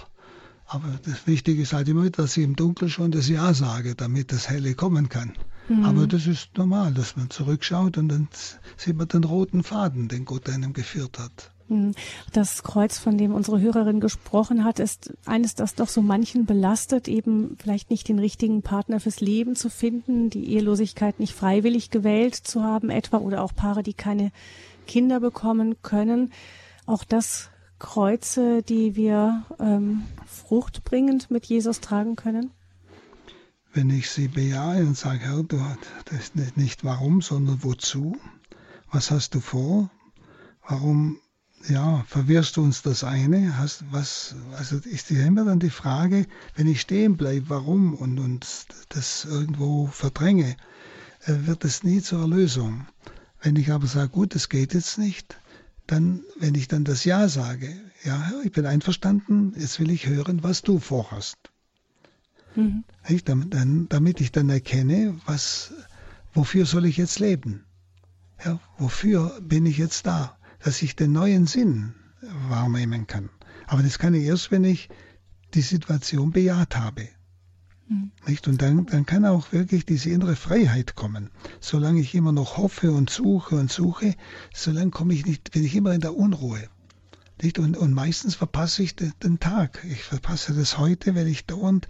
[0.67, 4.33] Aber das Wichtige ist halt immer, dass ich im Dunkeln schon das Ja sage, damit
[4.33, 5.33] das Helle kommen kann.
[5.69, 5.85] Mhm.
[5.85, 8.29] Aber das ist normal, dass man zurückschaut und dann
[8.77, 11.53] sieht man den roten Faden, den Gott einem geführt hat.
[11.71, 11.95] Mhm.
[12.33, 17.09] Das Kreuz, von dem unsere Hörerin gesprochen hat, ist eines, das doch so manchen belastet,
[17.09, 22.35] eben vielleicht nicht den richtigen Partner fürs Leben zu finden, die Ehelosigkeit nicht freiwillig gewählt
[22.35, 24.33] zu haben, etwa, oder auch Paare, die keine
[24.87, 26.33] Kinder bekommen können.
[26.87, 32.51] Auch das Kreuze, die wir ähm, fruchtbringend mit Jesus tragen können?
[33.73, 35.59] wenn ich sie bejahe und sage, Herr, du
[36.07, 38.17] das nicht warum, sondern wozu?
[38.91, 39.91] Was hast du vor?
[40.67, 41.21] Warum,
[41.69, 43.59] ja, verwirrst du uns das eine?
[43.59, 48.47] Hast, was, also ist immer dann die Frage, wenn ich stehen bleibe, warum und, und
[48.89, 50.57] das irgendwo verdränge,
[51.25, 52.87] äh, wird es nie zur Erlösung.
[53.43, 55.39] Wenn ich aber sage, gut, es geht jetzt nicht,
[55.87, 57.75] dann, wenn ich dann das Ja sage,
[58.05, 61.37] ja, ich bin einverstanden, jetzt will ich hören, was du vorhast.
[62.55, 62.85] Mhm.
[63.89, 65.73] damit ich dann erkenne, was,
[66.33, 67.65] wofür soll ich jetzt leben?
[68.45, 70.37] Ja, wofür bin ich jetzt da?
[70.63, 71.95] Dass ich den neuen Sinn
[72.49, 73.31] wahrnehmen kann.
[73.67, 74.89] Aber das kann ich erst, wenn ich
[75.55, 77.09] die Situation bejaht habe.
[77.89, 78.13] Mhm.
[78.27, 78.47] Nicht?
[78.49, 81.31] Und dann, dann kann auch wirklich diese innere Freiheit kommen.
[81.61, 84.15] Solange ich immer noch hoffe und suche und suche,
[84.55, 86.69] solange komme ich nicht, bin ich immer in der Unruhe.
[87.43, 87.59] Nicht?
[87.59, 89.85] Und, und meistens verpasse ich den, den Tag.
[89.91, 91.89] Ich verpasse das heute, wenn ich dauernd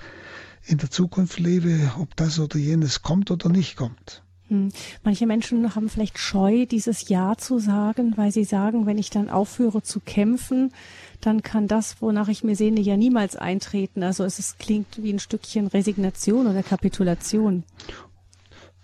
[0.65, 4.23] in der Zukunft lebe, ob das oder jenes kommt oder nicht kommt.
[4.51, 4.71] Hm.
[5.05, 9.31] Manche Menschen haben vielleicht Scheu, dieses Ja zu sagen, weil sie sagen, wenn ich dann
[9.31, 10.73] aufhöre zu kämpfen,
[11.21, 14.03] dann kann das, wonach ich mir sehne, ja niemals eintreten.
[14.03, 17.63] Also es ist, klingt wie ein Stückchen Resignation oder Kapitulation.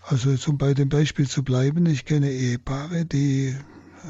[0.02, 3.56] Also um bei dem Beispiel zu bleiben, ich kenne Ehepaare, die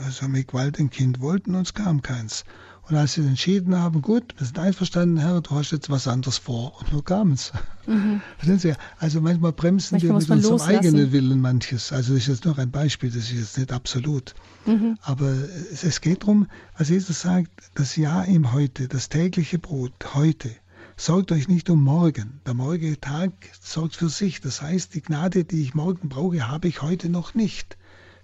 [0.04, 2.44] also mit Gewalt ein Kind wollten und es kam keins.
[2.88, 6.38] Und als sie entschieden haben, gut, wir sind einverstanden, Herr, du hast jetzt was anderes
[6.38, 6.78] vor.
[6.78, 7.52] Und so kam es.
[7.86, 8.20] Mhm.
[8.58, 8.74] Sie?
[8.98, 10.86] Also manchmal bremsen manchmal wir mit unserem loslassen.
[10.86, 11.92] eigenen Willen manches.
[11.92, 14.34] Also das ist jetzt noch ein Beispiel, das ist jetzt nicht absolut.
[14.66, 14.98] Mhm.
[15.02, 15.32] Aber
[15.72, 16.46] es, es geht darum,
[16.78, 20.50] was Jesus sagt, das Ja im Heute, das tägliche Brot, heute.
[20.96, 22.40] Sorgt euch nicht um morgen.
[22.46, 24.40] Der morgige Tag sorgt für sich.
[24.40, 27.76] Das heißt, die Gnade, die ich morgen brauche, habe ich heute noch nicht.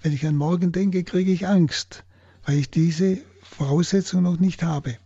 [0.03, 2.05] Wenn ich an morgen denke, kriege ich Angst,
[2.45, 3.19] weil ich diese
[3.53, 4.97] Voraussetzung noch nicht habe,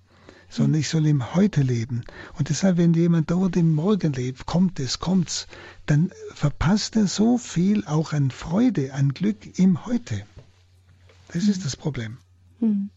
[0.48, 2.04] sondern ich soll im Heute leben.
[2.38, 5.48] Und deshalb, wenn jemand dort im Morgen lebt, kommt es, kommt's,
[5.86, 10.24] dann verpasst er so viel auch an Freude, an Glück im Heute.
[11.32, 12.18] Das ist das Problem.
[12.60, 12.90] Hm.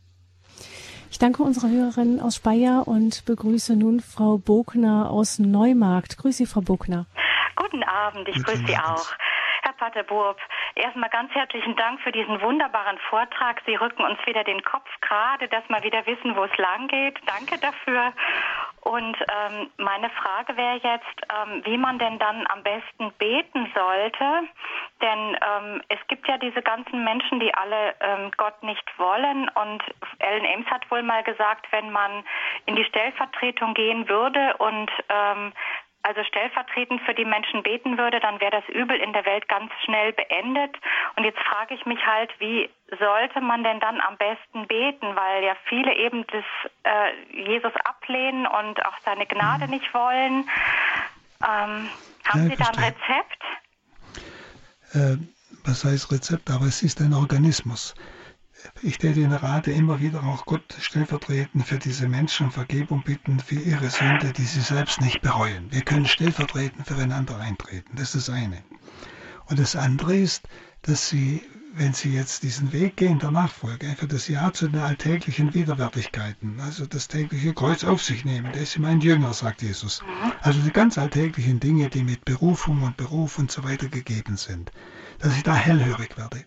[1.11, 6.17] Ich danke unserer Hörerin aus Speyer und begrüße nun Frau Bogner aus Neumarkt.
[6.17, 7.07] Grüße Sie, Frau Bogner.
[7.55, 9.11] Guten Abend, ich grüße Sie auch.
[9.63, 10.37] Herr Pater Burb,
[10.79, 13.61] erstmal ganz herzlichen Dank für diesen wunderbaren Vortrag.
[13.65, 17.19] Sie rücken uns wieder den Kopf gerade, dass wir wieder wissen, wo es lang geht.
[17.25, 18.13] Danke dafür.
[18.81, 24.47] Und ähm, meine Frage wäre jetzt, ähm, wie man denn dann am besten beten sollte.
[25.01, 29.49] Denn ähm, es gibt ja diese ganzen Menschen, die alle ähm, Gott nicht wollen.
[29.49, 29.83] Und
[30.19, 32.23] Ellen Ames hat wohl mal gesagt, wenn man
[32.65, 35.51] in die Stellvertretung gehen würde und ähm,
[36.03, 39.71] also stellvertretend für die Menschen beten würde, dann wäre das Übel in der Welt ganz
[39.83, 40.75] schnell beendet.
[41.15, 45.43] Und jetzt frage ich mich halt, wie sollte man denn dann am besten beten, weil
[45.43, 46.45] ja viele eben das
[46.83, 49.71] äh, Jesus ablehnen und auch seine Gnade mhm.
[49.71, 50.49] nicht wollen.
[51.41, 51.89] Ähm,
[52.25, 53.43] haben ja, Sie da ein Rezept?
[54.93, 55.17] Äh,
[55.65, 56.49] was heißt Rezept?
[56.49, 57.93] Aber es ist ein Organismus.
[58.81, 63.55] Ich täte Ihnen rate, immer wieder auch Gott stellvertretend für diese Menschen Vergebung bitten für
[63.55, 65.71] ihre Sünde, die sie selbst nicht bereuen.
[65.71, 67.95] Wir können stellvertretend füreinander eintreten.
[67.95, 68.61] Das ist das eine.
[69.45, 70.47] Und das andere ist,
[70.81, 71.41] dass Sie,
[71.73, 76.59] wenn Sie jetzt diesen Weg gehen der Nachfolge, einfach das Ja zu den alltäglichen Widerwärtigkeiten,
[76.59, 80.01] also das tägliche Kreuz auf sich nehmen, der ist mein Jünger, sagt Jesus.
[80.41, 84.71] Also die ganz alltäglichen Dinge, die mit Berufung und Beruf und so weiter gegeben sind,
[85.19, 86.43] dass ich da hellhörig werde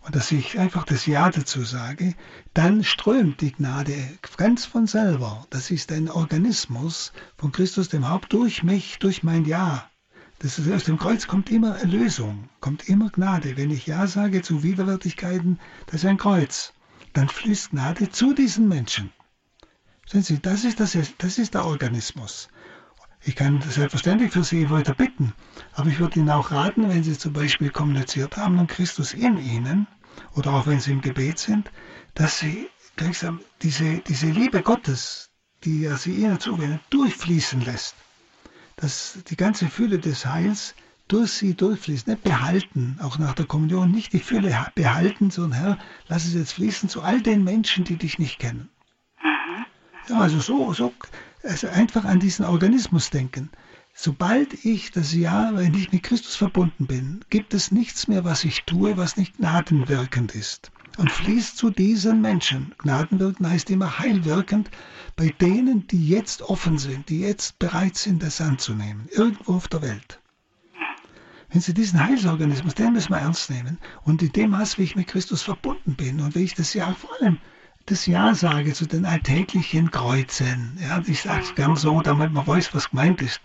[0.00, 2.14] und dass ich einfach das Ja dazu sage,
[2.52, 3.96] dann strömt die Gnade
[4.36, 5.46] ganz von selber.
[5.50, 9.88] Das ist ein Organismus von Christus dem Haupt durch mich, durch mein Ja.
[10.40, 13.56] Das ist, aus dem Kreuz kommt immer Erlösung, kommt immer Gnade.
[13.56, 16.72] Wenn ich Ja sage zu Widerwärtigkeiten, das ist ein Kreuz.
[17.12, 19.10] Dann fließt Gnade zu diesen Menschen.
[20.06, 22.48] Sehen Sie, das ist, das, das ist der Organismus.
[23.26, 25.32] Ich kann selbstverständlich für Sie weiter bitten,
[25.72, 29.38] aber ich würde Ihnen auch raten, wenn Sie zum Beispiel kommuniziert haben und Christus in
[29.38, 29.86] Ihnen,
[30.34, 31.70] oder auch wenn Sie im Gebet sind,
[32.14, 35.30] dass Sie gleichsam diese, diese Liebe Gottes,
[35.64, 37.96] die er Sie Ihnen zuwendet, durchfließen lässt.
[38.76, 40.74] Dass die ganze Fülle des Heils
[41.08, 45.78] durch Sie durchfließt, nicht behalten, auch nach der Kommunion, nicht die Fülle behalten, sondern Herr,
[46.08, 48.68] lass es jetzt fließen zu all den Menschen, die dich nicht kennen.
[50.08, 50.92] Ja, also so, so
[51.44, 53.50] also einfach an diesen Organismus denken.
[53.94, 58.44] Sobald ich das Ja, wenn ich mit Christus verbunden bin, gibt es nichts mehr, was
[58.44, 60.72] ich tue, was nicht gnadenwirkend ist.
[60.96, 62.74] Und fließt zu diesen Menschen.
[62.78, 64.70] Gnadenwirkend heißt immer heilwirkend
[65.16, 69.82] bei denen, die jetzt offen sind, die jetzt bereit sind, das anzunehmen, irgendwo auf der
[69.82, 70.20] Welt.
[71.50, 73.78] Wenn Sie diesen Heilsorganismus, den müssen wir ernst nehmen.
[74.02, 76.92] Und in dem Maß, wie ich mit Christus verbunden bin und wie ich das Ja
[76.94, 77.38] vor allem
[77.86, 80.78] das Ja sage zu den alltäglichen Kreuzen.
[80.80, 83.40] Ja, ich sage es gern so, damit man weiß, was gemeint ist.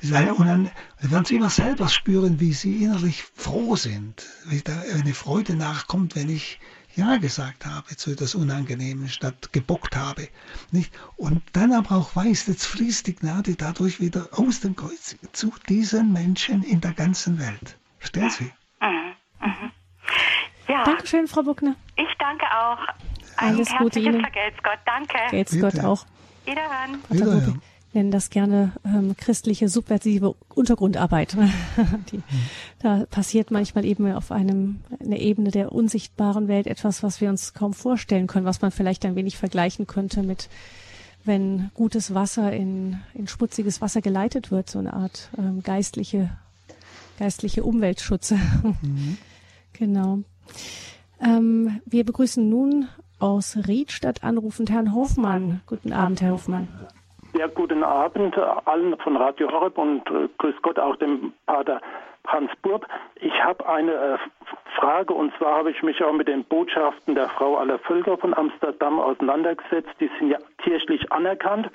[0.00, 0.70] Das eine, und dann
[1.00, 6.16] werden Sie immer selber spüren, wie Sie innerlich froh sind, wie da eine Freude nachkommt,
[6.16, 6.60] wenn ich
[6.94, 10.28] Ja gesagt habe zu etwas Unangenehmen, statt gebockt habe.
[10.70, 10.92] Nicht?
[11.16, 15.52] Und dann aber auch weiß, jetzt fließt die Gnade dadurch wieder aus dem Kreuz zu
[15.68, 17.78] diesen Menschen in der ganzen Welt.
[17.98, 18.52] Verstehen Sie?
[18.80, 19.14] Mhm.
[19.40, 19.70] Mhm.
[20.68, 20.84] Ja.
[20.84, 21.74] Dankeschön, Frau Buckner.
[21.96, 22.78] Ich danke auch.
[23.38, 24.20] Alles Gute Ihnen.
[24.20, 24.78] Vergelt's Gott.
[24.84, 25.18] Danke.
[25.30, 26.06] Gelt's Gott auch.
[26.44, 27.02] Wiederhören.
[27.08, 27.62] Wiederhören.
[27.92, 31.36] nennen das gerne ähm, christliche subversive Untergrundarbeit.
[32.12, 32.22] Die,
[32.80, 37.54] da passiert manchmal eben auf einem eine Ebene der unsichtbaren Welt etwas, was wir uns
[37.54, 40.48] kaum vorstellen können, was man vielleicht ein wenig vergleichen könnte mit
[41.24, 46.30] wenn gutes Wasser in, in schmutziges Wasser geleitet wird, so eine Art ähm, geistliche
[47.18, 48.34] geistliche Umweltschutz.
[48.82, 49.18] Mhm.
[49.72, 50.20] genau.
[51.20, 52.88] Ähm, wir begrüßen nun
[53.20, 55.60] aus Riedstadt anrufend Herrn Hofmann.
[55.66, 56.68] Guten Abend, Herr Hofmann.
[57.36, 61.80] Ja, guten Abend allen von Radio Horeb und äh, grüß Gott auch dem Pater
[62.26, 62.86] Hans Burb.
[63.16, 64.18] Ich habe eine äh,
[64.76, 68.34] Frage und zwar habe ich mich auch mit den Botschaften der Frau aller Völker von
[68.34, 69.90] Amsterdam auseinandergesetzt.
[70.00, 71.70] Die sind ja kirchlich anerkannt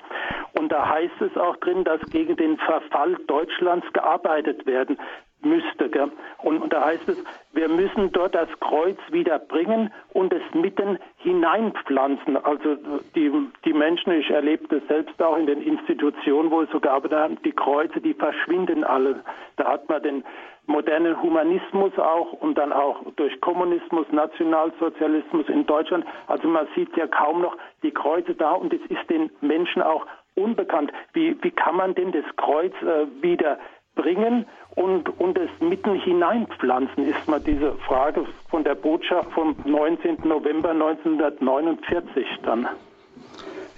[0.52, 4.98] und da heißt es auch drin, dass gegen den Verfall Deutschlands gearbeitet werden
[5.44, 5.88] müsste.
[5.88, 6.10] Gell?
[6.42, 7.22] Und, und da heißt es,
[7.52, 12.36] wir müssen dort das Kreuz wieder bringen und es mitten hineinpflanzen.
[12.36, 12.76] Also
[13.14, 13.30] die,
[13.64, 17.36] die Menschen, ich erlebe das selbst auch in den Institutionen, wo ich so gearbeitet habe,
[17.44, 19.22] die Kreuze, die verschwinden alle.
[19.56, 20.24] Da hat man den
[20.66, 26.04] modernen Humanismus auch und dann auch durch Kommunismus, Nationalsozialismus in Deutschland.
[26.26, 30.06] Also man sieht ja kaum noch die Kreuze da und es ist den Menschen auch
[30.34, 30.92] unbekannt.
[31.12, 33.58] Wie, wie kann man denn das Kreuz äh, wieder
[33.94, 40.18] bringen und, und es mitten hineinpflanzen, ist mal diese Frage von der Botschaft vom 19.
[40.24, 42.68] November 1949 dann.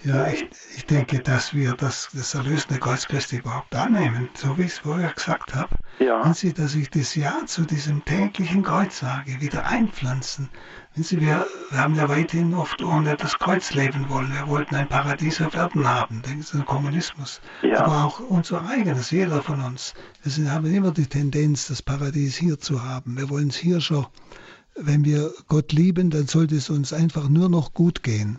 [0.04, 4.62] Ja, ich, ich denke, dass wir das, das erlösende Kreuz Christi überhaupt annehmen, so wie
[4.62, 5.74] ich es vorher gesagt habe.
[5.98, 6.24] Ja.
[6.24, 10.48] Wenn Sie, dass ich das Ja zu diesem täglichen Kreuz sage, wieder einpflanzen,
[11.02, 14.32] Sie, wir, haben ja weiterhin oft ohne das Kreuz leben wollen.
[14.32, 16.22] Wir wollten ein Paradies auf Erden haben.
[16.22, 17.42] Denken Sie an Kommunismus.
[17.60, 17.84] Ja.
[17.84, 19.92] Aber auch unser eigenes, jeder von uns.
[20.24, 23.18] Wir haben immer die Tendenz, das Paradies hier zu haben.
[23.18, 24.06] Wir wollen es hier schon.
[24.74, 28.38] Wenn wir Gott lieben, dann sollte es uns einfach nur noch gut gehen.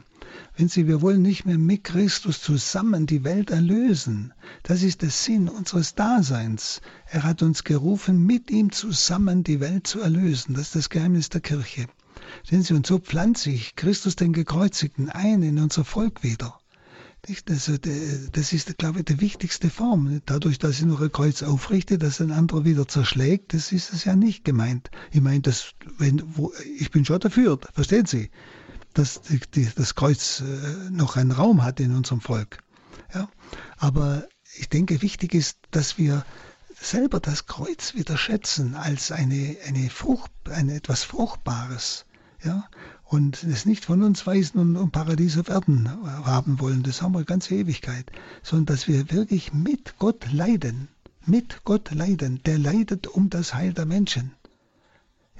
[0.55, 4.33] Wenn Sie, wir wollen nicht mehr mit Christus zusammen die Welt erlösen.
[4.63, 6.81] Das ist der Sinn unseres Daseins.
[7.05, 10.55] Er hat uns gerufen, mit ihm zusammen die Welt zu erlösen.
[10.55, 11.87] Das ist das Geheimnis der Kirche.
[12.43, 16.59] Sehen Sie, und so pflanze ich Christus den Gekreuzigten ein in unser Volk wieder.
[17.45, 17.69] Das,
[18.31, 20.21] das ist, glaube ich, die wichtigste Form.
[20.25, 24.05] Dadurch, dass ich nur ein Kreuz aufrichte, dass ein anderer wieder zerschlägt, das ist es
[24.05, 24.89] ja nicht gemeint.
[25.11, 28.29] Ich meine, das, wenn, wo, ich bin schon dafür, verstehen Sie,
[28.93, 32.59] dass die, die, das Kreuz äh, noch einen Raum hat in unserem Volk.
[33.13, 33.29] Ja?
[33.77, 34.27] Aber
[34.57, 36.25] ich denke, wichtig ist, dass wir
[36.79, 42.05] selber das Kreuz wieder schätzen als eine, eine Frucht, eine, etwas Fruchtbares.
[42.47, 42.69] Ja?
[43.09, 45.89] und es nicht von uns weisen und, und Paradies auf Erden
[46.25, 48.11] haben wollen, das haben wir ganze Ewigkeit,
[48.43, 50.89] sondern dass wir wirklich mit Gott leiden,
[51.25, 54.31] mit Gott leiden, der leidet um das Heil der Menschen.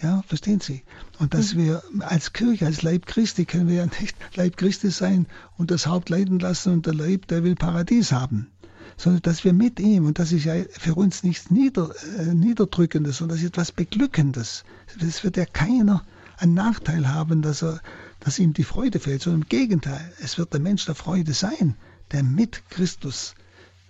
[0.01, 0.84] Ja, verstehen Sie?
[1.17, 1.59] Und dass mhm.
[1.59, 5.25] wir als Kirche, als Leib Christi, können wir ja nicht Leib Christi sein
[5.57, 8.47] und das Haupt leiden lassen und der Leib, der will Paradies haben.
[8.95, 13.17] Sondern dass wir mit ihm, und das ist ja für uns nichts Nieder, äh, Niederdrückendes,
[13.17, 14.63] sondern das ist etwas Beglückendes.
[14.99, 16.03] Das wird ja keiner
[16.38, 17.81] einen Nachteil haben, dass, er,
[18.19, 21.76] dass ihm die Freude fehlt, sondern im Gegenteil, es wird der Mensch der Freude sein,
[22.11, 23.35] der mit Christus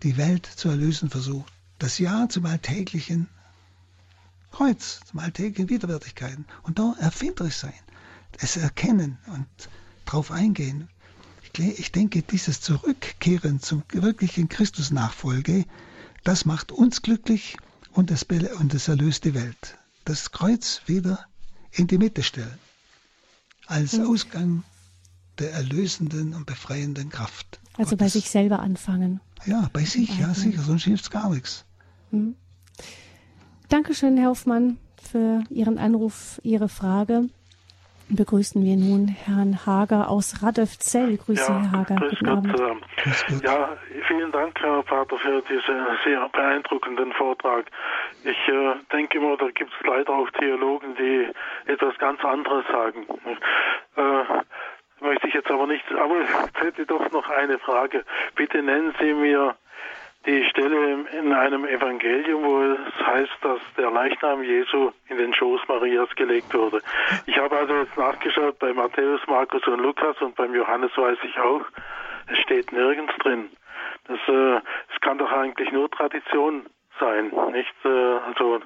[0.03, 1.51] die Welt zu erlösen versucht.
[1.79, 3.27] Das Ja zum alltäglichen
[4.51, 6.45] Kreuz, zum alltäglichen Widerwärtigkeiten.
[6.63, 7.73] Und da erfinderisch sein,
[8.39, 9.47] es erkennen und
[10.05, 10.89] darauf eingehen.
[11.57, 15.65] Ich denke, dieses Zurückkehren zum wirklichen Christusnachfolge,
[16.23, 17.57] das macht uns glücklich
[17.93, 19.77] und das erlöst die Welt.
[20.05, 21.25] Das Kreuz wieder
[21.71, 22.57] in die Mitte stellen.
[23.65, 24.07] Als mhm.
[24.07, 24.63] Ausgang
[25.39, 27.59] der erlösenden und befreienden Kraft.
[27.77, 27.97] Also Gottes.
[27.97, 29.19] bei sich selber anfangen.
[29.45, 31.63] Ja, bei sich, ja, sicher, sonst hilft es gar nichts.
[32.11, 32.35] Mhm.
[33.69, 37.29] Dankeschön, Herr Hoffmann, für Ihren Anruf, Ihre Frage.
[38.09, 41.17] Begrüßen wir nun Herrn Hager aus Radolfzell.
[41.17, 41.95] Grüße, ja, Herr Hager.
[41.95, 42.43] Grüß Gott.
[42.53, 43.43] Gott.
[43.43, 43.77] Ja,
[44.07, 47.65] vielen Dank, Herr Pater, für diesen sehr beeindruckenden Vortrag.
[48.23, 51.27] Ich äh, denke immer, da gibt es leider auch Theologen, die
[51.69, 53.05] etwas ganz anderes sagen.
[53.97, 55.83] Äh, möchte ich jetzt aber nicht.
[55.91, 58.05] Aber ich hätte doch noch eine Frage.
[58.35, 59.55] Bitte nennen Sie mir
[60.27, 65.61] die Stelle in einem Evangelium, wo es heißt, dass der Leichnam Jesu in den Schoß
[65.69, 66.81] Marias gelegt wurde.
[67.25, 71.39] Ich habe also jetzt nachgeschaut bei Matthäus, Markus und Lukas und beim Johannes weiß ich
[71.39, 71.61] auch,
[72.27, 73.49] es steht nirgends drin.
[74.07, 74.57] Das, äh,
[74.93, 76.65] es kann doch eigentlich nur Tradition
[76.99, 78.59] sein, nicht äh, also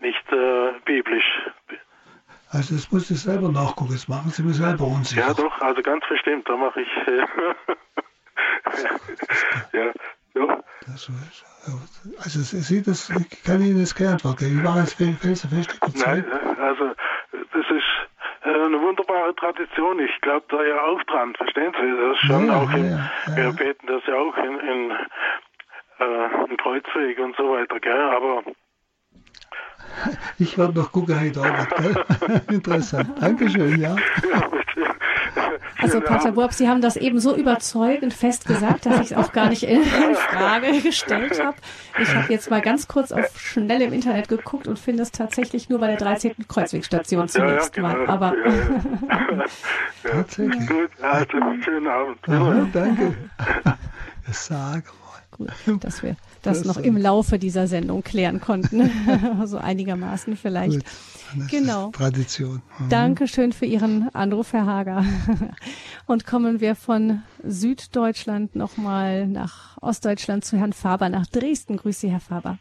[0.00, 1.42] nicht äh, biblisch.
[2.50, 5.28] Also das muss ich selber nachgucken, das machen Sie mir selber unsicher.
[5.28, 7.26] Ja doch, also ganz bestimmt, da mache ich äh,
[9.72, 9.92] ja,
[10.34, 10.62] ja.
[10.86, 11.10] Das,
[12.18, 14.58] also Sie, das ich kann Ihnen das keine Antwort geben.
[14.58, 16.24] Ich war als felsenfest Nein,
[16.60, 16.92] also
[17.32, 19.98] das ist äh, eine wunderbare Tradition.
[19.98, 21.90] Ich glaube da ja auch dran, verstehen Sie?
[21.90, 23.36] Das ist schon ja, auch in, ja, ja.
[23.36, 24.96] wir beten das ja auch in, in
[25.98, 28.10] äh, im Kreuzweg und so weiter, gell?
[28.16, 28.42] Aber
[30.38, 32.40] ich werde noch gucken heute Abend, gell?
[32.54, 33.20] Interessant.
[33.20, 33.96] Dankeschön, ja.
[35.80, 39.32] Also Pater Burb, Sie haben das eben so überzeugend fest gesagt, dass ich es auch
[39.32, 39.82] gar nicht in
[40.14, 41.56] Frage gestellt habe.
[42.00, 45.68] Ich habe jetzt mal ganz kurz auf schnell im Internet geguckt und finde es tatsächlich
[45.68, 46.34] nur bei der 13.
[46.48, 48.04] Kreuzwegstation zunächst ja, ja, genau.
[48.04, 48.10] mal.
[48.10, 48.46] Aber ja,
[49.38, 49.44] ja.
[50.10, 50.66] Tatsächlich.
[50.68, 51.26] Gut, also,
[51.62, 52.18] schönen Abend.
[52.28, 53.14] Aha, danke.
[54.30, 54.84] Sag
[55.36, 55.50] Gut,
[55.80, 58.90] dass wir das, das noch im Laufe dieser Sendung klären konnten.
[59.46, 60.84] so einigermaßen vielleicht.
[61.34, 61.90] Gut, genau.
[61.90, 62.62] Tradition.
[62.78, 62.88] Mhm.
[62.88, 65.04] Dankeschön für Ihren Anruf, Herr Hager.
[66.06, 71.76] Und kommen wir von Süddeutschland nochmal nach Ostdeutschland zu Herrn Faber nach Dresden.
[71.76, 72.58] Grüße Sie, Herr Faber.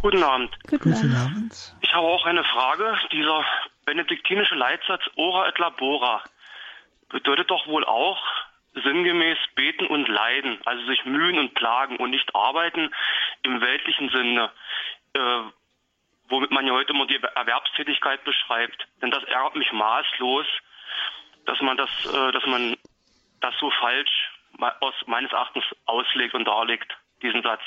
[0.00, 0.50] Guten Abend.
[0.68, 1.74] Guten Abend.
[1.80, 2.96] Ich habe auch eine Frage.
[3.12, 3.44] Dieser
[3.84, 6.22] benediktinische Leitsatz Ora et Labora
[7.10, 8.18] bedeutet doch wohl auch,
[8.74, 12.90] sinngemäß beten und leiden, also sich mühen und plagen und nicht arbeiten
[13.42, 14.50] im weltlichen Sinne,
[15.14, 15.40] äh,
[16.28, 18.88] womit man ja heute immer die Erwerbstätigkeit beschreibt.
[19.02, 20.46] Denn das ärgert mich maßlos,
[21.44, 22.76] dass man das, äh, dass man
[23.40, 24.30] das so falsch
[24.80, 27.62] aus meines Erachtens auslegt und darlegt, diesen Satz.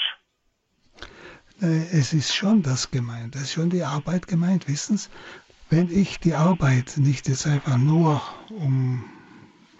[1.61, 5.09] Äh, es ist schon das gemeint, es ist schon die Arbeit gemeint, wissen Sie?
[5.69, 9.14] Wenn ich die Arbeit nicht jetzt einfach nur um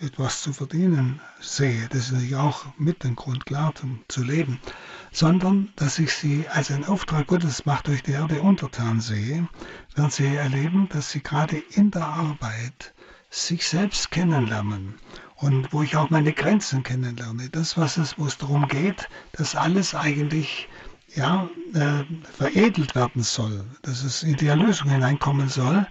[0.05, 1.19] etwas zu verdienen.
[1.41, 4.59] Sehe, das ist natürlich auch mit dem Grund klar zum, zu leben,
[5.11, 9.47] sondern dass ich sie als einen Auftrag Gottes macht durch die Erde untertan sehe,
[9.95, 12.93] werden sie erleben, dass sie gerade in der Arbeit
[13.29, 14.95] sich selbst kennenlernen.
[15.35, 17.49] Und wo ich auch meine Grenzen kennenlerne.
[17.49, 20.69] Das, was es, wo es darum geht, dass alles eigentlich
[21.13, 22.03] ja, äh,
[22.37, 25.85] veredelt werden soll, dass es in die Erlösung hineinkommen soll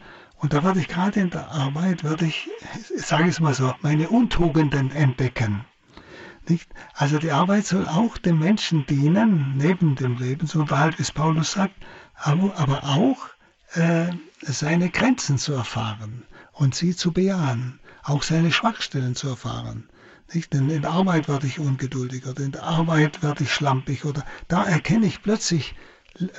[0.45, 2.51] Und da werde ich gerade in der Arbeit, werde ich,
[2.97, 5.65] sage es mal so, meine Untugenden entdecken.
[6.47, 6.69] Nicht?
[6.93, 11.73] Also die Arbeit soll auch dem Menschen dienen, neben dem Lebensunterhalt, wie es Paulus sagt,
[12.15, 13.29] aber, aber auch
[13.73, 14.13] äh,
[14.43, 19.89] seine Grenzen zu erfahren und sie zu bejahen, auch seine Schwachstellen zu erfahren.
[20.35, 20.53] Nicht?
[20.53, 24.23] Denn in der Arbeit werde ich ungeduldig oder in der Arbeit werde ich schlampig oder
[24.49, 25.75] da erkenne ich plötzlich,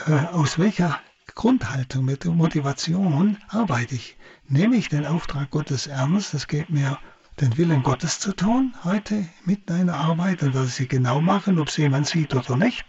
[0.05, 0.99] äh, aus welcher
[1.35, 4.17] Grundhaltung, mit der Motivation arbeite ich.
[4.47, 6.97] Nehme ich den Auftrag Gottes ernst, es geht mir
[7.41, 11.59] den Willen Gottes zu tun, heute mit einer Arbeit, und dass ich sie genau machen,
[11.59, 12.85] ob es jemand sieht oder nicht,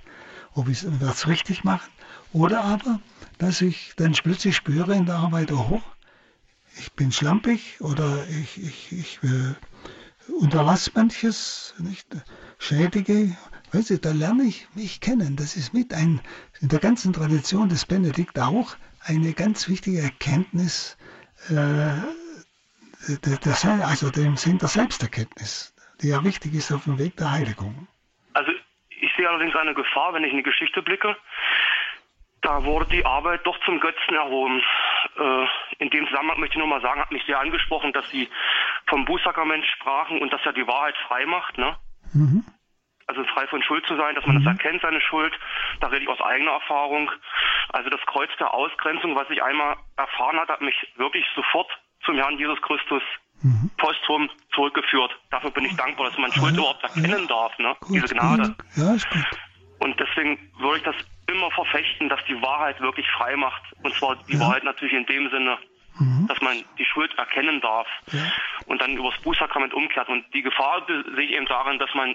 [0.54, 1.90] ob ich es richtig machen,
[2.32, 3.00] oder aber,
[3.38, 5.82] dass ich dann plötzlich spüre in der Arbeit, oh,
[6.78, 9.54] ich bin schlampig oder ich, ich, ich äh,
[10.40, 12.06] unterlasse manches, nicht,
[12.58, 13.36] schädige.
[13.72, 15.36] Weißt du, da lerne ich mich kennen.
[15.36, 16.20] Das ist mit ein,
[16.60, 20.96] in der ganzen Tradition des Benedikt auch eine ganz wichtige Erkenntnis
[21.48, 22.00] äh,
[23.08, 27.30] der, der, also dem Sinn der Selbsterkenntnis, die ja wichtig ist auf dem Weg der
[27.30, 27.86] Heiligung.
[28.34, 28.52] Also
[28.88, 31.16] ich sehe allerdings eine Gefahr, wenn ich in die Geschichte blicke.
[32.42, 34.62] Da wurde die Arbeit doch zum Götzen erhoben.
[35.18, 35.46] Äh,
[35.78, 38.28] in dem Zusammenhang möchte ich nur mal sagen, hat mich sehr angesprochen, dass Sie
[38.86, 41.58] vom Bußsakrament sprachen und dass ja die Wahrheit frei macht.
[41.58, 41.76] Ne?
[42.12, 42.44] Mhm.
[43.16, 44.44] Also frei von Schuld zu sein, dass man mhm.
[44.44, 45.32] das erkennt, seine Schuld.
[45.80, 47.10] Da rede ich aus eigener Erfahrung.
[47.70, 51.68] Also das Kreuz der Ausgrenzung, was ich einmal erfahren hat, hat mich wirklich sofort
[52.04, 53.02] zum Herrn Jesus Christus
[53.42, 53.70] mhm.
[53.78, 55.16] posthum zurückgeführt.
[55.30, 57.26] Dafür bin ich dankbar, dass man Schuld ja, überhaupt erkennen ja.
[57.26, 57.74] darf, ne?
[57.80, 58.42] Gut, diese Gnade.
[58.42, 58.56] Gut.
[58.76, 59.24] Ja, ist gut.
[59.78, 60.96] Und deswegen würde ich das
[61.28, 63.62] immer verfechten, dass die Wahrheit wirklich frei macht.
[63.82, 64.40] Und zwar die ja.
[64.40, 65.58] Wahrheit natürlich in dem Sinne,
[65.98, 66.26] mhm.
[66.28, 67.86] dass man die Schuld erkennen darf
[68.66, 70.08] und dann übers Bußsakrament umkehrt.
[70.08, 72.14] Und die Gefahr sehe ich eben darin, dass man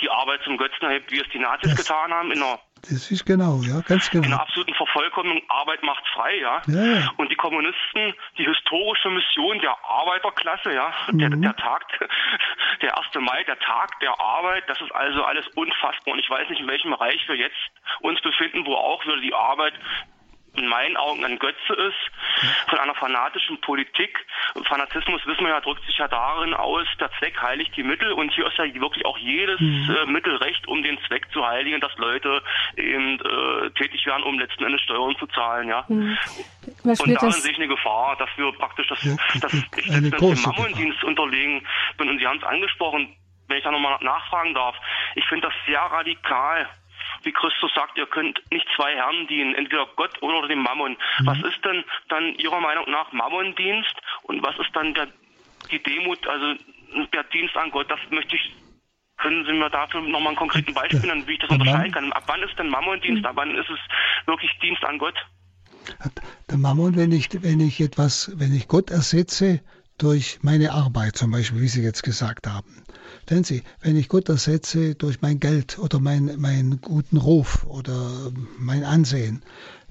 [0.00, 1.78] die Arbeit zum Götzen erhebt, wie es die Nazis yes.
[1.78, 4.24] getan haben in der das ist genau, ja, ganz genau.
[4.24, 6.62] In der absoluten Vervollkommnung, Arbeit macht frei, ja.
[6.68, 7.12] ja, ja.
[7.16, 11.18] Und die Kommunisten, die historische Mission der Arbeiterklasse, ja, mhm.
[11.18, 11.82] der, der Tag,
[12.82, 13.06] der 1.
[13.20, 16.14] Mai, der Tag der Arbeit, das ist also alles unfassbar.
[16.14, 17.56] Und ich weiß nicht, in welchem Bereich wir jetzt
[18.00, 19.74] uns befinden, wo auch wieder die Arbeit
[20.56, 24.26] in meinen Augen ein Götze ist, von einer fanatischen Politik.
[24.64, 28.32] Fanatismus, wissen wir ja, drückt sich ja darin aus, der Zweck heiligt die Mittel und
[28.32, 29.96] hier ist ja wirklich auch jedes mhm.
[29.96, 32.42] äh, Mittelrecht, um den Zweck zu heiligen, dass Leute
[32.76, 35.84] eben äh, tätig werden, um letzten Endes Steuern zu zahlen, ja.
[35.88, 36.18] Mhm.
[36.84, 41.04] Und darin sehe ich eine Gefahr, dass wir praktisch das, ja, das, ich dem Mammondienst
[41.04, 41.66] unterlegen
[41.96, 43.14] bin und Sie haben es angesprochen,
[43.48, 44.74] wenn ich da nochmal nachfragen darf.
[45.14, 46.68] Ich finde das sehr radikal,
[47.26, 50.96] wie Christus sagt, ihr könnt nicht zwei Herren dienen, entweder Gott oder dem Mammon.
[51.18, 51.26] Mhm.
[51.26, 55.08] Was ist denn dann Ihrer Meinung nach Mammondienst und was ist dann der,
[55.70, 56.54] die Demut, also
[57.12, 57.90] der Dienst an Gott?
[57.90, 58.54] Das möchte ich
[59.18, 62.12] können Sie mir dafür nochmal einen konkreten Beispiel nennen, wie ich das unterscheiden kann?
[62.12, 63.24] Ab wann ist denn Mammondienst?
[63.24, 63.78] Ab wann ist es
[64.26, 65.14] wirklich Dienst an Gott?
[66.50, 69.62] Der Mammon, wenn ich, wenn ich etwas, wenn ich Gott ersetze
[69.98, 72.84] durch meine Arbeit, zum Beispiel, wie Sie jetzt gesagt haben,
[73.26, 78.30] Verstehen Sie, wenn ich Gott ersetze durch mein Geld oder mein, meinen guten Ruf oder
[78.56, 79.42] mein Ansehen,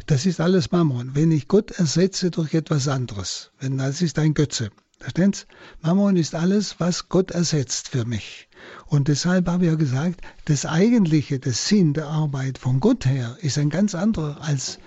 [0.06, 1.16] das ist alles Mammon.
[1.16, 4.70] Wenn ich Gott ersetze durch etwas anderes, wenn das ist ein Götze.
[5.00, 5.44] Verstehen Sie?
[5.82, 8.48] Mammon ist alles, was Gott ersetzt für mich.
[8.86, 13.38] Und deshalb habe ich ja gesagt, das eigentliche, das Sinn der Arbeit von Gott her
[13.42, 14.80] ist ein ganz anderer als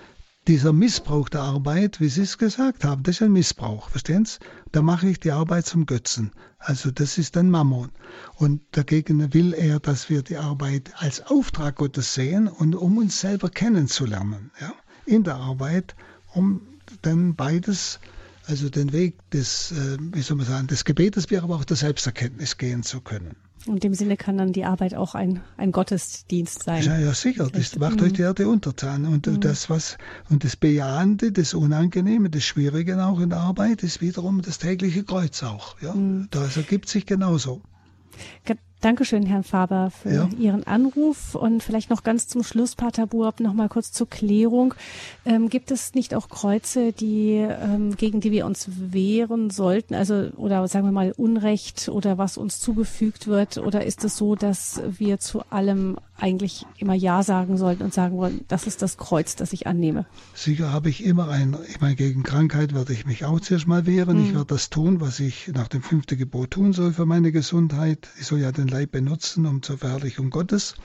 [0.49, 4.39] dieser Missbrauch der Arbeit, wie Sie es gesagt haben, das ist ein Missbrauch, verstehen Sie?
[4.71, 6.31] Da mache ich die Arbeit zum Götzen.
[6.57, 7.91] Also das ist ein Mammon.
[8.33, 13.21] Und dagegen will er, dass wir die Arbeit als Auftrag Gottes sehen und um uns
[13.21, 14.73] selber kennenzulernen, ja?
[15.05, 15.95] in der Arbeit,
[16.33, 16.61] um
[17.03, 17.99] dann beides,
[18.47, 21.77] also den Weg des, äh, wie soll man sagen, des Gebetes, wie aber auch der
[21.77, 23.35] Selbsterkenntnis gehen zu können.
[23.65, 26.83] Und in dem Sinne kann dann die Arbeit auch ein, ein Gottesdienst sein.
[26.83, 27.49] Ja, ja, sicher.
[27.51, 29.05] Das macht euch die Erde untertan.
[29.05, 29.41] Und mhm.
[29.41, 29.97] das, was,
[30.29, 35.03] und das Bejahende, das Unangenehme, das Schwierige auch in der Arbeit ist wiederum das tägliche
[35.03, 35.79] Kreuz auch.
[35.81, 35.93] Ja?
[35.93, 36.27] Mhm.
[36.31, 37.61] Das ergibt sich genauso.
[38.81, 40.29] Dankeschön, Herrn Faber, für ja.
[40.39, 41.35] Ihren Anruf.
[41.35, 44.73] Und vielleicht noch ganz zum Schluss, Pater Buab, noch mal kurz zur Klärung.
[45.25, 49.95] Ähm, gibt es nicht auch Kreuze, die, ähm, gegen die wir uns wehren sollten?
[49.95, 53.57] Also, oder sagen wir mal Unrecht oder was uns zugefügt wird?
[53.57, 58.17] Oder ist es so, dass wir zu allem eigentlich immer Ja sagen sollten und sagen
[58.17, 60.05] wollen, das ist das Kreuz, das ich annehme?
[60.33, 63.85] Sicher habe ich immer ein, ich meine, gegen Krankheit werde ich mich auch zuerst mal
[63.85, 64.17] wehren.
[64.17, 64.25] Mhm.
[64.25, 68.09] Ich werde das tun, was ich nach dem fünften Gebot tun soll für meine Gesundheit.
[68.19, 70.75] Ich soll ja den Leib benutzen, um zur Verherrlichung Gottes.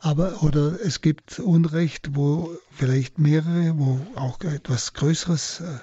[0.00, 5.78] Aber, oder es gibt Unrecht, wo vielleicht mehrere, wo auch etwas Größeres äh,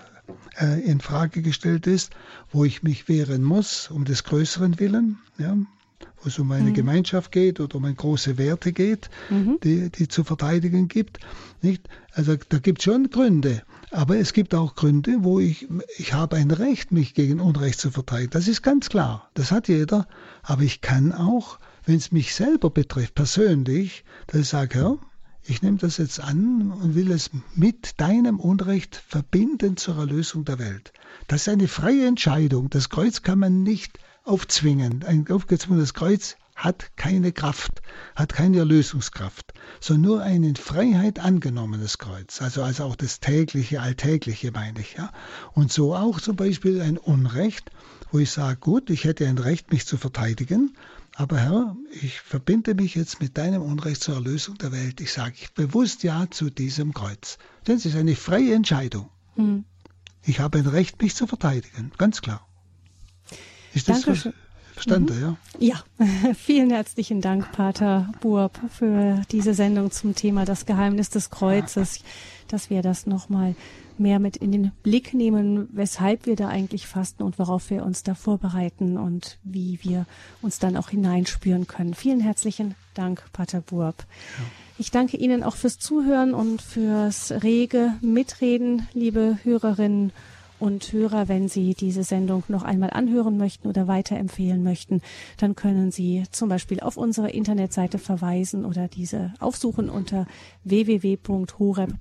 [0.66, 2.12] äh, in Frage gestellt ist,
[2.52, 5.18] wo ich mich wehren muss, um des Größeren willen.
[5.38, 5.56] Ja?
[6.22, 6.74] Wo es um eine mhm.
[6.74, 9.60] Gemeinschaft geht oder um eine große Werte geht, mhm.
[9.64, 11.20] die, die zu verteidigen gibt.
[11.62, 11.88] Nicht?
[12.14, 13.64] Also da gibt es schon Gründe.
[13.92, 15.68] Aber es gibt auch Gründe, wo ich,
[15.98, 18.32] ich habe ein Recht, mich gegen Unrecht zu verteidigen.
[18.32, 19.30] Das ist ganz klar.
[19.34, 20.08] Das hat jeder.
[20.44, 24.98] Aber ich kann auch, wenn es mich selber betrifft, persönlich, dass ich sage, Herr,
[25.44, 30.60] ich nehme das jetzt an und will es mit deinem Unrecht verbinden zur Erlösung der
[30.60, 30.94] Welt.
[31.28, 32.70] Das ist eine freie Entscheidung.
[32.70, 33.98] Das Kreuz kann man nicht
[34.30, 35.04] aufzwingen.
[35.04, 37.82] Ein aufgezwungenes Kreuz hat keine Kraft,
[38.16, 42.42] hat keine Erlösungskraft, sondern nur ein in Freiheit angenommenes Kreuz.
[42.42, 44.96] Also, also auch das tägliche, alltägliche meine ich.
[44.96, 45.12] Ja?
[45.54, 47.72] Und so auch zum Beispiel ein Unrecht,
[48.12, 50.76] wo ich sage, gut, ich hätte ein Recht, mich zu verteidigen,
[51.16, 55.02] aber Herr, ich verbinde mich jetzt mit deinem Unrecht zur Erlösung der Welt.
[55.02, 57.38] Ich sage ich bewusst Ja zu diesem Kreuz.
[57.68, 59.10] Denn es ist eine freie Entscheidung.
[59.36, 59.66] Hm.
[60.24, 62.49] Ich habe ein Recht, mich zu verteidigen, ganz klar.
[63.74, 64.34] Ist das Dankeschön.
[64.74, 65.38] verstanden, mhm.
[65.60, 65.84] ja?
[66.00, 72.00] Ja, vielen herzlichen Dank, Pater Burb, für diese Sendung zum Thema das Geheimnis des Kreuzes,
[72.48, 73.56] dass wir das nochmal
[74.00, 78.04] mehr mit in den Blick nehmen, weshalb wir da eigentlich fasten und worauf wir uns
[78.04, 80.06] da vorbereiten und wie wir
[80.42, 81.94] uns dann auch hineinspüren können.
[81.94, 84.06] Vielen herzlichen Dank, Pater Burb.
[84.38, 84.46] Ja.
[84.78, 90.14] Ich danke Ihnen auch fürs Zuhören und fürs rege Mitreden, liebe Hörerinnen
[90.60, 95.02] und Hörer, wenn Sie diese Sendung noch einmal anhören möchten oder weiterempfehlen möchten,
[95.38, 100.28] dann können Sie zum Beispiel auf unsere Internetseite verweisen oder diese aufsuchen unter
[100.64, 101.98] www.horeb.org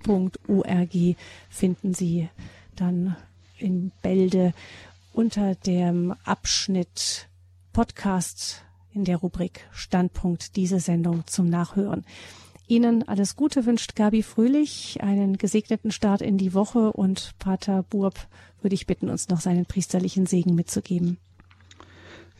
[1.48, 2.28] finden Sie
[2.76, 3.16] dann
[3.58, 4.52] in Bälde
[5.12, 7.28] unter dem Abschnitt
[7.72, 12.04] Podcast in der Rubrik Standpunkt diese Sendung zum Nachhören.
[12.68, 18.28] Ihnen alles Gute wünscht Gabi Fröhlich, einen gesegneten Start in die Woche und Pater Burb
[18.62, 21.18] würde ich bitten, uns noch seinen priesterlichen Segen mitzugeben.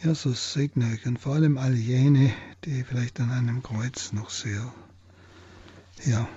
[0.03, 2.32] Ja, so segne ich und vor allem all jene,
[2.65, 4.73] die vielleicht an einem Kreuz noch sehr,
[6.05, 6.28] ja,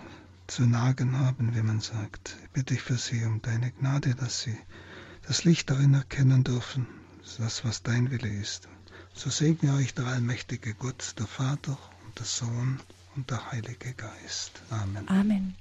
[0.47, 2.35] zu nagen haben, wie man sagt.
[2.43, 4.57] Ich bitte ich für sie um deine Gnade, dass sie
[5.27, 6.87] das Licht darin erkennen dürfen,
[7.37, 8.67] das, was dein Wille ist.
[9.13, 12.79] So segne euch der allmächtige Gott, der Vater und der Sohn
[13.15, 14.61] und der Heilige Geist.
[14.69, 15.07] Amen.
[15.07, 15.55] Amen.